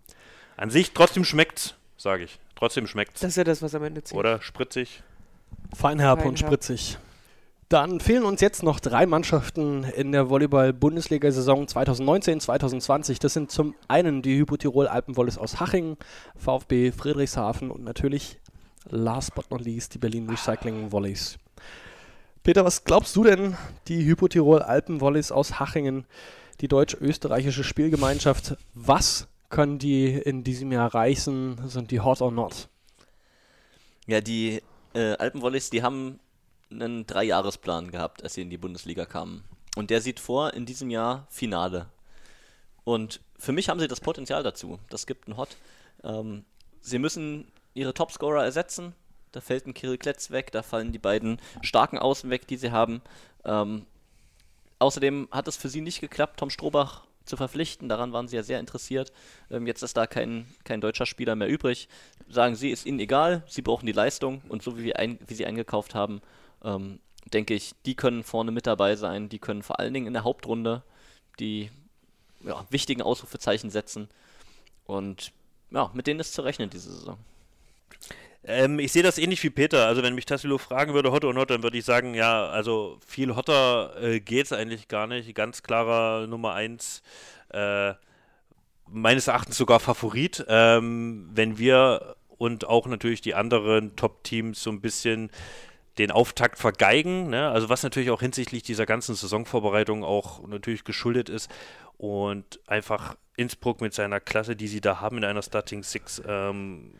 an 0.58 0.70
sich 0.70 0.92
trotzdem 0.94 1.24
schmeckt's, 1.24 1.76
sage 1.98 2.24
ich. 2.26 2.40
Trotzdem 2.56 2.86
schmeckt's. 2.88 3.22
Das 3.22 3.32
ist 3.32 3.38
ja 3.38 3.44
das, 3.44 3.62
was 3.62 3.74
am 3.74 3.84
Ende 3.84 4.04
zählt. 4.04 4.20
Oder 4.20 4.42
spritzig. 4.42 5.02
Feinherb 5.74 6.26
und 6.26 6.38
spritzig. 6.38 6.98
Dann 7.70 8.00
fehlen 8.00 8.24
uns 8.24 8.42
jetzt 8.42 8.64
noch 8.64 8.80
drei 8.80 9.06
Mannschaften 9.06 9.84
in 9.84 10.12
der 10.12 10.28
Volleyball-Bundesliga-Saison 10.30 11.68
2019-2020. 11.68 13.20
Das 13.22 13.34
sind 13.34 13.52
zum 13.52 13.76
einen 13.88 14.24
die 14.24 14.38
Hypotirol 14.40 14.88
Alpenwolles 14.88 15.38
aus 15.38 15.60
Haching, 15.60 15.98
VfB 16.36 16.92
Friedrichshafen 16.92 17.70
und 17.70 17.84
natürlich 17.84 18.40
last 18.90 19.36
but 19.36 19.50
not 19.52 19.62
least 19.62 19.94
die 19.94 19.98
Berlin 19.98 20.30
Recycling 20.30 20.92
Volleys. 20.92 21.38
Peter, 22.44 22.64
was 22.64 22.84
glaubst 22.84 23.16
du 23.16 23.24
denn, 23.24 23.58
die 23.88 24.06
Hypotirol 24.06 24.62
Alpen 24.62 25.02
Volleys 25.02 25.32
aus 25.32 25.60
Hachingen, 25.60 26.06
die 26.62 26.68
deutsch-österreichische 26.68 27.64
Spielgemeinschaft, 27.64 28.56
was 28.74 29.28
können 29.50 29.80
die 29.80 30.08
in 30.14 30.44
diesem 30.44 30.72
Jahr 30.72 30.94
reißen? 30.94 31.68
Sind 31.68 31.92
die 31.92 32.00
hot 32.00 32.22
or 32.22 32.32
not? 32.32 32.70
Ja, 34.08 34.22
die 34.22 34.62
äh, 34.94 35.14
Alpenvolleys, 35.14 35.70
die 35.70 35.84
haben 35.84 36.20
einen 36.72 37.06
Dreijahresplan 37.06 37.92
gehabt, 37.92 38.24
als 38.24 38.36
sie 38.36 38.42
in 38.42 38.50
die 38.50 38.58
Bundesliga 38.58 39.06
kamen. 39.06 39.44
Und 39.76 39.90
der 39.90 40.02
sieht 40.02 40.20
vor, 40.20 40.54
in 40.54 40.66
diesem 40.66 40.90
Jahr 40.90 41.28
Finale. 41.30 41.88
Und 42.84 43.22
für 43.38 43.52
mich 43.52 43.70
haben 43.70 43.80
sie 43.80 43.88
das 43.88 44.02
Potenzial 44.02 44.44
dazu. 44.44 44.80
Das 44.90 45.08
gibt 45.08 45.28
einen 45.28 45.38
Hot. 45.38 45.58
Ähm, 46.04 46.44
sie 46.82 47.00
müssen 47.00 47.48
ihre 47.74 47.94
Topscorer 47.94 48.44
ersetzen. 48.44 48.94
Da 49.32 49.42
fällt 49.42 49.68
ein 49.68 49.74
Kirill 49.74 49.98
Kletz 49.98 50.32
weg, 50.32 50.52
da 50.52 50.64
fallen 50.64 50.92
die 50.92 51.00
beiden 51.00 51.40
starken 51.62 52.00
Außen 52.00 52.30
weg, 52.30 52.48
die 52.48 52.58
sie 52.58 52.72
haben. 52.72 53.02
Ähm, 53.46 53.86
außerdem 54.80 55.28
hat 55.32 55.48
es 55.48 55.58
für 55.58 55.70
sie 55.70 55.82
nicht 55.82 56.02
geklappt, 56.02 56.40
Tom 56.40 56.50
Strohbach 56.50 57.06
zu 57.26 57.38
verpflichten. 57.38 57.90
Daran 57.90 58.12
waren 58.12 58.28
sie 58.28 58.36
ja 58.36 58.44
sehr 58.44 58.60
interessiert. 58.60 59.12
Ähm, 59.52 59.68
jetzt 59.68 59.84
ist 59.84 59.96
da 59.96 60.08
kein, 60.08 60.48
kein 60.64 60.82
deutscher 60.82 61.06
Spieler 61.06 61.36
mehr 61.36 61.48
übrig. 61.48 61.88
Sagen 62.28 62.56
sie, 62.56 62.72
ist 62.72 62.86
ihnen 62.86 63.00
egal, 63.00 63.44
sie 63.48 63.62
brauchen 63.62 63.86
die 63.86 63.92
Leistung 63.92 64.42
und 64.50 64.64
so 64.64 64.78
wie, 64.78 64.84
wir 64.84 64.98
ein, 64.98 65.20
wie 65.28 65.36
sie 65.36 65.46
eingekauft 65.46 65.94
haben, 65.94 66.22
ähm, 66.64 67.00
denke 67.32 67.54
ich, 67.54 67.76
die 67.86 67.96
können 67.96 68.24
vorne 68.24 68.52
mit 68.52 68.66
dabei 68.66 68.96
sein. 68.96 69.30
Die 69.30 69.40
können 69.40 69.62
vor 69.62 69.80
allen 69.80 69.94
Dingen 69.94 70.08
in 70.08 70.14
der 70.14 70.24
Hauptrunde 70.24 70.84
die 71.40 71.70
ja, 72.44 72.66
wichtigen 72.70 73.02
Ausrufezeichen 73.02 73.70
setzen. 73.70 74.10
Und 74.86 75.32
ja, 75.72 75.90
mit 75.94 76.08
denen 76.08 76.20
ist 76.20 76.34
zu 76.34 76.42
rechnen 76.42 76.70
diese 76.70 76.92
Saison. 76.92 77.18
Ähm, 78.44 78.80
ich 78.80 78.92
sehe 78.92 79.04
das 79.04 79.18
ähnlich 79.18 79.44
wie 79.44 79.50
Peter. 79.50 79.88
Also 79.88 80.04
wenn 80.04 80.16
mich 80.16 80.26
Tassilo 80.26 80.58
fragen 80.58 80.94
würde, 80.94 81.12
Hotter 81.12 81.28
und 81.28 81.38
Hot, 81.38 81.50
dann 81.50 81.64
würde 81.64 81.78
ich 81.78 81.86
sagen, 81.86 82.14
ja, 82.14 82.48
also 82.48 83.00
viel 83.06 83.36
Hotter 83.36 83.96
äh, 84.02 84.20
es 84.20 84.54
eigentlich 84.54 84.88
gar 84.88 85.08
nicht. 85.08 85.34
Ganz 85.36 85.64
klarer 85.64 86.28
Nummer 86.28 86.54
1, 86.54 87.04
äh, 87.54 87.94
meines 88.88 89.28
Erachtens 89.28 89.58
sogar 89.58 89.80
Favorit. 89.80 90.46
Ähm, 90.48 91.30
wenn 91.34 91.58
wir 91.58 92.16
und 92.40 92.66
auch 92.66 92.88
natürlich 92.88 93.22
die 93.22 93.36
anderen 93.36 93.96
Top-Teams 93.96 94.64
so 94.64 94.72
ein 94.72 94.82
bisschen 94.82 95.30
den 95.98 96.12
Auftakt 96.12 96.58
vergeigen, 96.58 97.30
ne? 97.30 97.50
also 97.50 97.68
was 97.68 97.84
natürlich 97.84 98.10
auch 98.10 98.22
hinsichtlich 98.22 98.64
dieser 98.64 98.86
ganzen 98.86 99.16
Saisonvorbereitung 99.16 100.06
auch 100.06 100.48
natürlich 100.48 100.86
geschuldet 100.86 101.28
ist 101.28 101.52
und 101.98 102.62
einfach 102.66 103.18
Innsbruck 103.36 103.82
mit 103.82 103.94
seiner 103.94 104.22
Klasse, 104.22 104.56
die 104.56 104.70
sie 104.70 104.80
da 104.80 105.02
haben 105.02 105.18
in 105.18 105.26
einer 105.26 105.42
Starting 105.42 105.84
Six, 105.84 106.22
ähm, 106.26 106.94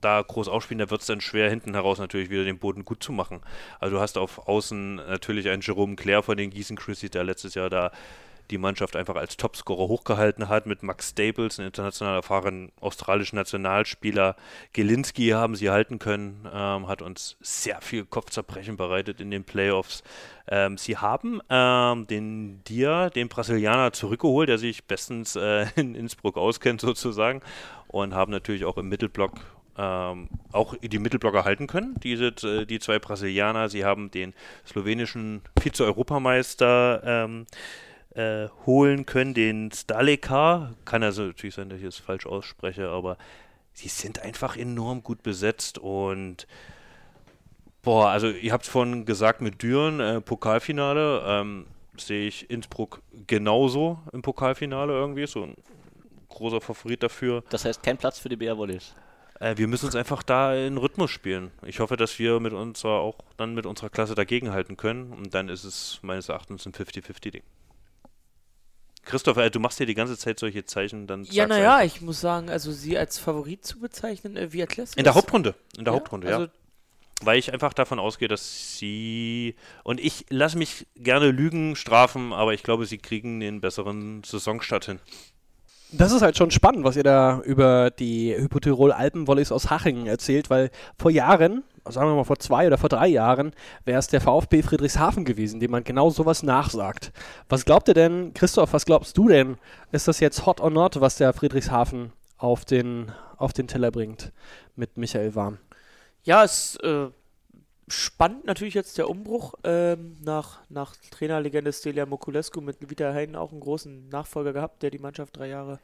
da 0.00 0.22
groß 0.22 0.48
aufspielen, 0.48 0.78
da 0.78 0.90
wird 0.90 1.00
es 1.00 1.06
dann 1.06 1.20
schwer, 1.20 1.50
hinten 1.50 1.74
heraus 1.74 1.98
natürlich 1.98 2.30
wieder 2.30 2.44
den 2.44 2.58
Boden 2.58 2.84
gut 2.84 3.02
zu 3.02 3.12
machen. 3.12 3.40
Also 3.80 3.96
du 3.96 4.02
hast 4.02 4.18
auf 4.18 4.48
Außen 4.48 4.96
natürlich 4.96 5.48
einen 5.48 5.62
Jerome 5.62 5.96
Claire 5.96 6.22
von 6.22 6.36
den 6.36 6.50
Gießen 6.50 6.76
Chrissy, 6.76 7.10
der 7.10 7.24
letztes 7.24 7.54
Jahr 7.54 7.70
da 7.70 7.92
die 8.50 8.58
Mannschaft 8.58 8.96
einfach 8.96 9.16
als 9.16 9.36
Topscorer 9.36 9.88
hochgehalten 9.88 10.48
hat, 10.48 10.66
mit 10.66 10.82
Max 10.82 11.10
Staples, 11.10 11.58
ein 11.58 11.66
international 11.66 12.14
erfahrenen 12.14 12.72
australischen 12.80 13.36
Nationalspieler. 13.36 14.36
Gelinski 14.72 15.30
haben 15.30 15.56
sie 15.56 15.70
halten 15.70 15.98
können, 15.98 16.48
ähm, 16.52 16.88
hat 16.88 17.02
uns 17.02 17.36
sehr 17.40 17.80
viel 17.80 18.04
Kopfzerbrechen 18.04 18.76
bereitet 18.76 19.20
in 19.20 19.30
den 19.30 19.44
Playoffs. 19.44 20.02
Ähm, 20.48 20.78
sie 20.78 20.96
haben 20.96 21.40
ähm, 21.50 22.06
den 22.06 22.62
Dia, 22.64 23.10
den 23.10 23.28
Brasilianer, 23.28 23.92
zurückgeholt, 23.92 24.48
der 24.48 24.58
sich 24.58 24.84
bestens 24.84 25.36
äh, 25.36 25.66
in 25.76 25.94
Innsbruck 25.94 26.36
auskennt 26.36 26.80
sozusagen 26.80 27.42
und 27.88 28.14
haben 28.14 28.32
natürlich 28.32 28.64
auch 28.64 28.76
im 28.76 28.88
Mittelblock 28.88 29.32
ähm, 29.78 30.28
auch 30.52 30.74
die 30.80 30.98
Mittelblocker 30.98 31.44
halten 31.44 31.66
können, 31.66 31.96
diese, 32.02 32.28
äh, 32.28 32.66
die 32.66 32.78
zwei 32.78 32.98
Brasilianer. 32.98 33.68
Sie 33.68 33.84
haben 33.84 34.10
den 34.10 34.34
slowenischen 34.66 35.42
Vize-Europameister 35.58 37.02
ähm, 37.04 37.46
äh, 38.14 38.48
holen 38.64 39.06
können, 39.06 39.34
den 39.34 39.70
Staleka. 39.72 40.74
Kann 40.84 41.02
also 41.02 41.24
natürlich 41.24 41.54
sein, 41.54 41.68
dass 41.68 41.78
ich 41.78 41.84
es 41.84 41.98
falsch 41.98 42.26
ausspreche, 42.26 42.88
aber 42.88 43.18
sie 43.72 43.88
sind 43.88 44.20
einfach 44.20 44.56
enorm 44.56 45.02
gut 45.02 45.22
besetzt 45.22 45.78
und 45.78 46.46
boah, 47.82 48.08
also 48.08 48.28
ihr 48.28 48.52
habt 48.52 48.64
es 48.64 48.70
vorhin 48.70 49.04
gesagt 49.04 49.42
mit 49.42 49.62
Düren, 49.62 50.00
äh, 50.00 50.20
Pokalfinale, 50.20 51.22
ähm, 51.26 51.66
sehe 51.98 52.26
ich 52.26 52.50
Innsbruck 52.50 53.02
genauso 53.26 54.00
im 54.12 54.22
Pokalfinale 54.22 54.92
irgendwie, 54.92 55.26
so 55.26 55.42
ein 55.42 55.56
großer 56.28 56.60
Favorit 56.60 57.02
dafür. 57.02 57.42
Das 57.50 57.64
heißt, 57.64 57.82
kein 57.82 57.96
Platz 57.96 58.18
für 58.18 58.28
die 58.28 58.36
BR 58.36 58.56
Volleys. 58.56 58.94
Äh, 59.40 59.56
wir 59.58 59.66
müssen 59.68 59.86
uns 59.86 59.94
einfach 59.94 60.22
da 60.22 60.54
in 60.54 60.76
Rhythmus 60.78 61.10
spielen. 61.10 61.50
Ich 61.66 61.80
hoffe, 61.80 61.96
dass 61.96 62.18
wir 62.18 62.40
mit 62.40 62.52
unserer 62.52 63.00
auch 63.00 63.18
dann 63.36 63.54
mit 63.54 63.66
unserer 63.66 63.90
Klasse 63.90 64.14
dagegenhalten 64.14 64.76
können 64.76 65.12
und 65.12 65.34
dann 65.34 65.48
ist 65.48 65.64
es 65.64 65.98
meines 66.02 66.28
Erachtens 66.28 66.66
ein 66.66 66.72
50-50-Ding. 66.72 67.42
Christopher, 69.04 69.44
äh, 69.44 69.50
du 69.50 69.60
machst 69.60 69.78
hier 69.78 69.86
die 69.86 69.94
ganze 69.94 70.16
Zeit 70.18 70.38
solche 70.38 70.64
Zeichen, 70.64 71.06
dann 71.06 71.24
Ja, 71.24 71.46
naja, 71.46 71.82
ich 71.82 72.00
muss 72.00 72.20
sagen, 72.20 72.50
also 72.50 72.72
sie 72.72 72.98
als 72.98 73.18
Favorit 73.18 73.64
zu 73.64 73.78
bezeichnen, 73.78 74.36
äh, 74.36 74.52
wie 74.52 74.62
du 74.96 75.00
In 75.00 75.04
der? 75.04 75.14
Hauptrunde, 75.14 75.54
in 75.78 75.84
der 75.84 75.92
Ja, 75.94 76.00
Hauptrunde, 76.00 76.28
ja. 76.28 76.38
also- 76.38 76.50
Weil 77.22 77.38
ich 77.38 77.50
einfach 77.52 77.72
davon 77.72 77.98
ausgehe, 77.98 78.28
dass 78.28 78.76
sie 78.76 79.54
und 79.84 80.00
ich 80.00 80.26
lasse 80.28 80.58
mich 80.58 80.86
gerne 80.96 81.30
Lügen 81.30 81.74
strafen, 81.76 82.32
aber 82.34 82.52
ich 82.52 82.62
glaube, 82.62 82.84
sie 82.84 82.98
kriegen 82.98 83.40
den 83.40 83.60
besseren 83.62 84.22
Saisonstart 84.24 84.84
hin. 84.86 85.00
Das 85.92 86.10
ist 86.12 86.22
halt 86.22 86.36
schon 86.36 86.50
spannend, 86.50 86.84
was 86.84 86.96
ihr 86.96 87.04
da 87.04 87.40
über 87.42 87.90
die 87.90 88.34
Hypotirol 88.36 88.90
Alpenvolleys 88.90 89.52
aus 89.52 89.70
Hachingen 89.70 90.06
erzählt, 90.06 90.50
weil 90.50 90.70
vor 90.98 91.12
Jahren, 91.12 91.62
sagen 91.88 92.10
wir 92.10 92.16
mal 92.16 92.24
vor 92.24 92.40
zwei 92.40 92.66
oder 92.66 92.76
vor 92.76 92.88
drei 92.88 93.06
Jahren, 93.06 93.52
wäre 93.84 93.98
es 93.98 94.08
der 94.08 94.20
VfB 94.20 94.62
Friedrichshafen 94.62 95.24
gewesen, 95.24 95.60
dem 95.60 95.70
man 95.70 95.84
genau 95.84 96.10
sowas 96.10 96.42
nachsagt. 96.42 97.12
Was 97.48 97.64
glaubt 97.64 97.86
ihr 97.86 97.94
denn, 97.94 98.34
Christoph, 98.34 98.72
was 98.72 98.84
glaubst 98.84 99.16
du 99.16 99.28
denn? 99.28 99.58
Ist 99.92 100.08
das 100.08 100.18
jetzt 100.18 100.44
hot 100.44 100.60
or 100.60 100.70
not, 100.70 101.00
was 101.00 101.16
der 101.16 101.32
Friedrichshafen 101.32 102.12
auf 102.36 102.64
den, 102.64 103.12
auf 103.36 103.52
den 103.52 103.68
Teller 103.68 103.92
bringt 103.92 104.32
mit 104.74 104.96
Michael 104.96 105.36
Warm? 105.36 105.58
Ja, 106.24 106.42
es 106.42 106.76
äh, 106.82 107.06
spannend 107.88 108.44
natürlich 108.46 108.74
jetzt 108.74 108.98
der 108.98 109.08
Umbruch 109.08 109.54
ähm, 109.64 110.16
nach, 110.22 110.60
nach 110.68 110.96
Trainerlegende 111.10 111.72
Stelia 111.72 112.06
Mokulescu 112.06 112.60
mit 112.60 112.90
Vita 112.90 113.12
Heinen 113.12 113.36
auch 113.36 113.52
einen 113.52 113.60
großen 113.60 114.08
Nachfolger 114.08 114.52
gehabt, 114.52 114.82
der 114.82 114.90
die 114.90 114.98
Mannschaft 114.98 115.36
drei 115.36 115.48
Jahre 115.48 115.78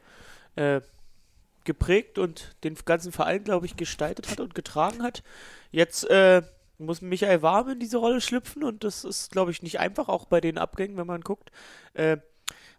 äh, 0.55 0.81
geprägt 1.63 2.17
und 2.17 2.55
den 2.63 2.75
ganzen 2.85 3.11
Verein, 3.11 3.43
glaube 3.43 3.65
ich, 3.65 3.77
gestaltet 3.77 4.29
hat 4.29 4.39
und 4.41 4.53
getragen 4.53 5.01
hat. 5.01 5.23
Jetzt 5.71 6.09
äh, 6.09 6.41
muss 6.77 7.01
Michael 7.01 7.41
Warm 7.41 7.69
in 7.69 7.79
diese 7.79 7.97
Rolle 7.97 8.19
schlüpfen 8.19 8.63
und 8.63 8.83
das 8.83 9.05
ist, 9.05 9.31
glaube 9.31 9.51
ich, 9.51 9.63
nicht 9.63 9.79
einfach, 9.79 10.09
auch 10.09 10.25
bei 10.25 10.41
den 10.41 10.57
Abgängen, 10.57 10.97
wenn 10.97 11.07
man 11.07 11.21
guckt. 11.21 11.51
Äh, 11.93 12.17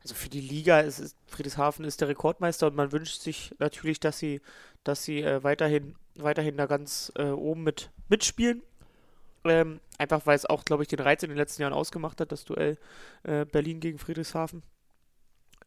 also 0.02 0.14
für 0.14 0.28
die 0.28 0.42
Liga 0.42 0.80
ist, 0.80 0.98
ist 0.98 1.16
Friedrichshafen 1.26 1.86
ist 1.86 2.02
der 2.02 2.08
Rekordmeister 2.08 2.66
und 2.66 2.76
man 2.76 2.92
wünscht 2.92 3.22
sich 3.22 3.54
natürlich, 3.58 4.00
dass 4.00 4.18
sie, 4.18 4.42
dass 4.84 5.02
sie 5.02 5.22
äh, 5.22 5.42
weiterhin, 5.42 5.94
weiterhin 6.14 6.58
da 6.58 6.66
ganz 6.66 7.10
äh, 7.16 7.30
oben 7.30 7.62
mit 7.62 7.90
mitspielen. 8.10 8.62
Ähm, 9.44 9.80
einfach 9.98 10.24
weil 10.26 10.36
es 10.36 10.46
auch, 10.46 10.64
glaube 10.64 10.82
ich, 10.82 10.88
den 10.88 11.00
Reiz 11.00 11.22
in 11.22 11.28
den 11.28 11.36
letzten 11.36 11.62
Jahren 11.62 11.74
ausgemacht 11.74 12.20
hat, 12.20 12.32
das 12.32 12.44
Duell 12.44 12.78
äh, 13.24 13.44
Berlin 13.44 13.80
gegen 13.80 13.98
Friedrichshafen. 13.98 14.62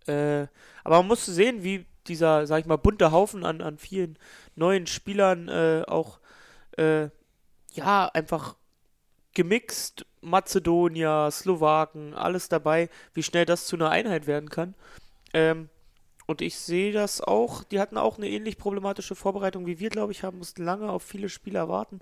Äh, 0.08 0.48
aber 0.84 0.98
man 0.98 1.08
muss 1.08 1.26
sehen, 1.26 1.64
wie 1.64 1.86
dieser, 2.08 2.48
sag 2.48 2.62
ich 2.62 2.66
mal, 2.66 2.78
bunte 2.78 3.12
Haufen 3.12 3.44
an, 3.44 3.62
an 3.62 3.78
vielen 3.78 4.18
neuen 4.56 4.88
Spielern 4.88 5.48
äh, 5.50 5.84
auch, 5.88 6.20
äh, 6.78 7.10
ja, 7.74 8.10
einfach 8.14 8.56
gemixt, 9.34 10.06
Mazedonier, 10.22 11.30
Slowaken, 11.32 12.14
alles 12.16 12.50
dabei, 12.50 12.90
wie 13.14 13.24
schnell 13.24 13.46
das 13.46 13.68
zu 13.68 13.76
einer 13.76 13.90
Einheit 13.90 14.26
werden 14.26 14.50
kann. 14.50 14.74
Ähm, 15.34 15.70
und 16.26 16.42
ich 16.42 16.58
sehe 16.58 16.92
das 16.92 17.22
auch, 17.22 17.64
die 17.64 17.80
hatten 17.80 17.98
auch 17.98 18.18
eine 18.18 18.30
ähnlich 18.30 18.58
problematische 18.58 19.16
Vorbereitung 19.16 19.66
wie 19.66 19.80
wir, 19.80 19.90
glaube 19.90 20.12
ich, 20.12 20.24
haben, 20.24 20.40
mussten 20.40 20.64
lange 20.64 20.90
auf 20.90 21.04
viele 21.04 21.30
Spieler 21.30 21.70
warten. 21.70 22.02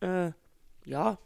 Äh, 0.00 0.32
ja, 0.84 1.18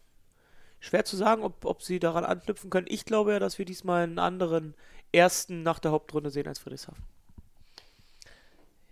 schwer 0.80 1.04
zu 1.04 1.16
sagen, 1.16 1.42
ob, 1.42 1.64
ob 1.64 1.82
sie 1.82 1.98
daran 1.98 2.24
anknüpfen 2.24 2.70
können. 2.70 2.86
Ich 2.88 3.04
glaube 3.04 3.32
ja, 3.32 3.38
dass 3.38 3.58
wir 3.58 3.64
diesmal 3.64 4.04
einen 4.04 4.18
anderen 4.18 4.74
ersten 5.12 5.62
nach 5.62 5.78
der 5.78 5.90
Hauptrunde 5.90 6.30
sehen 6.30 6.46
als 6.46 6.58
Friedrichshafen. 6.58 7.02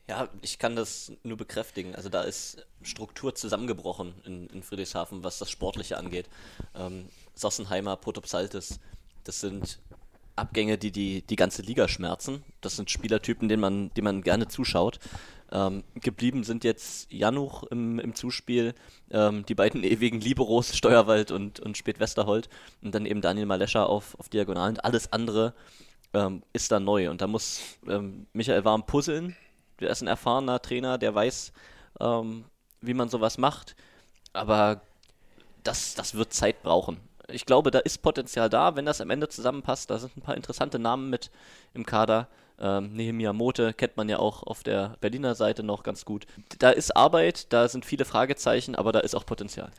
Ja, 0.09 0.29
ich 0.41 0.59
kann 0.59 0.77
das 0.77 1.13
nur 1.25 1.37
bekräftigen. 1.37 1.97
Also 1.97 2.09
da 2.09 2.23
ist 2.23 2.65
Struktur 2.83 3.35
zusammengebrochen 3.35 4.15
in, 4.25 4.47
in 4.49 4.63
Friedrichshafen, 4.63 5.25
was 5.25 5.39
das 5.39 5.51
Sportliche 5.51 5.97
angeht. 5.97 6.29
Ähm, 6.77 7.09
Sossenheimer, 7.35 7.97
Protopsaltis, 7.97 8.79
das 9.25 9.41
sind 9.41 9.81
Abgänge, 10.37 10.79
die, 10.79 10.93
die 10.93 11.23
die 11.23 11.37
ganze 11.37 11.63
Liga 11.63 11.89
schmerzen. 11.89 12.45
Das 12.61 12.77
sind 12.77 12.91
Spielertypen, 12.91 13.49
denen 13.49 13.61
man, 13.61 13.91
denen 13.95 14.05
man 14.05 14.23
gerne 14.23 14.49
zuschaut. 14.49 14.99
Ähm, 15.53 15.85
geblieben 15.95 16.43
sind 16.43 16.65
jetzt 16.65 17.11
Januch 17.13 17.63
im, 17.65 18.01
im 18.01 18.15
Zuspiel, 18.15 18.75
ähm, 19.11 19.47
die 19.47 19.55
beiden 19.55 19.85
ewigen 19.85 20.21
Liberos, 20.21 20.77
Steuerwald 20.77 21.31
und, 21.31 21.61
und 21.61 21.77
Spätwesterhold 21.77 22.49
und 22.83 22.95
dann 22.95 23.07
eben 23.07 23.21
Daniel 23.21 23.47
Malescher 23.47 23.89
auf, 23.89 24.19
auf 24.19 24.29
Diagonalen. 24.29 24.79
Alles 24.81 25.13
andere 25.13 25.55
ähm, 26.15 26.43
ist 26.53 26.73
da 26.73 26.81
neu 26.81 27.11
und 27.11 27.21
da 27.21 27.27
muss 27.27 27.61
ähm, 27.89 28.27
Michael 28.33 28.65
Warm 28.65 28.87
puzzeln. 28.87 29.37
Der 29.81 29.91
ist 29.91 30.03
ein 30.03 30.09
erfahrener 30.09 30.61
Trainer, 30.61 30.99
der 30.99 31.15
weiß, 31.15 31.53
ähm, 32.01 32.45
wie 32.81 32.95
man 32.95 33.09
sowas 33.09 33.39
macht. 33.39 33.77
Aber 34.33 34.81
das, 35.63 35.95
das 35.95 36.15
wird 36.15 36.33
Zeit 36.33 36.63
brauchen. 36.63 36.99
Ich 37.31 37.45
glaube, 37.47 37.71
da 37.71 37.79
ist 37.81 38.03
Potenzial 38.03 38.49
da, 38.49 38.77
wenn 38.77 38.87
das 38.87 39.01
am 39.01 39.11
Ende 39.11 39.29
zusammenpasst. 39.29 39.91
Da 39.91 39.99
sind 39.99 40.17
ein 40.17 40.21
paar 40.23 40.37
interessante 40.37 40.79
Namen 40.79 41.11
mit 41.11 41.31
im 41.75 41.85
Kader. 41.87 42.29
Ähm, 42.59 42.93
Nehemia 42.95 43.33
Mote 43.33 43.75
kennt 43.75 43.97
man 43.97 44.09
ja 44.09 44.19
auch 44.19 44.43
auf 44.43 44.63
der 44.63 44.97
Berliner 45.01 45.35
Seite 45.35 45.63
noch 45.63 45.83
ganz 45.83 46.05
gut. 46.05 46.27
Da 46.59 46.71
ist 46.71 46.97
Arbeit, 46.97 47.53
da 47.53 47.69
sind 47.69 47.85
viele 47.85 48.05
Fragezeichen, 48.05 48.75
aber 48.75 48.93
da 48.93 49.01
ist 49.01 49.15
auch 49.15 49.27
Potenzial. 49.27 49.71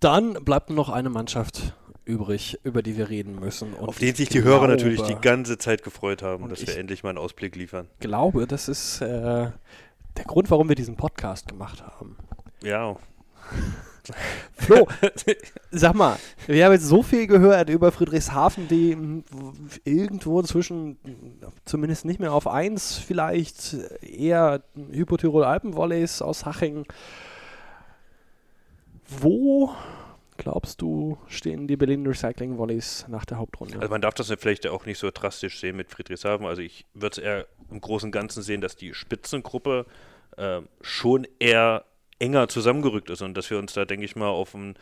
Dann 0.00 0.34
bleibt 0.44 0.68
nur 0.68 0.76
noch 0.76 0.88
eine 0.90 1.08
Mannschaft 1.10 1.72
übrig, 2.04 2.58
über 2.62 2.82
die 2.82 2.98
wir 2.98 3.08
reden 3.08 3.36
müssen. 3.40 3.72
Und 3.72 3.88
Auf 3.88 3.98
den 3.98 4.10
ich 4.10 4.16
sich 4.16 4.28
die 4.28 4.42
Hörer 4.42 4.66
glaube- 4.66 4.72
natürlich 4.74 5.00
die 5.02 5.14
ganze 5.14 5.56
Zeit 5.56 5.82
gefreut 5.82 6.22
haben, 6.22 6.48
dass 6.50 6.60
ich- 6.60 6.68
wir 6.68 6.76
endlich 6.76 7.02
mal 7.02 7.10
einen 7.10 7.18
Ausblick 7.18 7.56
liefern. 7.56 7.88
glaube, 8.00 8.46
das 8.46 8.68
ist 8.68 9.00
äh, 9.00 9.06
der 10.16 10.24
Grund, 10.26 10.50
warum 10.50 10.68
wir 10.68 10.76
diesen 10.76 10.96
Podcast 10.96 11.48
gemacht 11.48 11.82
haben. 11.82 12.16
Ja, 12.62 12.96
Flo, 14.56 14.86
sag 15.70 15.94
mal, 15.94 16.18
wir 16.46 16.64
haben 16.64 16.72
jetzt 16.72 16.86
so 16.86 17.02
viel 17.02 17.26
gehört 17.26 17.70
über 17.70 17.90
Friedrichshafen, 17.90 18.68
die 18.68 18.96
irgendwo 19.84 20.42
zwischen, 20.42 20.98
zumindest 21.64 22.04
nicht 22.04 22.20
mehr 22.20 22.32
auf 22.32 22.46
1, 22.46 22.98
vielleicht 22.98 23.76
eher 24.02 24.62
Hypotirol-Alpenvolleys 24.90 26.22
aus 26.22 26.44
Haching. 26.44 26.86
Wo 29.06 29.74
glaubst 30.36 30.82
du, 30.82 31.18
stehen 31.28 31.66
die 31.66 31.76
Berlin 31.76 32.06
Recycling 32.06 32.58
Volleys 32.58 33.06
nach 33.08 33.24
der 33.24 33.38
Hauptrunde? 33.38 33.76
Also 33.76 33.88
man 33.88 34.02
darf 34.02 34.14
das 34.14 34.32
vielleicht 34.38 34.66
auch 34.66 34.86
nicht 34.86 34.98
so 34.98 35.10
drastisch 35.10 35.60
sehen 35.60 35.76
mit 35.76 35.90
Friedrichshafen. 35.90 36.46
Also 36.46 36.62
ich 36.62 36.86
würde 36.94 37.12
es 37.12 37.18
eher 37.18 37.46
im 37.70 37.80
Großen 37.80 38.08
und 38.08 38.12
Ganzen 38.12 38.42
sehen, 38.42 38.60
dass 38.60 38.76
die 38.76 38.94
Spitzengruppe 38.94 39.86
äh, 40.36 40.60
schon 40.80 41.26
eher 41.38 41.84
enger 42.18 42.48
zusammengerückt 42.48 43.10
ist 43.10 43.22
und 43.22 43.34
dass 43.36 43.50
wir 43.50 43.58
uns 43.58 43.72
da, 43.72 43.84
denke 43.84 44.04
ich 44.04 44.16
mal, 44.16 44.28
auf 44.28 44.54
einen, 44.54 44.76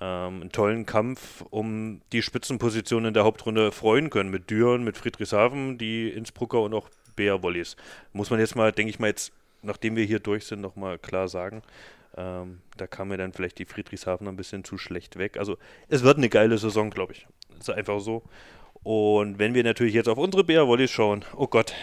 ähm, 0.00 0.40
einen, 0.40 0.52
tollen 0.52 0.86
Kampf 0.86 1.44
um 1.50 2.00
die 2.12 2.22
Spitzenposition 2.22 3.04
in 3.04 3.14
der 3.14 3.24
Hauptrunde 3.24 3.72
freuen 3.72 4.10
können. 4.10 4.30
Mit 4.30 4.50
Düren, 4.50 4.84
mit 4.84 4.96
Friedrichshafen, 4.96 5.78
die 5.78 6.08
Innsbrucker 6.08 6.60
und 6.62 6.74
auch 6.74 6.88
Bea 7.16 7.42
Volleys. 7.42 7.76
Muss 8.12 8.30
man 8.30 8.40
jetzt 8.40 8.56
mal, 8.56 8.72
denke 8.72 8.90
ich 8.90 8.98
mal, 8.98 9.08
jetzt, 9.08 9.32
nachdem 9.62 9.96
wir 9.96 10.04
hier 10.04 10.20
durch 10.20 10.46
sind, 10.46 10.60
nochmal 10.60 10.98
klar 10.98 11.28
sagen. 11.28 11.62
Ähm, 12.16 12.60
da 12.76 12.86
kam 12.86 13.08
mir 13.08 13.18
dann 13.18 13.32
vielleicht 13.32 13.58
die 13.58 13.64
Friedrichshafen 13.64 14.26
ein 14.26 14.36
bisschen 14.36 14.64
zu 14.64 14.78
schlecht 14.78 15.18
weg. 15.18 15.36
Also 15.36 15.58
es 15.88 16.02
wird 16.02 16.16
eine 16.16 16.28
geile 16.28 16.58
Saison, 16.58 16.90
glaube 16.90 17.12
ich. 17.12 17.26
Ist 17.58 17.70
einfach 17.70 18.00
so. 18.00 18.22
Und 18.82 19.38
wenn 19.38 19.54
wir 19.54 19.64
natürlich 19.64 19.94
jetzt 19.94 20.08
auf 20.08 20.18
unsere 20.18 20.44
Bea 20.44 20.66
Volleys 20.66 20.90
schauen, 20.90 21.24
oh 21.36 21.46
Gott, 21.46 21.74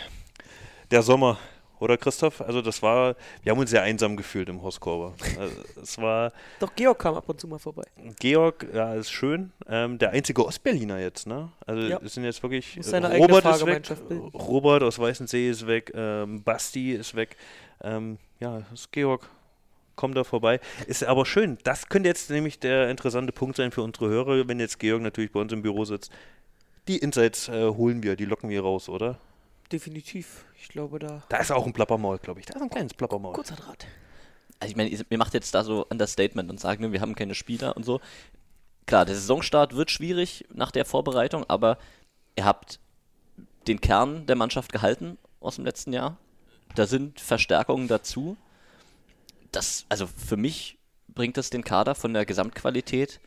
der 0.91 1.01
Sommer, 1.01 1.37
oder 1.79 1.97
Christoph? 1.97 2.41
Also 2.41 2.61
das 2.61 2.81
war, 2.81 3.15
wir 3.43 3.51
haben 3.51 3.59
uns 3.59 3.69
sehr 3.69 3.81
einsam 3.81 4.15
gefühlt 4.15 4.49
im 4.49 4.61
Horstkorber. 4.61 5.13
Also 5.39 5.55
es 5.81 5.97
war. 5.97 6.31
Doch 6.59 6.73
Georg 6.75 6.99
kam 6.99 7.15
ab 7.15 7.27
und 7.27 7.39
zu 7.39 7.47
mal 7.47 7.59
vorbei. 7.59 7.83
Georg, 8.19 8.65
ja, 8.73 8.93
ist 8.93 9.11
schön. 9.11 9.51
Ähm, 9.67 9.97
der 9.97 10.11
einzige 10.11 10.45
Ostberliner 10.45 10.99
jetzt, 10.99 11.27
ne? 11.27 11.51
Also 11.65 11.81
ja. 11.81 11.99
es 12.03 12.13
sind 12.13 12.23
jetzt 12.23 12.41
wirklich. 12.43 12.77
Muss 12.77 12.87
seine 12.87 13.15
Robert 13.17 13.45
ist 13.45 13.65
weg. 13.65 13.83
Robert 14.33 14.83
aus 14.83 14.99
Weißensee 14.99 15.49
ist 15.49 15.67
weg. 15.67 15.91
Ähm, 15.95 16.43
Basti 16.43 16.93
ist 16.93 17.15
weg. 17.15 17.35
Ähm, 17.83 18.17
ja, 18.39 18.61
ist 18.73 18.91
Georg. 18.91 19.29
Kommt 19.95 20.17
da 20.17 20.25
vorbei. 20.25 20.59
Ist 20.87 21.05
aber 21.05 21.25
schön. 21.25 21.57
Das 21.63 21.87
könnte 21.87 22.09
jetzt 22.09 22.29
nämlich 22.29 22.59
der 22.59 22.89
interessante 22.89 23.31
Punkt 23.31 23.55
sein 23.55 23.71
für 23.71 23.81
unsere 23.81 24.09
Hörer, 24.09 24.47
wenn 24.47 24.59
jetzt 24.59 24.77
Georg 24.79 25.01
natürlich 25.01 25.31
bei 25.31 25.39
uns 25.39 25.53
im 25.53 25.61
Büro 25.61 25.85
sitzt. 25.85 26.11
Die 26.87 26.97
Insights 26.97 27.47
äh, 27.47 27.69
holen 27.69 28.03
wir, 28.03 28.15
die 28.15 28.25
locken 28.25 28.49
wir 28.49 28.61
raus, 28.61 28.89
oder? 28.89 29.17
Definitiv. 29.71 30.45
Ich 30.59 30.69
glaube, 30.69 30.99
da. 30.99 31.23
Da 31.29 31.37
ist 31.37 31.51
auch 31.51 31.65
ein 31.65 31.73
Plappermaul, 31.73 32.17
glaube 32.19 32.39
ich. 32.39 32.45
Da 32.45 32.55
ist 32.55 32.61
ein 32.61 32.69
kleines 32.69 32.93
Plappermaul. 32.93 33.33
Kurzer 33.33 33.55
Draht. 33.55 33.87
Also 34.59 34.71
ich 34.71 34.77
meine, 34.77 34.97
mir 35.09 35.17
macht 35.17 35.33
jetzt 35.33 35.53
da 35.53 35.63
so 35.63 35.85
Understatement 35.89 36.49
und 36.49 36.59
sagt, 36.59 36.79
ne, 36.79 36.91
wir 36.91 37.01
haben 37.01 37.15
keine 37.15 37.35
Spieler 37.35 37.75
und 37.75 37.83
so. 37.83 37.99
Klar, 38.85 39.05
der 39.05 39.15
Saisonstart 39.15 39.75
wird 39.75 39.91
schwierig 39.91 40.45
nach 40.53 40.71
der 40.71 40.85
Vorbereitung, 40.85 41.43
aber 41.47 41.77
ihr 42.35 42.45
habt 42.45 42.79
den 43.67 43.81
Kern 43.81 44.25
der 44.27 44.35
Mannschaft 44.35 44.71
gehalten 44.71 45.17
aus 45.39 45.55
dem 45.55 45.65
letzten 45.65 45.91
Jahr. 45.91 46.17
Da 46.75 46.85
sind 46.85 47.19
Verstärkungen 47.19 47.87
dazu. 47.87 48.37
Das, 49.51 49.85
also 49.89 50.07
für 50.07 50.37
mich 50.37 50.77
bringt 51.07 51.37
das 51.37 51.49
den 51.49 51.63
Kader 51.63 51.95
von 51.95 52.13
der 52.13 52.25
Gesamtqualität 52.25 53.19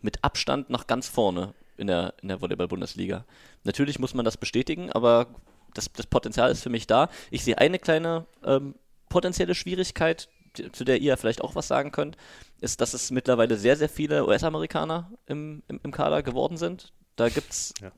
mit 0.00 0.22
Abstand 0.24 0.70
nach 0.70 0.86
ganz 0.86 1.08
vorne 1.08 1.54
in 1.76 1.86
der, 1.86 2.14
in 2.22 2.28
der 2.28 2.40
Volleyball-Bundesliga. 2.40 3.24
Natürlich 3.64 3.98
muss 3.98 4.14
man 4.14 4.24
das 4.24 4.36
bestätigen, 4.36 4.90
aber 4.92 5.26
das, 5.74 5.90
das 5.92 6.06
Potenzial 6.06 6.50
ist 6.50 6.62
für 6.62 6.70
mich 6.70 6.86
da. 6.86 7.08
Ich 7.30 7.44
sehe 7.44 7.58
eine 7.58 7.78
kleine 7.78 8.26
ähm, 8.44 8.74
potenzielle 9.08 9.54
Schwierigkeit, 9.54 10.28
zu 10.72 10.84
der 10.84 11.00
ihr 11.00 11.16
vielleicht 11.16 11.42
auch 11.42 11.54
was 11.54 11.68
sagen 11.68 11.92
könnt, 11.92 12.16
ist, 12.60 12.80
dass 12.80 12.94
es 12.94 13.10
mittlerweile 13.10 13.56
sehr, 13.56 13.76
sehr 13.76 13.88
viele 13.88 14.26
US-Amerikaner 14.26 15.10
im, 15.26 15.62
im, 15.68 15.80
im, 15.82 15.92
Kader 15.92 16.22
geworden 16.22 16.56
sind. 16.56 16.92
Da 17.16 17.28
gibt 17.28 17.50
es. 17.50 17.74
Ja. 17.80 17.88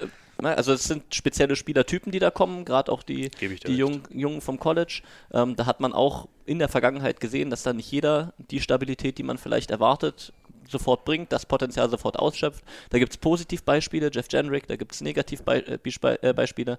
Äh, 0.00 0.46
also 0.46 0.72
es 0.72 0.84
sind 0.84 1.14
spezielle 1.14 1.54
Spielertypen, 1.54 2.10
die 2.10 2.18
da 2.18 2.30
kommen, 2.30 2.64
gerade 2.64 2.90
auch 2.90 3.02
die, 3.02 3.30
die 3.30 3.76
Jungen, 3.76 4.02
Jungen 4.10 4.40
vom 4.40 4.58
College. 4.58 5.02
Ähm, 5.32 5.54
da 5.56 5.66
hat 5.66 5.80
man 5.80 5.92
auch 5.92 6.28
in 6.44 6.58
der 6.58 6.68
Vergangenheit 6.68 7.20
gesehen, 7.20 7.50
dass 7.50 7.62
da 7.62 7.72
nicht 7.72 7.90
jeder 7.90 8.34
die 8.38 8.60
Stabilität, 8.60 9.18
die 9.18 9.22
man 9.22 9.38
vielleicht 9.38 9.70
erwartet, 9.70 10.32
sofort 10.72 11.04
bringt, 11.04 11.32
das 11.32 11.46
Potenzial 11.46 11.88
sofort 11.88 12.18
ausschöpft. 12.18 12.64
Da 12.90 12.98
gibt 12.98 13.12
es 13.12 13.18
Positivbeispiele, 13.18 14.10
Jeff 14.12 14.26
Jenrick, 14.30 14.66
da 14.66 14.76
gibt 14.76 14.92
es 14.92 15.00
Negativbeispiele. 15.00 16.78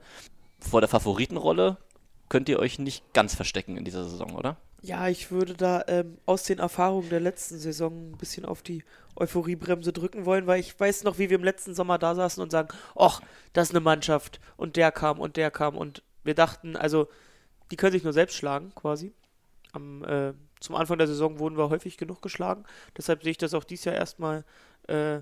Vor 0.60 0.82
der 0.82 0.90
Favoritenrolle 0.90 1.78
könnt 2.30 2.50
ihr 2.50 2.60
euch 2.60 2.80
nicht 2.80 3.14
ganz 3.14 3.36
verstecken 3.36 3.78
in 3.78 3.86
dieser 3.86 4.04
Saison, 4.04 4.36
oder? 4.36 4.58
Ja, 4.82 5.08
ich 5.08 5.32
würde 5.32 5.54
da 5.54 5.84
ähm, 5.88 6.18
aus 6.26 6.44
den 6.44 6.60
Erfahrungen 6.60 7.10
der 7.10 7.22
letzten 7.22 7.58
Saison 7.58 8.12
ein 8.12 8.18
bisschen 8.18 8.44
auf 8.44 8.62
die 8.62 8.84
Euphoriebremse 9.16 9.94
drücken 9.94 10.26
wollen, 10.26 10.46
weil 10.46 10.60
ich 10.60 10.78
weiß 10.78 11.04
noch, 11.04 11.20
wie 11.20 11.30
wir 11.30 11.38
im 11.38 11.44
letzten 11.44 11.74
Sommer 11.74 11.98
da 11.98 12.16
saßen 12.16 12.44
und 12.44 12.52
sagen, 12.52 12.68
ach, 12.96 13.22
das 13.54 13.70
ist 13.70 13.76
eine 13.76 13.80
Mannschaft 13.80 14.42
und 14.58 14.76
der 14.76 14.92
kam 14.92 15.20
und 15.20 15.38
der 15.38 15.52
kam 15.52 15.78
und 15.78 16.04
wir 16.26 16.34
dachten, 16.34 16.76
also 16.76 17.08
die 17.72 17.78
können 17.78 17.94
sich 17.94 18.04
nur 18.04 18.14
selbst 18.14 18.36
schlagen, 18.36 18.74
quasi. 18.76 19.14
Am 19.72 20.04
äh, 20.04 20.34
zum 20.64 20.76
Anfang 20.76 20.98
der 20.98 21.08
Saison 21.08 21.40
wurden 21.40 21.58
wir 21.58 21.70
häufig 21.70 21.98
genug 21.98 22.22
geschlagen. 22.22 22.64
Deshalb 22.98 23.22
sehe 23.22 23.32
ich 23.32 23.38
das 23.38 23.54
auch 23.54 23.66
dieses 23.66 23.84
Jahr 23.84 23.96
erstmal. 23.96 24.46
Äh, 24.88 25.20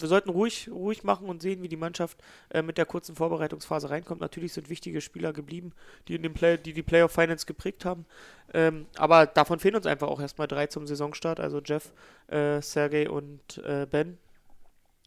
wir 0.00 0.08
sollten 0.08 0.30
ruhig, 0.30 0.68
ruhig 0.68 1.04
machen 1.04 1.28
und 1.28 1.40
sehen, 1.40 1.62
wie 1.62 1.68
die 1.68 1.76
Mannschaft 1.76 2.18
äh, 2.50 2.62
mit 2.62 2.76
der 2.76 2.86
kurzen 2.86 3.14
Vorbereitungsphase 3.14 3.90
reinkommt. 3.90 4.20
Natürlich 4.20 4.52
sind 4.52 4.68
wichtige 4.68 5.00
Spieler 5.00 5.32
geblieben, 5.32 5.72
die 6.08 6.16
in 6.16 6.24
dem 6.24 6.34
Play, 6.34 6.58
die, 6.58 6.72
die 6.72 6.82
Playoff 6.82 7.12
Finance 7.12 7.46
geprägt 7.46 7.84
haben. 7.84 8.04
Ähm, 8.52 8.86
aber 8.96 9.26
davon 9.26 9.60
fehlen 9.60 9.76
uns 9.76 9.86
einfach 9.86 10.08
auch 10.08 10.20
erstmal 10.20 10.48
drei 10.48 10.66
zum 10.66 10.88
Saisonstart. 10.88 11.38
Also 11.38 11.60
Jeff, 11.64 11.92
äh, 12.26 12.60
Sergey 12.60 13.06
und 13.06 13.58
äh, 13.58 13.86
Ben. 13.88 14.18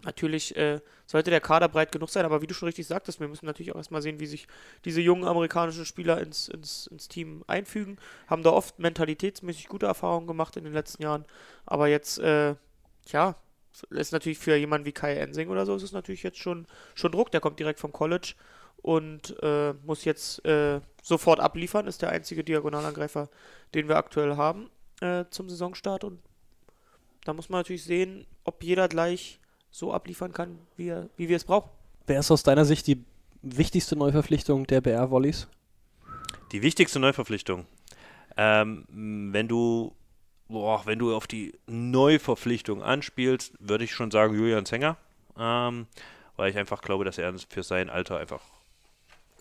Natürlich 0.03 0.55
äh, 0.55 0.79
sollte 1.07 1.31
der 1.31 1.41
Kader 1.41 1.67
breit 1.69 1.91
genug 1.91 2.09
sein, 2.09 2.23
aber 2.23 2.41
wie 2.41 2.47
du 2.47 2.53
schon 2.53 2.67
richtig 2.67 2.85
sagtest, 2.85 3.19
wir 3.19 3.27
müssen 3.27 3.47
natürlich 3.47 3.71
auch 3.71 3.77
erstmal 3.77 4.03
sehen, 4.03 4.19
wie 4.19 4.27
sich 4.27 4.47
diese 4.85 5.01
jungen 5.01 5.25
amerikanischen 5.25 5.85
Spieler 5.85 6.21
ins, 6.21 6.49
ins, 6.49 6.85
ins 6.87 7.07
Team 7.07 7.43
einfügen. 7.47 7.97
Haben 8.27 8.43
da 8.43 8.51
oft 8.51 8.77
mentalitätsmäßig 8.77 9.67
gute 9.67 9.87
Erfahrungen 9.87 10.27
gemacht 10.27 10.55
in 10.55 10.65
den 10.65 10.73
letzten 10.73 11.01
Jahren, 11.01 11.25
aber 11.65 11.87
jetzt, 11.87 12.19
äh, 12.19 12.55
ja, 13.07 13.35
ist 13.89 14.11
natürlich 14.11 14.39
für 14.39 14.55
jemanden 14.55 14.85
wie 14.85 14.91
Kai 14.91 15.15
Ensing 15.15 15.49
oder 15.49 15.65
so, 15.65 15.75
ist 15.75 15.83
es 15.83 15.91
natürlich 15.91 16.23
jetzt 16.23 16.39
schon, 16.39 16.67
schon 16.95 17.11
Druck. 17.11 17.31
Der 17.31 17.41
kommt 17.41 17.59
direkt 17.59 17.79
vom 17.79 17.91
College 17.91 18.33
und 18.77 19.35
äh, 19.41 19.73
muss 19.85 20.05
jetzt 20.05 20.43
äh, 20.45 20.79
sofort 21.01 21.39
abliefern, 21.39 21.87
ist 21.87 22.01
der 22.01 22.09
einzige 22.09 22.43
Diagonalangreifer, 22.43 23.29
den 23.73 23.87
wir 23.87 23.97
aktuell 23.97 24.35
haben 24.35 24.69
äh, 25.01 25.25
zum 25.29 25.49
Saisonstart 25.49 26.03
und 26.03 26.19
da 27.25 27.33
muss 27.33 27.49
man 27.49 27.59
natürlich 27.59 27.83
sehen, 27.83 28.25
ob 28.45 28.63
jeder 28.63 28.87
gleich 28.87 29.39
so 29.77 29.93
abliefern 29.93 30.33
kann, 30.33 30.57
wie, 30.75 30.87
er, 30.87 31.07
wie 31.17 31.29
wir 31.29 31.37
es 31.37 31.43
brauchen. 31.43 31.69
Wer 32.07 32.19
ist 32.19 32.31
aus 32.31 32.41
deiner 32.41 32.65
Sicht 32.65 32.87
die 32.87 33.03
wichtigste 33.43 33.95
Neuverpflichtung 33.95 34.65
der 34.65 34.81
BR 34.81 35.11
Volleys? 35.11 35.47
Die 36.51 36.63
wichtigste 36.63 36.99
Neuverpflichtung. 36.99 37.65
Ähm, 38.37 38.85
wenn 39.31 39.47
du 39.47 39.93
boah, 40.47 40.85
wenn 40.85 40.97
du 40.97 41.15
auf 41.15 41.27
die 41.27 41.53
Neuverpflichtung 41.67 42.81
anspielst, 42.81 43.53
würde 43.59 43.83
ich 43.83 43.93
schon 43.93 44.09
sagen 44.09 44.33
Julian 44.33 44.65
Zenger, 44.65 44.97
ähm, 45.37 45.87
weil 46.37 46.49
ich 46.49 46.57
einfach 46.57 46.81
glaube, 46.81 47.05
dass 47.05 47.17
er 47.17 47.33
für 47.49 47.63
sein 47.63 47.89
Alter 47.89 48.17
einfach 48.17 48.41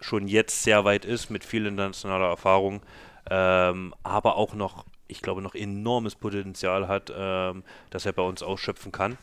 schon 0.00 0.28
jetzt 0.28 0.62
sehr 0.62 0.84
weit 0.84 1.04
ist 1.04 1.30
mit 1.30 1.44
viel 1.44 1.64
internationaler 1.64 2.28
Erfahrung, 2.28 2.82
ähm, 3.30 3.94
aber 4.02 4.36
auch 4.36 4.54
noch, 4.54 4.84
ich 5.08 5.22
glaube, 5.22 5.40
noch 5.40 5.54
enormes 5.54 6.14
Potenzial 6.14 6.88
hat, 6.88 7.10
ähm, 7.16 7.62
dass 7.88 8.04
er 8.04 8.12
bei 8.12 8.22
uns 8.22 8.42
ausschöpfen 8.42 8.92
kann. 8.92 9.16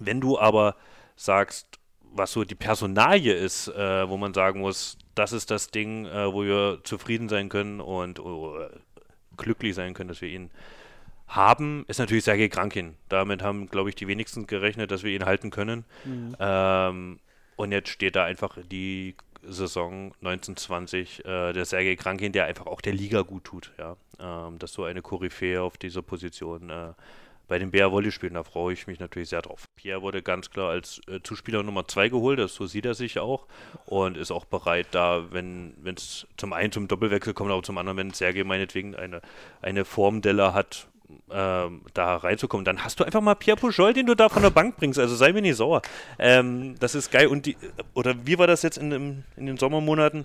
Wenn 0.00 0.20
du 0.20 0.38
aber 0.38 0.76
sagst, 1.16 1.78
was 2.00 2.32
so 2.32 2.44
die 2.44 2.54
Personalie 2.54 3.34
ist, 3.34 3.68
äh, 3.68 4.08
wo 4.08 4.16
man 4.16 4.34
sagen 4.34 4.60
muss, 4.60 4.98
das 5.14 5.32
ist 5.32 5.50
das 5.50 5.70
Ding, 5.70 6.06
äh, 6.06 6.32
wo 6.32 6.44
wir 6.44 6.80
zufrieden 6.84 7.28
sein 7.28 7.48
können 7.48 7.80
und 7.80 8.18
uh, 8.20 8.66
glücklich 9.36 9.74
sein 9.74 9.94
können, 9.94 10.08
dass 10.08 10.20
wir 10.20 10.28
ihn 10.28 10.50
haben, 11.26 11.84
ist 11.88 11.98
natürlich 11.98 12.24
Sergei 12.24 12.48
Krankin. 12.48 12.94
Damit 13.08 13.42
haben, 13.42 13.68
glaube 13.68 13.88
ich, 13.88 13.96
die 13.96 14.06
wenigsten 14.06 14.46
gerechnet, 14.46 14.90
dass 14.90 15.02
wir 15.02 15.12
ihn 15.12 15.24
halten 15.24 15.50
können. 15.50 15.84
Mhm. 16.04 16.36
Ähm, 16.38 17.20
und 17.56 17.72
jetzt 17.72 17.88
steht 17.88 18.16
da 18.16 18.24
einfach 18.24 18.58
die 18.70 19.16
Saison 19.42 20.12
1920 20.22 21.24
äh, 21.24 21.52
der 21.52 21.64
Sergei 21.64 21.96
Krankin, 21.96 22.32
der 22.32 22.44
einfach 22.44 22.66
auch 22.66 22.80
der 22.80 22.92
Liga 22.92 23.22
gut 23.22 23.44
tut. 23.44 23.72
Ja? 23.78 23.96
Ähm, 24.18 24.58
dass 24.58 24.72
so 24.72 24.84
eine 24.84 25.02
Koryphäe 25.02 25.62
auf 25.62 25.76
dieser 25.76 26.02
Position 26.02 26.70
äh, 26.70 26.92
bei 27.48 27.58
den 27.58 27.70
Bär 27.70 27.92
Volley 27.92 28.10
spielen. 28.12 28.34
Da 28.34 28.42
freue 28.44 28.72
ich 28.72 28.86
mich 28.86 29.00
natürlich 29.00 29.28
sehr 29.28 29.42
drauf. 29.42 29.68
Pierre 29.76 30.02
wurde 30.02 30.22
ganz 30.22 30.50
klar 30.50 30.70
als 30.70 31.00
äh, 31.08 31.20
Zuspieler 31.22 31.62
Nummer 31.62 31.86
2 31.86 32.08
geholt, 32.08 32.38
das, 32.38 32.54
so 32.54 32.66
sieht 32.66 32.86
er 32.86 32.94
sich 32.94 33.18
auch 33.18 33.46
und 33.86 34.16
ist 34.16 34.30
auch 34.30 34.44
bereit, 34.44 34.88
da, 34.92 35.24
wenn 35.30 35.74
es 35.96 36.26
zum 36.36 36.52
einen 36.52 36.72
zum 36.72 36.88
Doppelwechsel 36.88 37.34
kommt, 37.34 37.50
aber 37.50 37.62
zum 37.62 37.78
anderen, 37.78 37.98
wenn 37.98 38.10
Sergei 38.12 38.44
meinetwegen 38.44 38.94
eine, 38.94 39.20
eine 39.62 39.84
Formdelle 39.84 40.54
hat, 40.54 40.86
ähm, 41.30 41.82
da 41.92 42.16
reinzukommen, 42.16 42.64
dann 42.64 42.82
hast 42.82 42.98
du 42.98 43.04
einfach 43.04 43.20
mal 43.20 43.34
Pierre 43.34 43.58
Pujol, 43.58 43.92
den 43.92 44.06
du 44.06 44.14
da 44.14 44.28
von 44.28 44.42
der 44.42 44.50
Bank 44.50 44.76
bringst. 44.76 44.98
Also 44.98 45.14
sei 45.14 45.32
mir 45.32 45.42
nicht 45.42 45.56
sauer. 45.56 45.82
Ähm, 46.18 46.76
das 46.80 46.94
ist 46.94 47.10
geil. 47.10 47.26
Und 47.26 47.46
die, 47.46 47.56
oder 47.92 48.14
wie 48.26 48.38
war 48.38 48.46
das 48.46 48.62
jetzt 48.62 48.78
in, 48.78 49.24
in 49.36 49.46
den 49.46 49.58
Sommermonaten? 49.58 50.24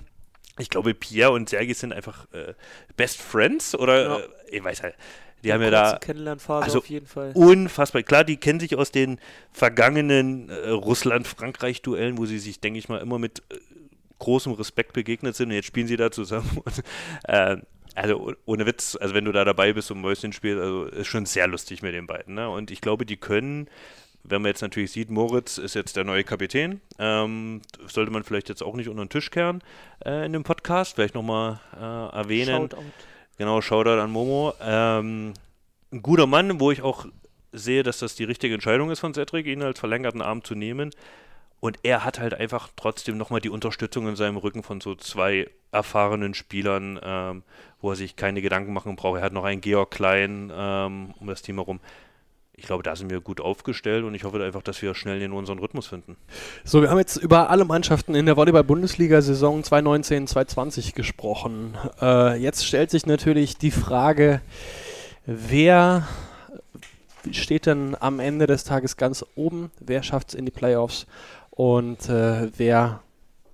ich 0.57 0.69
glaube, 0.69 0.93
Pierre 0.93 1.31
und 1.31 1.47
Sergei 1.47 1.73
sind 1.73 1.93
einfach 1.93 2.27
äh, 2.33 2.53
Best 2.97 3.21
Friends 3.21 3.75
oder 3.75 4.03
Ja. 4.03 4.17
äh, 4.17 4.27
ich 4.51 4.63
weiß 4.63 4.83
halt. 4.83 4.95
Die 5.43 5.53
haben 5.53 5.61
ja 5.61 5.71
da 5.71 5.97
Kennenlernphase 5.97 6.65
also 6.65 6.79
auf 6.79 6.89
jeden 6.89 7.07
Fall. 7.07 7.31
unfassbar. 7.33 8.03
Klar, 8.03 8.23
die 8.23 8.37
kennen 8.37 8.59
sich 8.59 8.75
aus 8.75 8.91
den 8.91 9.19
vergangenen 9.51 10.49
äh, 10.49 10.69
Russland-Frankreich-Duellen, 10.69 12.17
wo 12.17 12.25
sie 12.25 12.39
sich, 12.39 12.59
denke 12.59 12.79
ich 12.79 12.89
mal, 12.89 12.99
immer 12.99 13.19
mit 13.19 13.39
äh, 13.49 13.57
großem 14.19 14.53
Respekt 14.53 14.93
begegnet 14.93 15.35
sind. 15.35 15.49
Und 15.49 15.55
jetzt 15.55 15.65
spielen 15.67 15.87
sie 15.87 15.97
da 15.97 16.11
zusammen. 16.11 16.49
Und, 16.63 16.83
äh, 17.23 17.57
also 17.95 18.19
oh- 18.19 18.33
ohne 18.45 18.65
Witz, 18.65 18.97
also 18.99 19.13
wenn 19.13 19.25
du 19.25 19.31
da 19.31 19.45
dabei 19.45 19.73
bist 19.73 19.91
und 19.91 20.01
Mäuschen 20.01 20.31
spielst, 20.31 20.61
also 20.61 20.85
ist 20.85 21.07
schon 21.07 21.25
sehr 21.25 21.47
lustig 21.47 21.81
mit 21.81 21.93
den 21.93 22.07
beiden. 22.07 22.35
Ne? 22.35 22.49
Und 22.49 22.71
ich 22.71 22.81
glaube, 22.81 23.05
die 23.05 23.17
können, 23.17 23.67
wenn 24.23 24.41
man 24.41 24.49
jetzt 24.49 24.61
natürlich 24.61 24.91
sieht, 24.91 25.09
Moritz 25.09 25.57
ist 25.57 25.73
jetzt 25.73 25.97
der 25.97 26.03
neue 26.03 26.23
Kapitän, 26.23 26.81
ähm, 26.97 27.61
sollte 27.87 28.11
man 28.11 28.23
vielleicht 28.23 28.49
jetzt 28.49 28.61
auch 28.61 28.75
nicht 28.75 28.89
unter 28.89 29.03
den 29.03 29.09
Tisch 29.09 29.31
kehren 29.31 29.61
äh, 30.05 30.25
in 30.25 30.33
dem 30.33 30.43
Podcast, 30.43 30.95
vielleicht 30.95 31.15
nochmal 31.15 31.59
äh, 31.75 32.15
erwähnen. 32.15 32.69
Shoutout. 32.69 32.83
Genau, 33.39 33.61
Shoutout 33.61 34.01
an 34.01 34.11
Momo. 34.11 34.53
Ähm, 34.61 35.33
ein 35.93 36.01
guter 36.01 36.27
Mann, 36.27 36.59
wo 36.59 36.71
ich 36.71 36.81
auch 36.81 37.05
sehe, 37.53 37.83
dass 37.83 37.99
das 37.99 38.15
die 38.15 38.25
richtige 38.25 38.53
Entscheidung 38.53 38.91
ist 38.91 38.99
von 38.99 39.13
Cedric, 39.13 39.45
ihn 39.45 39.63
als 39.63 39.79
verlängerten 39.79 40.21
Arm 40.21 40.43
zu 40.43 40.55
nehmen. 40.55 40.91
Und 41.61 41.79
er 41.83 42.03
hat 42.03 42.19
halt 42.19 42.33
einfach 42.33 42.67
trotzdem 42.75 43.17
nochmal 43.17 43.39
die 43.39 43.49
Unterstützung 43.49 44.09
in 44.09 44.17
seinem 44.17 44.35
Rücken 44.35 44.61
von 44.61 44.81
so 44.81 44.93
zwei 44.93 45.49
erfahrenen 45.71 46.33
Spielern, 46.33 46.99
ähm, 47.01 47.43
wo 47.79 47.91
er 47.91 47.95
sich 47.95 48.17
keine 48.17 48.41
Gedanken 48.41 48.73
machen 48.73 48.97
braucht. 48.97 49.19
Er 49.19 49.23
hat 49.23 49.33
noch 49.33 49.45
einen 49.45 49.61
Georg 49.61 49.91
Klein 49.91 50.51
ähm, 50.53 51.13
um 51.17 51.27
das 51.27 51.41
Team 51.41 51.55
herum. 51.55 51.79
Ich 52.59 52.65
glaube, 52.65 52.83
da 52.83 52.93
sind 52.93 53.09
wir 53.09 53.21
gut 53.21 53.39
aufgestellt 53.39 54.03
und 54.03 54.13
ich 54.15 54.25
hoffe 54.25 54.43
einfach, 54.43 54.61
dass 54.61 54.81
wir 54.81 54.93
schnell 54.93 55.21
in 55.21 55.31
unseren 55.31 55.59
Rhythmus 55.59 55.87
finden. 55.87 56.17
So, 56.65 56.81
wir 56.81 56.89
haben 56.89 56.97
jetzt 56.97 57.15
über 57.15 57.49
alle 57.49 57.63
Mannschaften 57.63 58.15
in 58.15 58.25
der 58.25 58.35
Volleyball-Bundesliga-Saison 58.35 59.63
2019-2020 59.63 60.93
gesprochen. 60.93 61.77
Äh, 62.01 62.35
jetzt 62.35 62.65
stellt 62.65 62.91
sich 62.91 63.05
natürlich 63.05 63.57
die 63.57 63.71
Frage, 63.71 64.41
wer 65.25 66.05
steht 67.31 67.65
denn 67.65 67.95
am 67.97 68.19
Ende 68.19 68.45
des 68.45 68.65
Tages 68.65 68.97
ganz 68.97 69.25
oben? 69.35 69.71
Wer 69.79 70.03
schafft 70.03 70.29
es 70.29 70.35
in 70.35 70.43
die 70.43 70.51
Playoffs? 70.51 71.07
Und 71.51 72.09
äh, 72.09 72.51
wer 72.57 72.99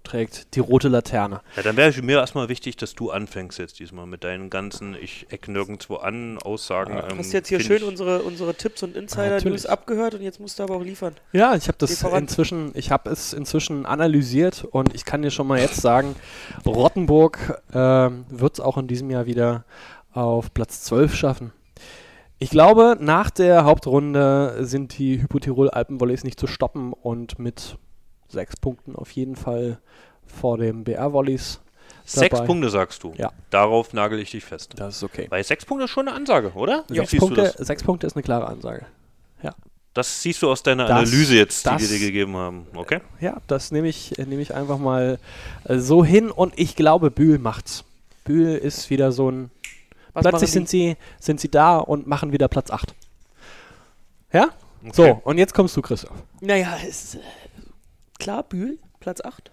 trägt 0.05 0.55
die 0.55 0.59
rote 0.59 0.87
Laterne? 0.87 1.41
Ja, 1.55 1.63
dann 1.63 1.77
wäre 1.77 2.01
mir 2.01 2.19
erstmal 2.19 2.49
wichtig, 2.49 2.77
dass 2.77 2.95
du 2.95 3.11
anfängst 3.11 3.59
jetzt 3.59 3.79
diesmal 3.79 4.05
mit 4.05 4.23
deinen 4.23 4.49
ganzen 4.49 4.95
Ich 4.95 5.27
eck 5.29 5.47
nirgendwo 5.47 5.97
an 5.97 6.37
Aussagen. 6.39 6.95
Du 6.95 7.11
ähm, 7.11 7.17
hast 7.19 7.33
jetzt 7.33 7.49
hier 7.49 7.59
schön 7.59 7.83
unsere, 7.83 8.23
unsere 8.23 8.55
Tipps 8.55 8.83
und. 8.83 8.95
Insider-News 8.95 9.65
abgehört 9.65 10.15
und 10.15 10.21
jetzt 10.21 10.39
musst 10.39 10.59
du 10.59 10.63
aber 10.63 10.75
auch 10.75 10.83
liefern. 10.83 11.15
Ja, 11.33 11.55
ich 11.55 11.67
habe 11.67 11.77
das 11.77 12.01
inzwischen, 12.01 12.71
ich 12.73 12.91
habe 12.91 13.09
es 13.09 13.33
inzwischen 13.33 13.85
analysiert 13.85 14.63
und 14.63 14.95
ich 14.95 15.05
kann 15.05 15.21
dir 15.21 15.31
schon 15.31 15.47
mal 15.47 15.59
jetzt 15.59 15.81
sagen, 15.81 16.15
Rottenburg 16.65 17.61
ähm, 17.73 18.25
wird 18.29 18.55
es 18.55 18.59
auch 18.59 18.77
in 18.77 18.87
diesem 18.87 19.09
Jahr 19.09 19.25
wieder 19.25 19.65
auf 20.13 20.53
Platz 20.53 20.81
12 20.83 21.15
schaffen. 21.15 21.51
Ich 22.37 22.49
glaube, 22.49 22.97
nach 22.99 23.29
der 23.29 23.63
Hauptrunde 23.63 24.57
sind 24.65 24.97
die 24.97 25.21
Hypotirol 25.21 25.69
Alpenvolleys 25.69 26.23
nicht 26.23 26.39
zu 26.39 26.47
stoppen 26.47 26.91
und 26.91 27.39
mit 27.39 27.77
sechs 28.35 28.55
Punkten 28.55 28.95
auf 28.95 29.09
jeden 29.11 29.35
Fall 29.35 29.79
vor 30.27 30.57
dem 30.59 30.83
BR 30.83 31.11
Volleys. 31.11 31.59
Sechs. 32.05 32.39
Punkte 32.45 32.69
sagst 32.69 33.01
du. 33.03 33.13
Ja. 33.17 33.31
Darauf 33.49 33.91
nagel 33.93 34.19
ich 34.19 34.29
dich 34.29 34.45
fest. 34.45 34.73
Das 34.75 34.97
ist 34.97 35.03
okay. 35.03 35.25
Weil 35.29 35.43
sechs 35.43 35.65
Punkte 35.65 35.85
ist 35.85 35.91
schon 35.91 36.07
eine 36.07 36.15
Ansage, 36.15 36.51
oder? 36.53 36.83
Wie 36.87 36.97
Sechs 36.97 37.09
siehst 37.09 37.19
Punkte, 37.21 37.41
du 37.41 37.47
das? 37.57 37.65
sechs 37.67 37.81
Punkte 37.83 38.05
ist 38.05 38.15
eine 38.15 38.21
klare 38.23 38.47
Ansage. 38.47 38.85
Das 39.95 40.21
siehst 40.21 40.41
du 40.41 40.51
aus 40.51 40.61
deiner 40.61 40.87
Das- 40.89 40.97
Analyse 40.97 41.37
jetzt, 41.37 41.65
die 41.65 41.69
das- 41.69 41.81
wir 41.81 41.87
dir 41.87 41.99
gegeben 42.05 42.35
haben. 42.35 42.67
Okay? 42.75 42.99
Ja, 43.21 43.37
das 43.47 43.71
nehme 43.71 43.87
ich, 43.87 44.11
nehme 44.17 44.41
ich 44.41 44.53
einfach 44.53 44.77
mal 44.77 45.19
äh, 45.63 45.77
so 45.79 46.03
hin 46.03 46.31
und 46.31 46.51
ich 46.57 46.75
glaube, 46.75 47.11
Bühl 47.11 47.39
macht's. 47.39 47.85
Bühl 48.25 48.55
ist 48.57 48.89
wieder 48.89 49.13
so 49.13 49.31
ein. 49.31 49.51
Was 50.11 50.25
plötzlich 50.27 50.51
sind 50.51 50.67
sie, 50.67 50.97
sind 51.21 51.39
sie 51.39 51.47
da 51.49 51.77
und 51.77 52.07
machen 52.07 52.33
wieder 52.33 52.49
Platz 52.49 52.71
8. 52.71 52.93
Ja? 54.33 54.49
okay. 54.83 54.91
So, 54.93 55.21
und 55.23 55.37
jetzt 55.37 55.53
kommst 55.53 55.77
du, 55.77 55.81
Christoph. 55.81 56.11
Naja, 56.41 56.75
ist 56.85 57.15
äh, 57.15 57.19
klar, 58.19 58.43
Bühl, 58.43 58.79
Platz 58.99 59.21
8. 59.21 59.51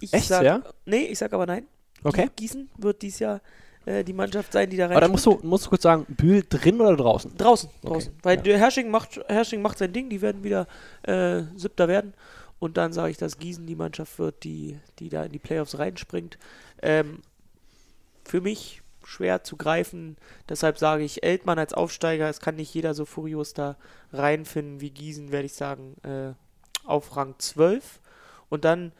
Ich 0.00 0.12
Echt, 0.12 0.28
sag, 0.28 0.44
ja? 0.44 0.62
Nee, 0.86 1.04
ich 1.04 1.18
sag 1.18 1.32
aber 1.32 1.46
nein. 1.46 1.66
Okay. 2.02 2.30
Gießen 2.34 2.70
wird 2.78 3.02
dies 3.02 3.18
Jahr 3.18 3.40
äh, 3.84 4.04
die 4.04 4.12
Mannschaft 4.12 4.52
sein, 4.52 4.70
die 4.70 4.76
da 4.76 4.86
rein. 4.86 4.92
Aber 4.92 5.02
dann 5.02 5.10
musst 5.10 5.26
du, 5.26 5.38
musst 5.42 5.66
du 5.66 5.70
kurz 5.70 5.82
sagen, 5.82 6.06
Bühl 6.08 6.44
drin 6.48 6.80
oder 6.80 6.96
draußen? 6.96 7.36
Draußen, 7.36 7.68
Okay, 7.82 7.88
draußen. 7.88 8.12
Weil 8.22 8.46
ja. 8.46 8.56
Hersching 8.56 8.90
macht, 8.90 9.20
Hersching 9.28 9.62
macht 9.62 9.78
sein 9.78 9.92
Ding, 9.92 10.08
die 10.08 10.22
werden 10.22 10.44
wieder 10.44 10.66
äh, 11.02 11.42
Siebter 11.56 11.88
werden. 11.88 12.14
Und 12.58 12.76
dann 12.76 12.92
sage 12.92 13.10
ich, 13.10 13.16
dass 13.16 13.38
Gießen 13.38 13.66
die 13.66 13.76
Mannschaft 13.76 14.18
wird, 14.18 14.44
die, 14.44 14.78
die 14.98 15.08
da 15.08 15.24
in 15.24 15.32
die 15.32 15.38
Playoffs 15.38 15.78
reinspringt. 15.78 16.38
Ähm, 16.82 17.20
für 18.24 18.40
mich 18.40 18.82
schwer 19.04 19.42
zu 19.42 19.56
greifen. 19.56 20.16
Deshalb 20.48 20.78
sage 20.78 21.02
ich 21.02 21.22
Eltmann 21.22 21.58
als 21.58 21.72
Aufsteiger. 21.72 22.28
Es 22.28 22.40
kann 22.40 22.56
nicht 22.56 22.72
jeder 22.74 22.94
so 22.94 23.06
furios 23.06 23.54
da 23.54 23.76
reinfinden 24.12 24.80
wie 24.80 24.90
Gießen, 24.90 25.32
werde 25.32 25.46
ich 25.46 25.54
sagen, 25.54 25.96
äh, 26.02 26.34
auf 26.84 27.16
Rang 27.16 27.34
12. 27.38 28.00
Und 28.48 28.64
dann 28.64 28.92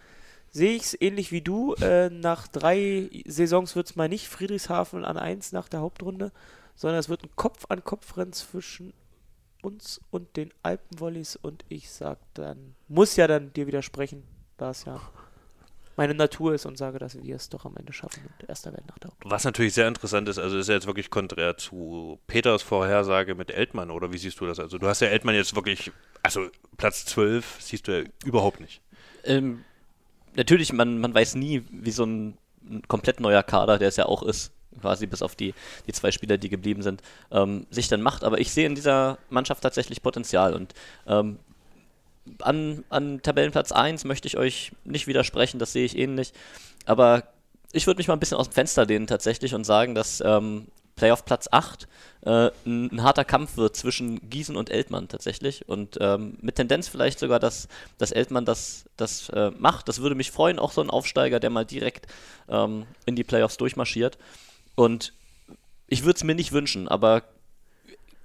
sehe 0.50 0.74
ich 0.74 0.82
es 0.82 1.00
ähnlich 1.00 1.32
wie 1.32 1.40
du. 1.40 1.74
Äh, 1.74 2.10
nach 2.10 2.48
drei 2.48 3.10
Saisons 3.26 3.76
wird 3.76 3.90
es 3.90 3.96
mal 3.96 4.08
nicht 4.08 4.28
Friedrichshafen 4.28 5.04
an 5.04 5.16
1 5.16 5.52
nach 5.52 5.68
der 5.68 5.80
Hauptrunde, 5.80 6.32
sondern 6.74 6.98
es 6.98 7.08
wird 7.08 7.24
ein 7.24 7.36
Kopf-an-Kopf-Rennen 7.36 8.32
zwischen 8.32 8.92
uns 9.62 10.00
und 10.10 10.36
den 10.36 10.52
Alpenvolleys. 10.62 11.36
Und 11.36 11.64
ich 11.68 11.90
sag 11.90 12.18
dann, 12.34 12.74
muss 12.88 13.16
ja 13.16 13.26
dann 13.26 13.52
dir 13.52 13.66
widersprechen, 13.66 14.22
da 14.56 14.70
es 14.70 14.84
ja 14.84 15.00
meine 16.00 16.14
Natur 16.14 16.54
ist 16.54 16.64
und 16.64 16.78
sage, 16.78 16.98
dass 16.98 17.22
wir 17.22 17.36
es 17.36 17.50
doch 17.50 17.66
am 17.66 17.76
Ende 17.76 17.92
schaffen 17.92 18.22
und 18.24 18.48
Erster 18.48 18.70
der 18.70 18.82
Hauptrunde. 18.90 19.16
Was 19.26 19.44
natürlich 19.44 19.74
sehr 19.74 19.86
interessant 19.86 20.30
ist, 20.30 20.38
also 20.38 20.56
ist 20.56 20.70
ja 20.70 20.74
jetzt 20.74 20.86
wirklich 20.86 21.10
konträr 21.10 21.58
zu 21.58 22.18
Peters 22.26 22.62
Vorhersage 22.62 23.34
mit 23.34 23.50
Eltmann, 23.50 23.90
oder 23.90 24.10
wie 24.10 24.16
siehst 24.16 24.40
du 24.40 24.46
das? 24.46 24.58
Also 24.58 24.78
du 24.78 24.86
hast 24.86 25.00
ja 25.00 25.08
Eltmann 25.08 25.34
jetzt 25.34 25.54
wirklich, 25.54 25.92
also 26.22 26.48
Platz 26.78 27.04
12 27.04 27.58
siehst 27.60 27.86
du 27.86 27.98
ja 27.98 28.04
überhaupt 28.24 28.60
nicht. 28.60 28.80
Ähm, 29.24 29.62
natürlich, 30.34 30.72
man, 30.72 31.00
man 31.00 31.12
weiß 31.12 31.34
nie, 31.34 31.64
wie 31.70 31.90
so 31.90 32.06
ein, 32.06 32.38
ein 32.62 32.80
komplett 32.88 33.20
neuer 33.20 33.42
Kader, 33.42 33.76
der 33.76 33.88
es 33.88 33.96
ja 33.96 34.06
auch 34.06 34.22
ist, 34.22 34.54
quasi 34.80 35.06
bis 35.06 35.20
auf 35.20 35.36
die, 35.36 35.52
die 35.86 35.92
zwei 35.92 36.12
Spieler, 36.12 36.38
die 36.38 36.48
geblieben 36.48 36.80
sind, 36.80 37.02
ähm, 37.30 37.66
sich 37.68 37.88
dann 37.88 38.00
macht. 38.00 38.24
Aber 38.24 38.40
ich 38.40 38.52
sehe 38.52 38.64
in 38.64 38.74
dieser 38.74 39.18
Mannschaft 39.28 39.62
tatsächlich 39.62 40.02
Potenzial 40.02 40.54
und 40.54 40.72
ähm, 41.06 41.40
an, 42.40 42.84
an 42.90 43.22
Tabellenplatz 43.22 43.72
1 43.72 44.04
möchte 44.04 44.28
ich 44.28 44.36
euch 44.36 44.72
nicht 44.84 45.06
widersprechen, 45.06 45.58
das 45.58 45.72
sehe 45.72 45.84
ich 45.84 45.96
ähnlich. 45.96 46.32
Aber 46.86 47.24
ich 47.72 47.86
würde 47.86 47.98
mich 47.98 48.08
mal 48.08 48.14
ein 48.14 48.20
bisschen 48.20 48.38
aus 48.38 48.48
dem 48.48 48.54
Fenster 48.54 48.86
lehnen 48.86 49.06
tatsächlich 49.06 49.54
und 49.54 49.64
sagen, 49.64 49.94
dass 49.94 50.22
ähm, 50.24 50.66
Playoff 50.96 51.24
Platz 51.24 51.48
8 51.50 51.88
äh, 52.22 52.50
ein, 52.66 52.92
ein 52.92 53.02
harter 53.02 53.24
Kampf 53.24 53.56
wird 53.56 53.76
zwischen 53.76 54.28
Gießen 54.28 54.56
und 54.56 54.70
Eltmann 54.70 55.08
tatsächlich. 55.08 55.68
Und 55.68 55.96
ähm, 56.00 56.36
mit 56.42 56.56
Tendenz 56.56 56.88
vielleicht 56.88 57.18
sogar, 57.18 57.38
dass, 57.38 57.68
dass 57.96 58.12
Eltmann 58.12 58.44
das, 58.44 58.84
das 58.96 59.30
äh, 59.30 59.50
macht. 59.58 59.88
Das 59.88 60.02
würde 60.02 60.14
mich 60.14 60.30
freuen, 60.30 60.58
auch 60.58 60.72
so 60.72 60.82
ein 60.82 60.90
Aufsteiger, 60.90 61.40
der 61.40 61.50
mal 61.50 61.64
direkt 61.64 62.06
ähm, 62.48 62.86
in 63.06 63.16
die 63.16 63.24
Playoffs 63.24 63.56
durchmarschiert. 63.56 64.18
Und 64.74 65.14
ich 65.86 66.04
würde 66.04 66.16
es 66.16 66.24
mir 66.24 66.34
nicht 66.34 66.52
wünschen, 66.52 66.86
aber 66.86 67.22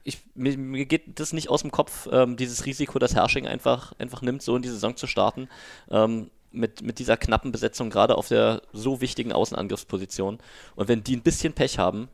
ich, 0.05 0.19
mir, 0.35 0.55
mir 0.57 0.85
geht 0.85 1.19
das 1.19 1.33
nicht 1.33 1.49
aus 1.49 1.61
dem 1.61 1.71
Kopf, 1.71 2.07
ähm, 2.11 2.37
dieses 2.37 2.65
Risiko, 2.65 2.99
das 2.99 3.15
Hersching 3.15 3.47
einfach, 3.47 3.93
einfach 3.97 4.21
nimmt, 4.21 4.43
so 4.43 4.55
in 4.55 4.61
die 4.61 4.69
Saison 4.69 4.95
zu 4.95 5.07
starten. 5.07 5.49
Ähm, 5.89 6.29
mit, 6.51 6.81
mit 6.83 6.99
dieser 6.99 7.17
knappen 7.17 7.51
Besetzung, 7.51 7.89
gerade 7.89 8.15
auf 8.15 8.29
der 8.29 8.61
so 8.71 9.01
wichtigen 9.01 9.33
Außenangriffsposition. 9.33 10.39
Und 10.75 10.87
wenn 10.87 11.03
die 11.03 11.17
ein 11.17 11.21
bisschen 11.21 11.51
Pech 11.51 11.79
haben, 11.79 12.07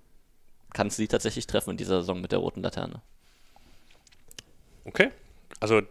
kannst 0.74 0.98
du 0.98 1.04
die 1.04 1.10
tatsächlich 1.10 1.46
treffen 1.46 1.72
in 1.72 1.78
dieser 1.78 2.00
Saison 2.00 2.22
mit 2.22 2.32
der 2.32 2.40
roten 2.40 2.64
Laterne. 2.64 3.02
Okay. 4.86 5.12
Also 5.60 5.82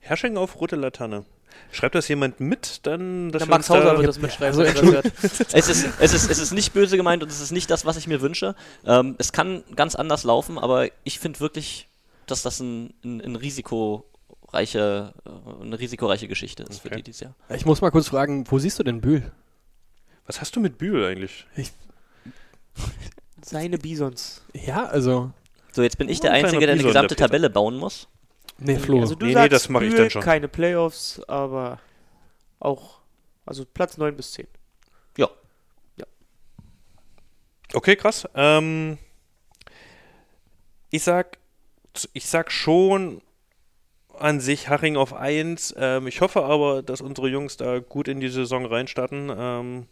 Herrsching 0.00 0.36
auf 0.36 0.60
rote 0.60 0.74
Laterne. 0.74 1.24
Schreibt 1.72 1.94
das 1.94 2.06
jemand 2.08 2.38
mit, 2.40 2.86
dann 2.86 3.32
dass 3.32 3.40
Der 3.40 3.48
Max 3.48 3.68
Hauser 3.68 3.84
da- 3.84 3.96
wird 3.98 4.08
das 4.08 4.18
mitschreiben. 4.20 4.46
also 4.58 4.62
wenn 4.62 4.74
das 4.74 4.82
hört. 4.94 5.12
es, 5.52 5.68
ist, 5.68 5.88
es, 5.98 6.12
ist, 6.14 6.30
es 6.30 6.38
ist 6.38 6.52
nicht 6.52 6.72
böse 6.72 6.96
gemeint 6.96 7.22
und 7.22 7.28
es 7.30 7.40
ist 7.40 7.50
nicht 7.50 7.70
das, 7.70 7.84
was 7.84 7.96
ich 7.96 8.06
mir 8.06 8.20
wünsche. 8.20 8.54
Ähm, 8.86 9.16
es 9.18 9.32
kann 9.32 9.64
ganz 9.74 9.94
anders 9.94 10.24
laufen, 10.24 10.58
aber 10.58 10.88
ich 11.04 11.18
finde 11.18 11.40
wirklich, 11.40 11.88
dass 12.26 12.42
das 12.42 12.60
ein, 12.60 12.94
ein, 13.04 13.20
ein 13.20 13.36
risikoreiche, 13.36 15.12
äh, 15.26 15.62
eine 15.62 15.78
risikoreiche 15.78 16.28
Geschichte 16.28 16.62
ist 16.62 16.80
für 16.80 16.88
Okay. 16.88 16.96
die 16.98 17.02
dieses 17.02 17.20
Jahr. 17.20 17.34
Ich 17.48 17.66
muss 17.66 17.80
mal 17.80 17.90
kurz 17.90 18.08
fragen, 18.08 18.44
wo 18.50 18.58
siehst 18.58 18.78
du 18.78 18.82
denn 18.84 19.00
Bühl? 19.00 19.30
Was 20.26 20.40
hast 20.40 20.54
du 20.56 20.60
mit 20.60 20.78
Bühl 20.78 21.04
eigentlich? 21.04 21.44
Seine 23.44 23.78
Bisons. 23.78 24.42
Ja, 24.54 24.86
also. 24.86 25.32
So, 25.72 25.82
jetzt 25.82 25.98
bin 25.98 26.08
ich 26.08 26.18
Oh, 26.20 26.22
der 26.22 26.32
Einzige, 26.32 26.60
der 26.66 26.74
eine 26.74 26.82
gesamte. 26.82 27.16
Tabelle 27.16 27.50
bauen 27.50 27.76
muss. 27.76 28.08
Nee, 28.58 28.78
Flo. 28.78 29.00
Also 29.00 29.14
du 29.14 29.26
Nee, 29.26 29.32
nee, 29.32 29.34
sagst, 29.34 29.52
das 29.52 29.68
mach 29.68 29.80
ich 29.82 29.94
dann 29.94 30.10
schon. 30.10 30.22
keine 30.22 30.48
Playoffs, 30.48 31.20
aber 31.26 31.80
auch, 32.60 33.00
also 33.46 33.64
Platz 33.64 33.96
9 33.98 34.16
bis 34.16 34.32
10. 34.32 34.46
Ja. 35.18 35.28
Okay, 37.72 37.96
krass. 37.96 38.28
Ähm, 38.34 38.98
ich 40.90 41.02
sag, 41.02 41.38
ich 42.12 42.26
sag 42.26 42.52
schon 42.52 43.20
an 44.16 44.38
sich 44.38 44.68
Haching 44.68 44.96
auf 44.96 45.12
1. 45.12 45.74
Ähm, 45.76 46.06
ich 46.06 46.20
hoffe 46.20 46.44
aber, 46.44 46.82
dass 46.82 47.00
unsere 47.00 47.28
Jungs 47.28 47.56
da 47.56 47.80
gut 47.80 48.06
in 48.06 48.20
die 48.20 48.28
Saison 48.28 48.64
reinstarten. 48.64 49.32
Ähm, 49.36 49.86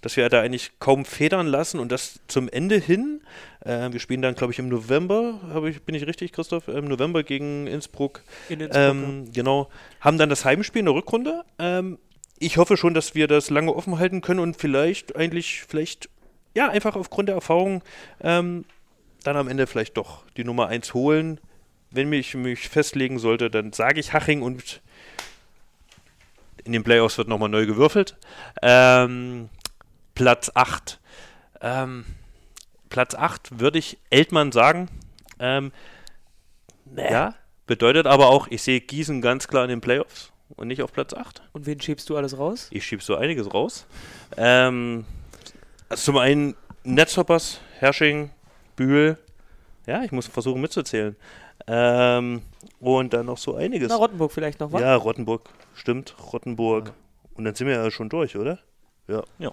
dass 0.00 0.16
wir 0.16 0.28
da 0.28 0.40
eigentlich 0.40 0.72
kaum 0.78 1.04
federn 1.04 1.46
lassen 1.46 1.80
und 1.80 1.90
das 1.90 2.20
zum 2.28 2.48
Ende 2.48 2.76
hin. 2.76 3.20
Äh, 3.64 3.92
wir 3.92 4.00
spielen 4.00 4.22
dann, 4.22 4.34
glaube 4.34 4.52
ich, 4.52 4.58
im 4.58 4.68
November, 4.68 5.40
ich, 5.66 5.82
bin 5.82 5.94
ich 5.94 6.06
richtig, 6.06 6.32
Christoph? 6.32 6.68
Im 6.68 6.86
November 6.86 7.22
gegen 7.22 7.66
Innsbruck. 7.66 8.22
In 8.48 8.60
Innsbruck, 8.60 8.80
Ähm, 8.80 9.32
genau. 9.32 9.68
Haben 10.00 10.18
dann 10.18 10.28
das 10.28 10.44
Heimspiel 10.44 10.80
in 10.80 10.86
der 10.86 10.94
Rückrunde. 10.94 11.44
Ähm, 11.58 11.98
ich 12.38 12.56
hoffe 12.56 12.76
schon, 12.76 12.94
dass 12.94 13.14
wir 13.14 13.26
das 13.26 13.50
lange 13.50 13.74
offen 13.74 13.98
halten 13.98 14.20
können 14.20 14.40
und 14.40 14.56
vielleicht 14.56 15.16
eigentlich, 15.16 15.62
vielleicht, 15.66 16.08
ja, 16.54 16.68
einfach 16.68 16.94
aufgrund 16.94 17.28
der 17.28 17.34
Erfahrung 17.34 17.82
ähm, 18.20 18.64
dann 19.24 19.36
am 19.36 19.48
Ende 19.48 19.66
vielleicht 19.66 19.96
doch 19.96 20.22
die 20.36 20.44
Nummer 20.44 20.68
1 20.68 20.94
holen. 20.94 21.40
Wenn 21.90 22.12
ich 22.12 22.34
mich 22.34 22.68
festlegen 22.68 23.18
sollte, 23.18 23.50
dann 23.50 23.72
sage 23.72 23.98
ich 23.98 24.12
Haching 24.12 24.42
und 24.42 24.80
in 26.64 26.72
den 26.72 26.84
Playoffs 26.84 27.18
wird 27.18 27.28
nochmal 27.28 27.48
neu 27.48 27.66
gewürfelt. 27.66 28.16
Ähm, 28.62 29.48
Platz 30.18 30.50
8. 30.52 30.98
Ähm, 31.60 32.04
Platz 32.90 33.14
8 33.14 33.60
würde 33.60 33.78
ich 33.78 33.98
Eltmann 34.10 34.50
sagen. 34.50 34.88
Ähm, 35.38 35.70
Ja, 36.96 37.34
bedeutet 37.68 38.06
aber 38.06 38.26
auch, 38.28 38.48
ich 38.48 38.62
sehe 38.62 38.80
Gießen 38.80 39.20
ganz 39.22 39.46
klar 39.46 39.62
in 39.62 39.70
den 39.70 39.80
Playoffs 39.80 40.32
und 40.56 40.66
nicht 40.66 40.82
auf 40.82 40.92
Platz 40.92 41.14
8. 41.14 41.42
Und 41.52 41.66
wen 41.66 41.80
schiebst 41.80 42.10
du 42.10 42.16
alles 42.16 42.36
raus? 42.36 42.66
Ich 42.72 42.84
schiebe 42.84 43.00
so 43.00 43.14
einiges 43.14 43.54
raus. 43.54 43.86
Ähm, 44.36 45.04
also 45.88 46.02
zum 46.02 46.16
einen 46.16 46.56
Netzhoppers, 46.82 47.60
Hersching, 47.78 48.30
Bühl. 48.74 49.18
Ja, 49.86 50.02
ich 50.02 50.10
muss 50.10 50.26
versuchen 50.26 50.60
mitzuzählen. 50.60 51.14
Ähm, 51.68 52.42
und 52.80 53.12
dann 53.12 53.26
noch 53.26 53.38
so 53.38 53.54
einiges. 53.54 53.88
Na, 53.88 53.96
Rottenburg 53.96 54.32
vielleicht 54.32 54.58
noch, 54.58 54.72
was? 54.72 54.80
Ja, 54.80 54.96
Rottenburg, 54.96 55.48
stimmt, 55.74 56.16
Rottenburg. 56.32 56.92
Und 57.34 57.44
dann 57.44 57.54
sind 57.54 57.68
wir 57.68 57.74
ja 57.74 57.90
schon 57.92 58.08
durch, 58.08 58.36
oder? 58.36 58.58
Ja. 59.06 59.22
Ja. 59.38 59.52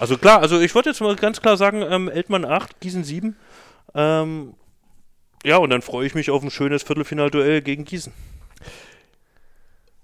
Also 0.00 0.16
klar, 0.16 0.40
also 0.40 0.60
ich 0.60 0.74
würde 0.74 0.90
jetzt 0.90 1.00
mal 1.00 1.16
ganz 1.16 1.40
klar 1.40 1.56
sagen, 1.56 1.82
ähm, 1.82 2.08
Eltmann 2.08 2.44
8, 2.44 2.80
Gießen 2.80 3.02
7. 3.02 3.36
Ähm, 3.94 4.54
ja, 5.44 5.56
und 5.56 5.70
dann 5.70 5.82
freue 5.82 6.06
ich 6.06 6.14
mich 6.14 6.30
auf 6.30 6.42
ein 6.42 6.50
schönes 6.50 6.84
Viertelfinalduell 6.84 7.62
gegen 7.62 7.84
Gießen. 7.84 8.12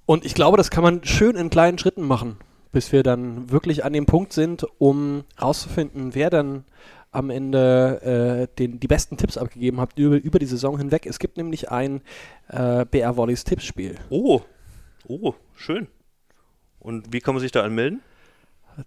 Und 0.07 0.25
ich 0.25 0.35
glaube, 0.35 0.57
das 0.57 0.71
kann 0.71 0.83
man 0.83 1.05
schön 1.05 1.37
in 1.37 1.49
kleinen 1.49 1.79
Schritten 1.79 2.03
machen, 2.03 2.37
bis 2.73 2.93
wir 2.93 3.03
dann 3.03 3.51
wirklich 3.51 3.85
an 3.85 3.93
dem 3.93 4.07
Punkt 4.07 4.33
sind, 4.33 4.67
um 4.79 5.25
rauszufinden, 5.41 6.15
wer 6.15 6.29
dann 6.29 6.65
am 7.13 7.31
Ende 7.31 8.49
äh, 8.51 8.57
den, 8.59 8.81
die 8.81 8.89
besten 8.89 9.17
Tipps 9.17 9.39
abgegeben 9.39 9.81
hat 9.81 9.97
über, 9.97 10.17
über 10.17 10.41
die 10.41 10.47
Saison 10.47 10.77
hinweg. 10.77 11.07
Es 11.07 11.21
gibt 11.21 11.37
nämlich 11.37 11.71
ein 11.71 12.03
äh, 12.49 12.85
BR 12.85 13.17
Volleys 13.17 13.45
Tippspiel. 13.45 13.95
Oh, 14.11 14.41
oh, 15.07 15.35
schön. 15.55 15.87
Und 16.81 17.13
wie 17.13 17.21
kann 17.21 17.35
man 17.35 17.41
sich 17.41 17.53
da 17.53 17.63
anmelden? 17.63 18.03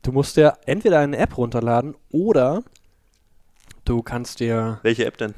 Du 0.02 0.12
musst 0.12 0.38
dir 0.38 0.54
entweder 0.66 1.00
eine 1.00 1.18
App 1.18 1.38
runterladen 1.38 1.96
oder 2.12 2.64
du 3.86 4.02
kannst 4.02 4.40
dir, 4.40 4.80
Welche 4.84 5.06
App 5.06 5.18
denn? 5.18 5.34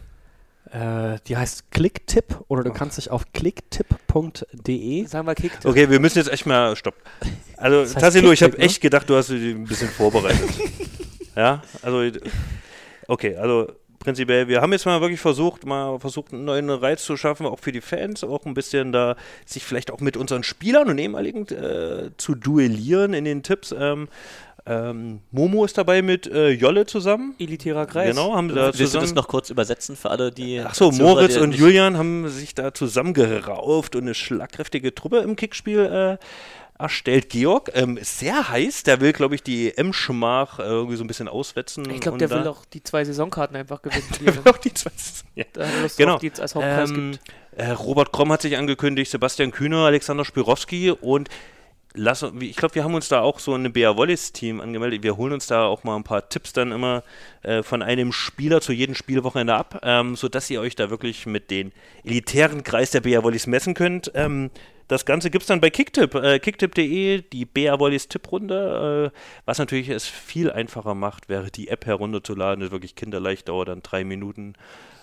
äh, 0.72 1.18
die 1.28 1.38
heißt 1.38 1.72
Clicktip 1.72 2.44
oder 2.48 2.64
du 2.64 2.72
kannst 2.72 2.98
dich 2.98 3.12
auf 3.12 3.32
clicktip.de 3.34 5.06
Sagen 5.06 5.28
wir 5.28 5.36
Kick. 5.36 5.52
Okay, 5.64 5.90
wir 5.90 6.00
müssen 6.00 6.18
jetzt 6.18 6.32
echt 6.32 6.46
mal 6.46 6.76
stopp. 6.76 6.96
Also, 7.58 7.82
Das 7.82 7.96
heißt 7.96 8.00
Tassilo, 8.06 8.32
ich 8.32 8.42
habe 8.44 8.54
ne? 8.58 8.64
echt 8.64 8.82
gedacht, 8.82 9.10
du 9.10 9.16
hast 9.16 9.30
dich 9.30 9.56
ein 9.56 9.66
bisschen 9.66 9.90
vorbereitet. 9.90 10.50
ja, 11.36 11.62
also, 11.82 12.04
okay, 13.08 13.36
also 13.36 13.72
prinzipiell, 14.00 14.48
wir 14.48 14.62
haben 14.62 14.72
jetzt 14.72 14.86
mal 14.86 15.02
wirklich 15.02 15.20
versucht, 15.20 15.66
mal 15.66 16.00
versucht, 16.00 16.34
einen 16.34 16.46
neuen 16.46 16.70
Reiz 16.70 17.04
zu 17.04 17.18
schaffen, 17.18 17.46
auch 17.46 17.60
für 17.60 17.72
die 17.72 17.82
Fans, 17.82 18.24
auch 18.24 18.46
ein 18.46 18.54
bisschen 18.54 18.92
da 18.92 19.16
sich 19.46 19.64
vielleicht 19.64 19.92
auch 19.92 20.00
mit 20.00 20.18
unseren 20.18 20.44
Spielern 20.44 20.90
und 20.90 20.98
ehemaligen 20.98 21.48
äh, 21.48 22.12
zu 22.18 22.36
duellieren 22.36 23.14
in 23.14 23.26
den 23.26 23.44
Tipps. 23.44 23.76
Ähm, 23.78 24.08
ähm, 24.66 25.22
Momo 25.32 25.66
ist 25.66 25.78
dabei 25.78 26.02
mit 26.02 26.28
äh, 26.28 26.50
Jolle 26.50 26.86
zusammen. 26.86 27.34
Elitärer 27.40 27.86
Kreis. 27.88 28.16
Genau, 28.16 28.36
haben 28.36 28.50
sie 28.50 28.56
da 28.56 28.66
Willst 28.68 28.80
du 28.80 28.86
zusammen. 28.86 29.06
das 29.06 29.16
noch 29.16 29.28
kurz 29.28 29.50
übersetzen 29.50 29.96
für 29.96 30.12
alle, 30.12 30.32
die. 30.32 30.62
Ach 30.62 30.76
so, 30.76 30.92
Zuhörer, 30.92 31.14
Moritz 31.16 31.38
und 31.38 31.56
Julian 31.56 31.98
haben 31.98 32.30
sich 32.30 32.54
da 32.54 32.74
zusammengerauft 32.74 33.96
und 33.96 34.04
eine 34.04 34.14
schlagkräftige 34.14 34.94
Truppe 34.94 35.20
im 35.20 35.36
Kickspiel 35.36 35.80
äh, 36.20 36.26
erstellt. 36.80 37.30
Georg 37.30 37.70
ähm, 37.74 37.98
ist 37.98 38.18
sehr 38.20 38.50
heiß, 38.50 38.84
der 38.84 39.02
will, 39.02 39.14
glaube 39.14 39.36
ich, 39.36 39.44
die 39.44 39.78
M-Schmach 39.78 40.60
äh, 40.60 40.64
irgendwie 40.64 40.96
so 40.96 41.04
ein 41.04 41.08
bisschen 41.08 41.28
auswetzen. 41.28 41.90
Ich 41.90 42.00
glaube, 42.02 42.18
der 42.18 42.30
will 42.30 42.48
auch 42.48 42.66
die 42.66 42.82
zwei 42.82 43.04
Saisonkarten 43.06 43.56
einfach 43.56 43.82
gewinnen. 43.82 44.04
der 44.20 44.28
er 44.34 44.46
will 44.46 44.52
auch 44.54 44.58
die 44.58 44.74
zwei. 44.74 44.92
Ja. 45.36 45.46
da 45.54 45.68
Lust 45.82 45.98
Genau. 45.98 46.14
drauf, 46.14 46.22
die 46.22 46.32
es 46.32 46.40
als 46.40 46.56
Hauptpreis 46.56 46.90
Ähm, 46.90 47.12
gibt. 47.12 47.24
äh, 47.58 47.72
Robert 47.72 48.12
Kromm 48.12 48.32
hat 48.32 48.42
sich 48.42 48.58
angekündigt, 48.58 49.12
Sebastian 49.12 49.52
Kühner, 49.52 49.86
Alexander 49.86 50.26
Spirowski 50.26 50.92
und 50.92 51.30
lass, 51.94 52.26
ich 52.40 52.56
glaube, 52.56 52.76
wir 52.76 52.84
haben 52.84 52.94
uns 52.94 53.10
da 53.10 53.22
auch 53.22 53.40
so 53.40 53.54
ein 53.54 53.72
BR 53.72 53.98
Wallis 53.98 54.32
Team 54.32 54.62
angemeldet. 54.62 55.04
Wir 55.04 55.18
holen 55.18 55.34
uns 55.34 55.48
da 55.48 55.66
auch 55.66 55.84
mal 55.84 55.96
ein 55.96 56.04
paar 56.04 56.30
Tipps 56.30 56.54
dann 56.54 56.72
immer 56.72 57.04
äh, 57.42 57.64
von 57.64 57.82
einem 57.82 58.12
Spieler 58.12 58.62
zu 58.62 58.74
jedem 58.74 58.96
Spielwochenende 58.96 59.56
ab, 59.56 59.82
ähm, 59.84 60.16
sodass 60.16 60.50
ihr 60.50 60.62
euch 60.62 60.76
da 60.76 60.90
wirklich 60.90 61.26
mit 61.26 61.52
den 61.52 61.72
elitären 62.04 62.64
Kreis 62.64 62.92
der 62.92 63.02
BR 63.02 63.24
Wallis 63.24 63.48
messen 63.48 63.74
könnt. 63.74 64.12
Ähm, 64.14 64.52
das 64.88 65.06
Ganze 65.06 65.30
gibt 65.30 65.44
es 65.44 65.48
dann 65.48 65.62
bei 65.62 65.70
Kicktip, 65.70 66.16
äh, 66.16 66.40
kicktip.de, 66.40 67.22
die 67.22 67.46
BR 67.46 67.80
Wallis 67.80 68.08
Tipprunde, 68.08 69.12
äh, 69.14 69.20
was 69.46 69.60
natürlich 69.60 69.90
es 69.90 70.08
viel 70.08 70.52
einfacher 70.52 70.96
macht, 70.96 71.30
wäre 71.30 71.52
die 71.52 71.68
App 71.68 71.86
herunterzuladen, 71.86 72.64
ist 72.64 72.72
wirklich 72.72 72.96
kinderleicht, 72.96 73.50
dauert 73.50 73.68
dann 73.68 73.84
drei 73.84 74.04
Minuten. 74.04 74.56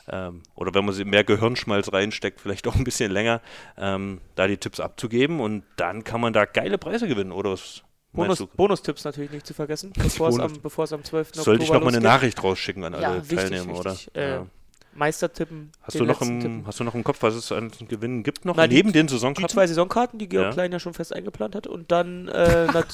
Ähm, 0.09 0.43
oder 0.55 0.73
wenn 0.75 0.85
man 0.85 0.95
sie 0.95 1.05
mehr 1.05 1.25
Gehirnschmalz 1.25 1.93
reinsteckt, 1.93 2.41
vielleicht 2.41 2.67
auch 2.69 2.75
ein 2.77 2.85
bisschen 2.85 3.11
länger, 3.11 3.41
ähm, 3.77 4.21
da 4.37 4.47
die 4.47 4.57
Tipps 4.57 4.79
abzugeben 4.81 5.41
und 5.41 5.65
dann 5.77 6.05
kann 6.05 6.21
man 6.21 6.33
da 6.33 6.45
geile 6.45 6.79
Preise 6.79 7.09
gewinnen, 7.09 7.33
oder 7.33 7.51
was 7.53 7.83
Bonus? 8.13 8.47
Bonustipps 8.57 9.05
natürlich 9.05 9.31
nicht 9.31 9.47
zu 9.47 9.53
vergessen, 9.53 9.93
bevor 9.97 10.29
es 10.31 10.39
am, 10.39 10.53
bevor 10.63 10.85
es 10.85 10.93
am 10.93 11.05
12. 11.05 11.31
Sollte 11.35 11.63
ich 11.65 11.69
Oktober 11.71 11.85
noch 11.87 11.93
mal 11.93 11.97
eine. 11.99 12.05
Nachricht 12.07 12.43
rausschicken 12.43 12.83
an 12.85 12.95
alle 12.95 13.03
Ja, 13.03 13.21
Teilnehmer, 13.21 13.79
wichtig. 13.85 14.09
oder? 14.15 14.23
Äh, 14.23 14.31
ja. 14.31 14.47
Meistertippen. 14.95 15.71
Hast 15.83 15.95
den 15.95 15.99
du, 15.99 16.05
noch 16.07 16.21
letzten 16.21 16.35
im, 16.37 16.41
Tippen. 16.41 16.67
hast 16.67 16.81
du 16.81 16.85
noch 16.85 16.95
im 16.95 17.05
Kopf, 17.05 17.19
was 17.23 17.35
es 17.35 17.53
an 17.53 17.71
Gewinnen 17.87 18.23
gibt 18.23 18.47
noch? 18.47 18.57
Na, 18.57 18.67
die- 18.67 18.77
neben 18.77 18.93
den 18.93 19.07
Die 19.09 19.13
Saisonkarten? 19.13 19.51
zwei 19.53 19.67
Saisonkarten, 19.67 20.19
die 20.19 20.27
Georg 20.29 20.47
Ja. 20.47 20.53
Klein 20.53 20.73
ja 20.73 20.81
schon 20.81 20.95
fest 20.95 21.13
eingeplant 21.15 21.55
hat. 21.55 21.67
Und 21.67 21.93
dann 21.93 22.29
äh, 22.29 22.67
nat 22.73 22.87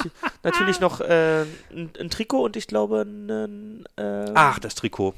natürlich 0.42 0.80
noch 0.80 1.00
äh, 1.00 1.42
ein, 1.70 1.90
ein 2.00 2.10
Trikot 2.10 2.42
und 2.42 2.56
ich 2.56 2.66
glaube 2.66 3.02
einen 3.02 3.84
äh, 3.96 4.32
Ach, 4.34 4.58
das 4.58 4.74
Trikot. 4.74 5.14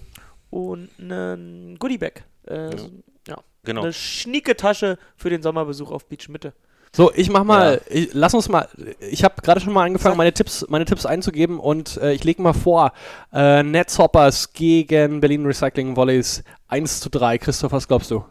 Und 0.54 0.88
einen 0.98 1.78
Goodiebag. 1.78 2.24
Äh, 2.46 2.76
so- 2.76 2.90
ja. 3.28 3.36
Genau. 3.64 3.82
Eine 3.82 3.92
schnieke 3.92 4.56
Tasche 4.56 4.98
für 5.16 5.30
den 5.30 5.42
Sommerbesuch 5.42 5.90
auf 5.90 6.06
Beach 6.06 6.28
Mitte. 6.28 6.52
So, 6.92 7.12
ich 7.12 7.28
mach 7.28 7.42
mal, 7.42 7.80
ich, 7.88 8.10
lass 8.12 8.34
uns 8.34 8.48
mal, 8.48 8.68
ich 9.00 9.24
habe 9.24 9.42
gerade 9.42 9.60
schon 9.60 9.72
mal 9.72 9.84
angefangen, 9.84 10.16
meine 10.16 10.32
Tipps, 10.32 10.64
meine 10.68 10.84
Tipps 10.84 11.06
einzugeben 11.06 11.58
und 11.58 11.96
äh, 11.96 12.12
ich 12.12 12.22
lege 12.22 12.40
mal 12.40 12.52
vor, 12.52 12.92
äh, 13.32 13.64
Netzhoppers 13.64 14.52
gegen 14.52 15.20
Berlin 15.20 15.44
Recycling 15.44 15.96
Volleys 15.96 16.44
1 16.68 17.00
zu 17.00 17.10
3. 17.10 17.38
Christoph, 17.38 17.72
was 17.72 17.88
glaubst 17.88 18.12
du? 18.12 18.24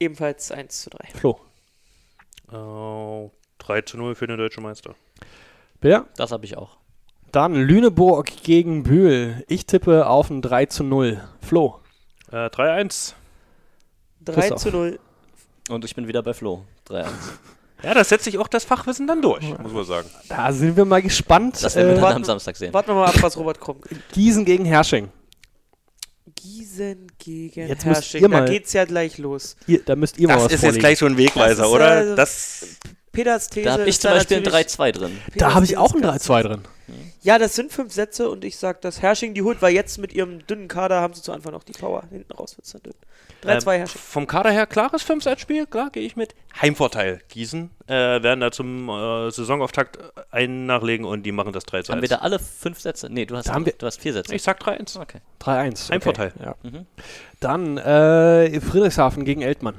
Ebenfalls 0.00 0.50
1 0.50 0.80
zu 0.82 0.90
3. 0.90 1.08
Flo. 1.14 1.38
Oh, 2.50 3.30
3 3.58 3.82
zu 3.82 3.98
0 3.98 4.14
für 4.14 4.26
den 4.26 4.38
deutschen 4.38 4.62
Meister. 4.62 4.94
Wer? 5.82 6.06
Das 6.16 6.32
habe 6.32 6.46
ich 6.46 6.56
auch. 6.56 6.78
Dann 7.34 7.54
Lüneburg 7.56 8.30
gegen 8.44 8.84
Bühl. 8.84 9.44
Ich 9.48 9.66
tippe 9.66 10.06
auf 10.06 10.30
ein 10.30 10.40
3 10.40 10.66
zu 10.66 10.84
0. 10.84 11.20
Flo. 11.40 11.80
Äh, 12.30 12.46
3-1. 12.48 13.14
3 14.24 14.32
Christoph. 14.34 14.60
zu 14.62 14.70
0. 14.70 15.00
Und 15.68 15.84
ich 15.84 15.96
bin 15.96 16.06
wieder 16.06 16.22
bei 16.22 16.32
Flo. 16.32 16.62
3-1. 16.88 17.06
Ja, 17.82 17.92
da 17.92 18.04
setzt 18.04 18.24
sich 18.24 18.38
auch 18.38 18.46
das 18.46 18.64
Fachwissen 18.64 19.08
dann 19.08 19.20
durch, 19.20 19.42
muss 19.58 19.72
man 19.72 19.84
sagen. 19.84 20.08
Da 20.28 20.52
sind 20.52 20.76
wir 20.76 20.84
mal 20.84 21.02
gespannt. 21.02 21.62
Das 21.62 21.74
werden 21.74 21.88
wir 21.88 21.92
äh, 21.92 21.94
dann 21.96 22.02
warten- 22.04 22.16
am 22.18 22.24
Samstag 22.24 22.56
sehen. 22.56 22.72
Warten 22.72 22.88
wir 22.90 22.94
mal 22.94 23.06
ab, 23.06 23.16
was 23.20 23.36
Robert 23.36 23.60
Krumm 23.60 23.78
Gießen 24.12 24.44
gegen 24.44 24.64
Hersching. 24.64 25.08
Gießen 26.36 27.08
gegen 27.18 27.68
Jetzt 27.68 27.84
müsst 27.84 28.02
Hersching. 28.02 28.22
ihr 28.22 28.28
Da 28.28 28.38
mal- 28.40 28.48
geht's 28.48 28.72
ja 28.72 28.84
gleich 28.84 29.18
los. 29.18 29.56
Ihr, 29.66 29.82
da 29.84 29.96
müsst 29.96 30.18
ihr 30.18 30.28
mal 30.28 30.34
Das 30.34 30.44
was 30.44 30.52
ist 30.52 30.60
vorlegen. 30.60 30.74
jetzt 30.76 30.80
gleich 30.82 30.98
so 31.00 31.06
ein 31.06 31.16
Wegweiser, 31.18 31.62
Das 31.62 31.66
ist, 31.66 31.72
oder? 31.74 32.12
äh, 32.12 32.16
Das, 32.16 32.66
Peters 33.12 33.48
These 33.50 33.64
Da 33.66 33.72
habe 33.72 33.84
ich 33.88 34.00
zum 34.00 34.10
Beispiel 34.12 34.36
ein 34.38 34.42
natürlich- 34.44 34.66
3-2 34.68 34.92
drin. 34.92 35.18
Peters 35.26 35.38
Da 35.48 35.54
habe 35.54 35.64
ich 35.64 35.76
auch 35.76 35.92
ein 35.92 35.96
ist 35.98 36.02
ganz- 36.02 36.24
3-2 36.26 36.42
drin. 36.42 36.60
Ja, 37.22 37.38
das 37.38 37.54
sind 37.54 37.72
fünf 37.72 37.92
Sätze 37.92 38.28
und 38.30 38.44
ich 38.44 38.56
sag, 38.58 38.80
dass 38.82 39.00
Hersching 39.00 39.32
die 39.34 39.42
holt, 39.42 39.62
weil 39.62 39.72
jetzt 39.74 39.98
mit 39.98 40.12
ihrem 40.12 40.46
dünnen 40.46 40.68
Kader 40.68 41.00
haben 41.00 41.14
sie 41.14 41.22
zu 41.22 41.32
Anfang 41.32 41.52
noch 41.52 41.64
die 41.64 41.72
Power. 41.72 42.04
Hinten 42.10 42.32
raus 42.32 42.56
wird's 42.58 42.72
dann 42.72 42.82
dünn. 42.82 42.94
3-2 43.42 43.72
Ähm, 43.74 43.78
Hersching. 43.80 44.00
vom 44.00 44.26
Kader 44.26 44.50
her 44.50 44.66
klares 44.66 45.02
Fünfseitspiel, 45.02 45.66
klar, 45.66 45.90
gehe 45.90 46.02
ich 46.02 46.16
mit. 46.16 46.34
Heimvorteil. 46.60 47.20
Gießen 47.28 47.70
äh, 47.86 47.92
werden 48.22 48.40
da 48.40 48.50
zum 48.50 48.88
äh, 48.88 49.30
Saisonauftakt 49.30 49.98
einen 50.30 50.66
nachlegen 50.66 51.04
und 51.06 51.22
die 51.24 51.32
machen 51.32 51.52
das 51.52 51.64
3 51.64 51.82
zu 51.82 51.92
Haben 51.92 52.00
1. 52.00 52.10
wir 52.10 52.16
da 52.16 52.22
alle 52.22 52.38
fünf 52.38 52.78
Sätze? 52.80 53.08
Nee, 53.10 53.26
du 53.26 53.36
hast, 53.36 53.48
Da 53.48 53.54
haben 53.54 53.66
wir- 53.66 53.74
du 53.76 53.86
hast 53.86 54.00
vier 54.00 54.12
Sätze. 54.12 54.34
Ich 54.34 54.42
sag 54.42 54.60
3-1. 54.62 54.98
Okay. 55.00 55.18
3-1. 55.40 55.90
Heimvorteil. 55.90 56.32
Okay. 56.36 56.44
Ja. 56.44 56.54
Mhm. 56.62 56.86
Dann 57.40 57.78
äh, 57.78 58.60
Friedrichshafen 58.60 59.24
gegen 59.24 59.42
Eltmann. 59.42 59.78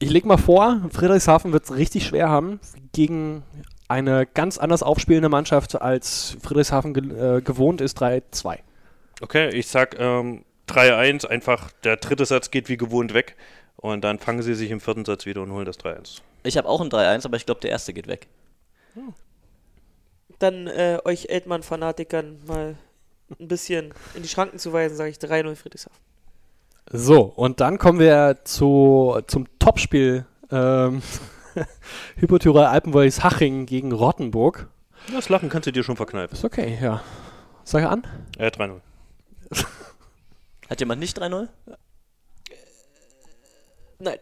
Ich 0.00 0.10
leg 0.10 0.24
mal 0.24 0.36
vor, 0.38 0.80
Friedrichshafen 0.92 1.52
wird 1.52 1.64
es 1.64 1.74
richtig 1.74 2.06
schwer 2.06 2.28
haben 2.28 2.60
gegen 2.92 3.42
eine 3.88 4.26
ganz 4.26 4.58
anders 4.58 4.82
aufspielende 4.82 5.28
Mannschaft, 5.28 5.80
als 5.80 6.36
Friedrichshafen 6.42 6.94
ge 6.94 7.38
äh, 7.38 7.40
gewohnt 7.40 7.80
ist, 7.80 8.00
3-2. 8.00 8.58
Okay, 9.20 9.48
ich 9.48 9.66
sag 9.66 9.98
ähm, 9.98 10.44
3-1, 10.68 11.26
einfach 11.26 11.72
der 11.84 11.96
dritte 11.96 12.26
Satz 12.26 12.50
geht 12.50 12.68
wie 12.68 12.76
gewohnt 12.76 13.14
weg 13.14 13.36
und 13.76 14.04
dann 14.04 14.18
fangen 14.18 14.42
sie 14.42 14.54
sich 14.54 14.70
im 14.70 14.80
vierten 14.80 15.04
Satz 15.04 15.26
wieder 15.26 15.42
und 15.42 15.52
holen 15.52 15.64
das 15.64 15.78
3-1. 15.78 16.20
Ich 16.44 16.56
habe 16.56 16.68
auch 16.68 16.80
ein 16.80 16.90
3-1, 16.90 17.24
aber 17.24 17.36
ich 17.36 17.46
glaube, 17.46 17.60
der 17.60 17.70
erste 17.70 17.92
geht 17.92 18.06
weg. 18.06 18.28
dann 20.38 20.66
äh, 20.66 20.98
euch 21.04 21.26
Eltmann-Fanatikern 21.30 22.38
mal 22.46 22.76
ein 23.40 23.48
bisschen 23.48 23.92
in 24.14 24.22
die 24.22 24.28
Schranken 24.28 24.58
zu 24.58 24.72
weisen, 24.72 24.96
sage 24.96 25.10
ich 25.10 25.16
3-0 25.16 25.56
Friedrichshafen. 25.56 25.98
So, 26.90 27.22
und 27.22 27.60
dann 27.60 27.78
kommen 27.78 27.98
wir 27.98 28.38
zu, 28.44 29.20
zum 29.26 29.46
Topspiel 29.58 30.24
ähm, 30.50 31.02
Hypothyrer 32.16 32.70
Alpenwollis 32.70 33.22
Haching 33.22 33.66
gegen 33.66 33.92
Rottenburg. 33.92 34.68
Das 35.12 35.28
Lachen 35.28 35.48
kannst 35.48 35.66
du 35.66 35.72
dir 35.72 35.82
schon 35.82 35.96
verkneifen. 35.96 36.34
Ist 36.34 36.44
okay, 36.44 36.78
ja. 36.80 37.02
Sag 37.64 37.84
an. 37.84 38.06
Äh, 38.38 38.48
3-0. 38.48 38.80
Hat 40.70 40.80
jemand 40.80 41.00
nicht 41.00 41.18
3-0? 41.18 41.48
Nein. 44.00 44.18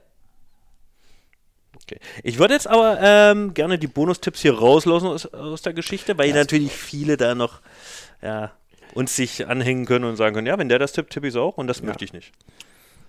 Okay. 1.82 2.00
Ich 2.22 2.38
würde 2.38 2.54
jetzt 2.54 2.66
aber 2.66 2.98
ähm, 3.00 3.54
gerne 3.54 3.78
die 3.78 3.86
Bonustipps 3.86 4.40
hier 4.40 4.58
rauslassen 4.58 5.06
aus, 5.06 5.26
aus 5.26 5.62
der 5.62 5.72
Geschichte, 5.72 6.18
weil 6.18 6.32
natürlich 6.32 6.72
viele 6.72 7.16
da 7.16 7.34
noch 7.34 7.60
ja, 8.22 8.52
uns 8.94 9.14
sich 9.14 9.46
anhängen 9.46 9.84
können 9.86 10.04
und 10.04 10.16
sagen 10.16 10.34
können, 10.34 10.46
ja, 10.46 10.58
wenn 10.58 10.68
der 10.68 10.78
das 10.78 10.92
tippt, 10.92 11.12
tippe 11.12 11.28
ich 11.28 11.34
es 11.34 11.38
auch 11.38 11.58
und 11.58 11.66
das 11.66 11.82
möchte 11.82 12.04
ich 12.04 12.12
nicht. 12.12 12.32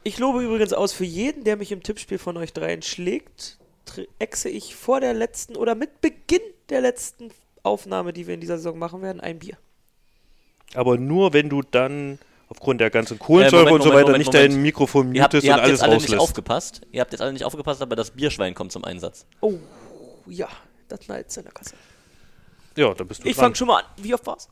Ich 0.03 0.19
lobe 0.19 0.43
übrigens 0.43 0.73
aus, 0.73 0.93
für 0.93 1.05
jeden, 1.05 1.43
der 1.43 1.57
mich 1.57 1.71
im 1.71 1.81
Tippspiel 1.81 2.17
von 2.17 2.37
euch 2.37 2.53
dreien 2.53 2.81
schlägt, 2.81 3.57
exe 4.19 4.49
ich 4.49 4.75
vor 4.75 4.99
der 4.99 5.13
letzten 5.13 5.55
oder 5.55 5.75
mit 5.75 6.01
Beginn 6.01 6.41
der 6.69 6.81
letzten 6.81 7.31
Aufnahme, 7.63 8.13
die 8.13 8.27
wir 8.27 8.33
in 8.33 8.41
dieser 8.41 8.57
Saison 8.57 8.77
machen 8.77 9.01
werden, 9.01 9.19
ein 9.21 9.39
Bier. 9.39 9.57
Aber 10.73 10.97
nur, 10.97 11.33
wenn 11.33 11.49
du 11.49 11.61
dann 11.61 12.19
aufgrund 12.49 12.81
der 12.81 12.89
ganzen 12.89 13.19
Kohlensäure 13.19 13.63
Moment, 13.63 13.75
und 13.75 13.81
so 13.83 13.89
Moment, 13.89 13.95
weiter 13.99 14.11
Moment, 14.11 14.25
nicht 14.25 14.33
Moment. 14.33 14.53
dein 14.53 14.61
Mikrofon 14.61 15.15
Ihr 15.15 15.23
habt, 15.23 15.33
mutest 15.33 15.45
ihr 15.45 15.51
und 15.51 15.55
habt 15.55 15.63
alles 15.63 15.79
jetzt 15.79 15.83
alle 15.83 15.93
nicht 15.95 16.03
rauslässt. 16.03 16.21
aufgepasst. 16.21 16.81
Ihr 16.91 17.01
habt 17.01 17.11
jetzt 17.11 17.21
alle 17.21 17.33
nicht 17.33 17.43
aufgepasst, 17.43 17.81
aber 17.81 17.95
das 17.95 18.11
Bierschwein 18.11 18.53
kommt 18.53 18.71
zum 18.71 18.83
Einsatz. 18.83 19.25
Oh, 19.41 19.53
ja, 20.25 20.47
das 20.87 20.99
knallt 21.01 21.35
in 21.35 21.43
der 21.43 21.51
Kasse. 21.51 21.75
Ja, 22.75 22.93
da 22.93 23.03
bist 23.03 23.23
du 23.23 23.27
Ich 23.27 23.35
fange 23.35 23.55
schon 23.55 23.67
mal 23.67 23.81
an. 23.81 23.85
Wie 23.97 24.13
oft 24.13 24.25
war's? 24.25 24.49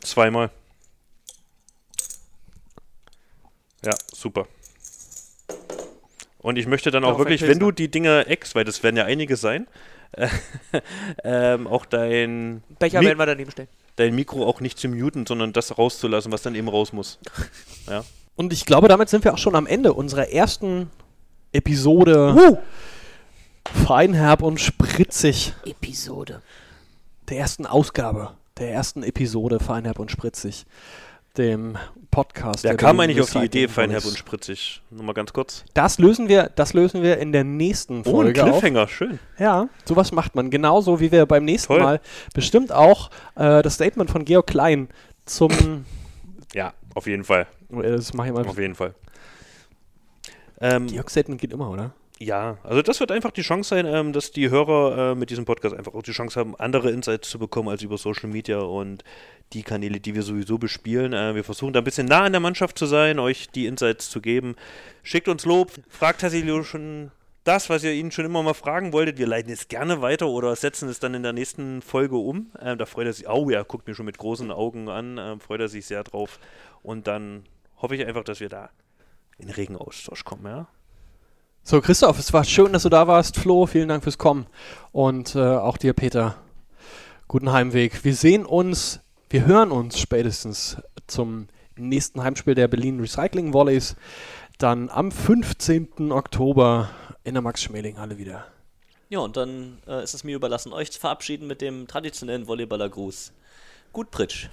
Zweimal. 0.00 0.50
Ja, 3.84 3.94
super. 4.12 4.46
Und 6.42 6.56
ich 6.56 6.66
möchte 6.66 6.90
dann 6.90 7.04
auch 7.04 7.10
auf 7.10 7.14
ein 7.16 7.18
wirklich, 7.20 7.42
wenn 7.42 7.58
du 7.58 7.70
die 7.70 7.90
Dinger 7.90 8.26
ex, 8.28 8.54
weil 8.54 8.64
das 8.64 8.82
werden 8.82 8.96
ja 8.96 9.04
einige 9.04 9.36
sein, 9.36 9.66
äh, 10.12 10.28
ähm, 11.24 11.66
auch 11.66 11.84
dein, 11.84 12.62
Becher 12.78 13.00
Mi- 13.00 13.06
werden 13.06 13.18
wir 13.18 13.26
daneben 13.26 13.50
stellen. 13.50 13.68
dein 13.96 14.14
Mikro 14.14 14.46
auch 14.46 14.60
nicht 14.60 14.78
zu 14.78 14.88
muten, 14.88 15.26
sondern 15.26 15.52
das 15.52 15.76
rauszulassen, 15.76 16.32
was 16.32 16.42
dann 16.42 16.54
eben 16.54 16.68
raus 16.68 16.92
muss. 16.92 17.18
Ja. 17.88 18.04
Und 18.36 18.52
ich 18.52 18.64
glaube, 18.64 18.88
damit 18.88 19.08
sind 19.10 19.24
wir 19.24 19.34
auch 19.34 19.38
schon 19.38 19.54
am 19.56 19.66
Ende 19.66 19.92
unserer 19.92 20.30
ersten 20.30 20.90
Episode. 21.52 22.34
Uh. 22.34 22.58
Feinherb 23.86 24.42
und 24.42 24.60
spritzig. 24.60 25.52
Episode. 25.66 26.40
Der 27.28 27.38
ersten 27.38 27.66
Ausgabe. 27.66 28.32
Der 28.58 28.72
ersten 28.72 29.02
Episode 29.02 29.60
Feinherb 29.60 29.98
und 29.98 30.10
spritzig. 30.10 30.64
Dem 31.40 31.78
Podcast. 32.10 32.64
Wer 32.64 32.72
der 32.72 32.76
kam 32.76 33.00
eigentlich 33.00 33.18
auf 33.18 33.30
die 33.30 33.38
Idee, 33.38 33.66
feinherb 33.66 34.04
und 34.04 34.18
spritzig? 34.18 34.82
Nur 34.90 35.04
mal 35.04 35.14
ganz 35.14 35.32
kurz. 35.32 35.64
Das 35.72 35.98
lösen 35.98 36.28
wir, 36.28 36.50
das 36.54 36.74
lösen 36.74 37.02
wir 37.02 37.16
in 37.16 37.32
der 37.32 37.44
nächsten 37.44 38.00
Oh, 38.00 38.00
ein 38.00 38.04
Folge 38.04 38.44
auf. 38.44 38.50
Cliffhanger, 38.50 38.88
schön. 38.88 39.18
Ja, 39.38 39.70
sowas 39.86 40.12
macht 40.12 40.34
man. 40.34 40.50
Genauso 40.50 41.00
wie 41.00 41.10
wir 41.10 41.24
beim 41.24 41.46
nächsten 41.46 41.68
Toll. 41.68 41.80
Mal 41.80 42.00
bestimmt 42.34 42.72
auch 42.72 43.08
äh, 43.36 43.62
das 43.62 43.76
Statement 43.76 44.10
von 44.10 44.26
Georg 44.26 44.46
Klein 44.48 44.88
zum. 45.24 45.50
Ja, 46.52 46.74
auf 46.94 47.06
jeden 47.06 47.24
Fall. 47.24 47.46
Äh, 47.72 47.92
das 47.92 48.12
mache 48.12 48.26
ich 48.28 48.34
mal. 48.34 48.44
Auf 48.44 48.58
jeden 48.58 48.74
Fall. 48.74 48.92
Ähm, 50.60 50.88
Georg 50.88 51.08
Statement 51.10 51.40
geht 51.40 51.54
immer, 51.54 51.70
oder? 51.70 51.92
Ja, 52.22 52.58
also 52.64 52.82
das 52.82 53.00
wird 53.00 53.12
einfach 53.12 53.30
die 53.30 53.40
Chance 53.40 53.70
sein, 53.70 53.86
ähm, 53.86 54.12
dass 54.12 54.30
die 54.30 54.50
Hörer 54.50 55.12
äh, 55.12 55.14
mit 55.14 55.30
diesem 55.30 55.46
Podcast 55.46 55.74
einfach 55.74 55.94
auch 55.94 56.02
die 56.02 56.12
Chance 56.12 56.38
haben, 56.38 56.54
andere 56.56 56.90
Insights 56.90 57.30
zu 57.30 57.38
bekommen 57.38 57.70
als 57.70 57.80
über 57.80 57.96
Social 57.96 58.28
Media 58.28 58.58
und 58.58 59.04
die 59.54 59.62
Kanäle, 59.62 60.00
die 60.00 60.14
wir 60.14 60.22
sowieso 60.22 60.58
bespielen. 60.58 61.14
Äh, 61.14 61.34
wir 61.34 61.44
versuchen 61.44 61.72
da 61.72 61.80
ein 61.80 61.84
bisschen 61.84 62.06
nah 62.06 62.24
an 62.24 62.32
der 62.32 62.42
Mannschaft 62.42 62.76
zu 62.76 62.84
sein, 62.84 63.18
euch 63.18 63.48
die 63.48 63.64
Insights 63.64 64.10
zu 64.10 64.20
geben. 64.20 64.56
Schickt 65.02 65.28
uns 65.28 65.46
Lob, 65.46 65.72
fragt 65.88 66.22
Hasilio 66.22 66.62
schon 66.62 67.10
das, 67.44 67.70
was 67.70 67.84
ihr 67.84 67.92
ihn 67.92 68.10
schon 68.10 68.26
immer 68.26 68.42
mal 68.42 68.52
fragen 68.52 68.92
wolltet. 68.92 69.16
Wir 69.16 69.26
leiten 69.26 69.50
es 69.50 69.68
gerne 69.68 70.02
weiter 70.02 70.28
oder 70.28 70.54
setzen 70.56 70.90
es 70.90 71.00
dann 71.00 71.14
in 71.14 71.22
der 71.22 71.32
nächsten 71.32 71.80
Folge 71.80 72.16
um. 72.16 72.52
Ähm, 72.60 72.76
da 72.76 72.84
freut 72.84 73.06
er 73.06 73.14
sich, 73.14 73.30
oh 73.30 73.48
ja, 73.48 73.62
guckt 73.62 73.88
mir 73.88 73.94
schon 73.94 74.04
mit 74.04 74.18
großen 74.18 74.50
Augen 74.50 74.90
an, 74.90 75.16
ähm, 75.16 75.40
freut 75.40 75.60
er 75.60 75.68
sich 75.68 75.86
sehr 75.86 76.04
drauf. 76.04 76.38
Und 76.82 77.06
dann 77.06 77.44
hoffe 77.78 77.96
ich 77.96 78.04
einfach, 78.04 78.24
dass 78.24 78.40
wir 78.40 78.50
da 78.50 78.68
in 79.38 79.48
regen 79.48 79.76
Austausch 79.76 80.24
kommen, 80.24 80.44
ja. 80.44 80.68
So, 81.70 81.80
Christoph, 81.80 82.18
es 82.18 82.32
war 82.32 82.42
schön, 82.42 82.72
dass 82.72 82.82
du 82.82 82.88
da 82.88 83.06
warst. 83.06 83.36
Flo, 83.36 83.64
vielen 83.64 83.88
Dank 83.88 84.02
fürs 84.02 84.18
Kommen. 84.18 84.48
Und 84.90 85.36
äh, 85.36 85.38
auch 85.38 85.76
dir, 85.76 85.92
Peter. 85.92 86.34
Guten 87.28 87.52
Heimweg. 87.52 88.02
Wir 88.02 88.16
sehen 88.16 88.44
uns, 88.44 88.98
wir 89.28 89.46
hören 89.46 89.70
uns 89.70 90.00
spätestens 90.00 90.78
zum 91.06 91.46
nächsten 91.76 92.24
Heimspiel 92.24 92.56
der 92.56 92.66
Berlin 92.66 92.98
Recycling 92.98 93.52
Volleys. 93.52 93.94
Dann 94.58 94.90
am 94.90 95.12
15. 95.12 96.10
Oktober 96.10 96.90
in 97.22 97.34
der 97.34 97.42
Max-Schmeling-Halle 97.42 98.18
wieder. 98.18 98.46
Ja, 99.08 99.20
und 99.20 99.36
dann 99.36 99.78
äh, 99.86 100.02
ist 100.02 100.14
es 100.14 100.24
mir 100.24 100.34
überlassen, 100.34 100.72
euch 100.72 100.90
zu 100.90 100.98
verabschieden 100.98 101.46
mit 101.46 101.60
dem 101.60 101.86
traditionellen 101.86 102.48
Volleyballer-Gruß. 102.48 103.32
Gut, 103.92 104.10
Pritsch. 104.10 104.48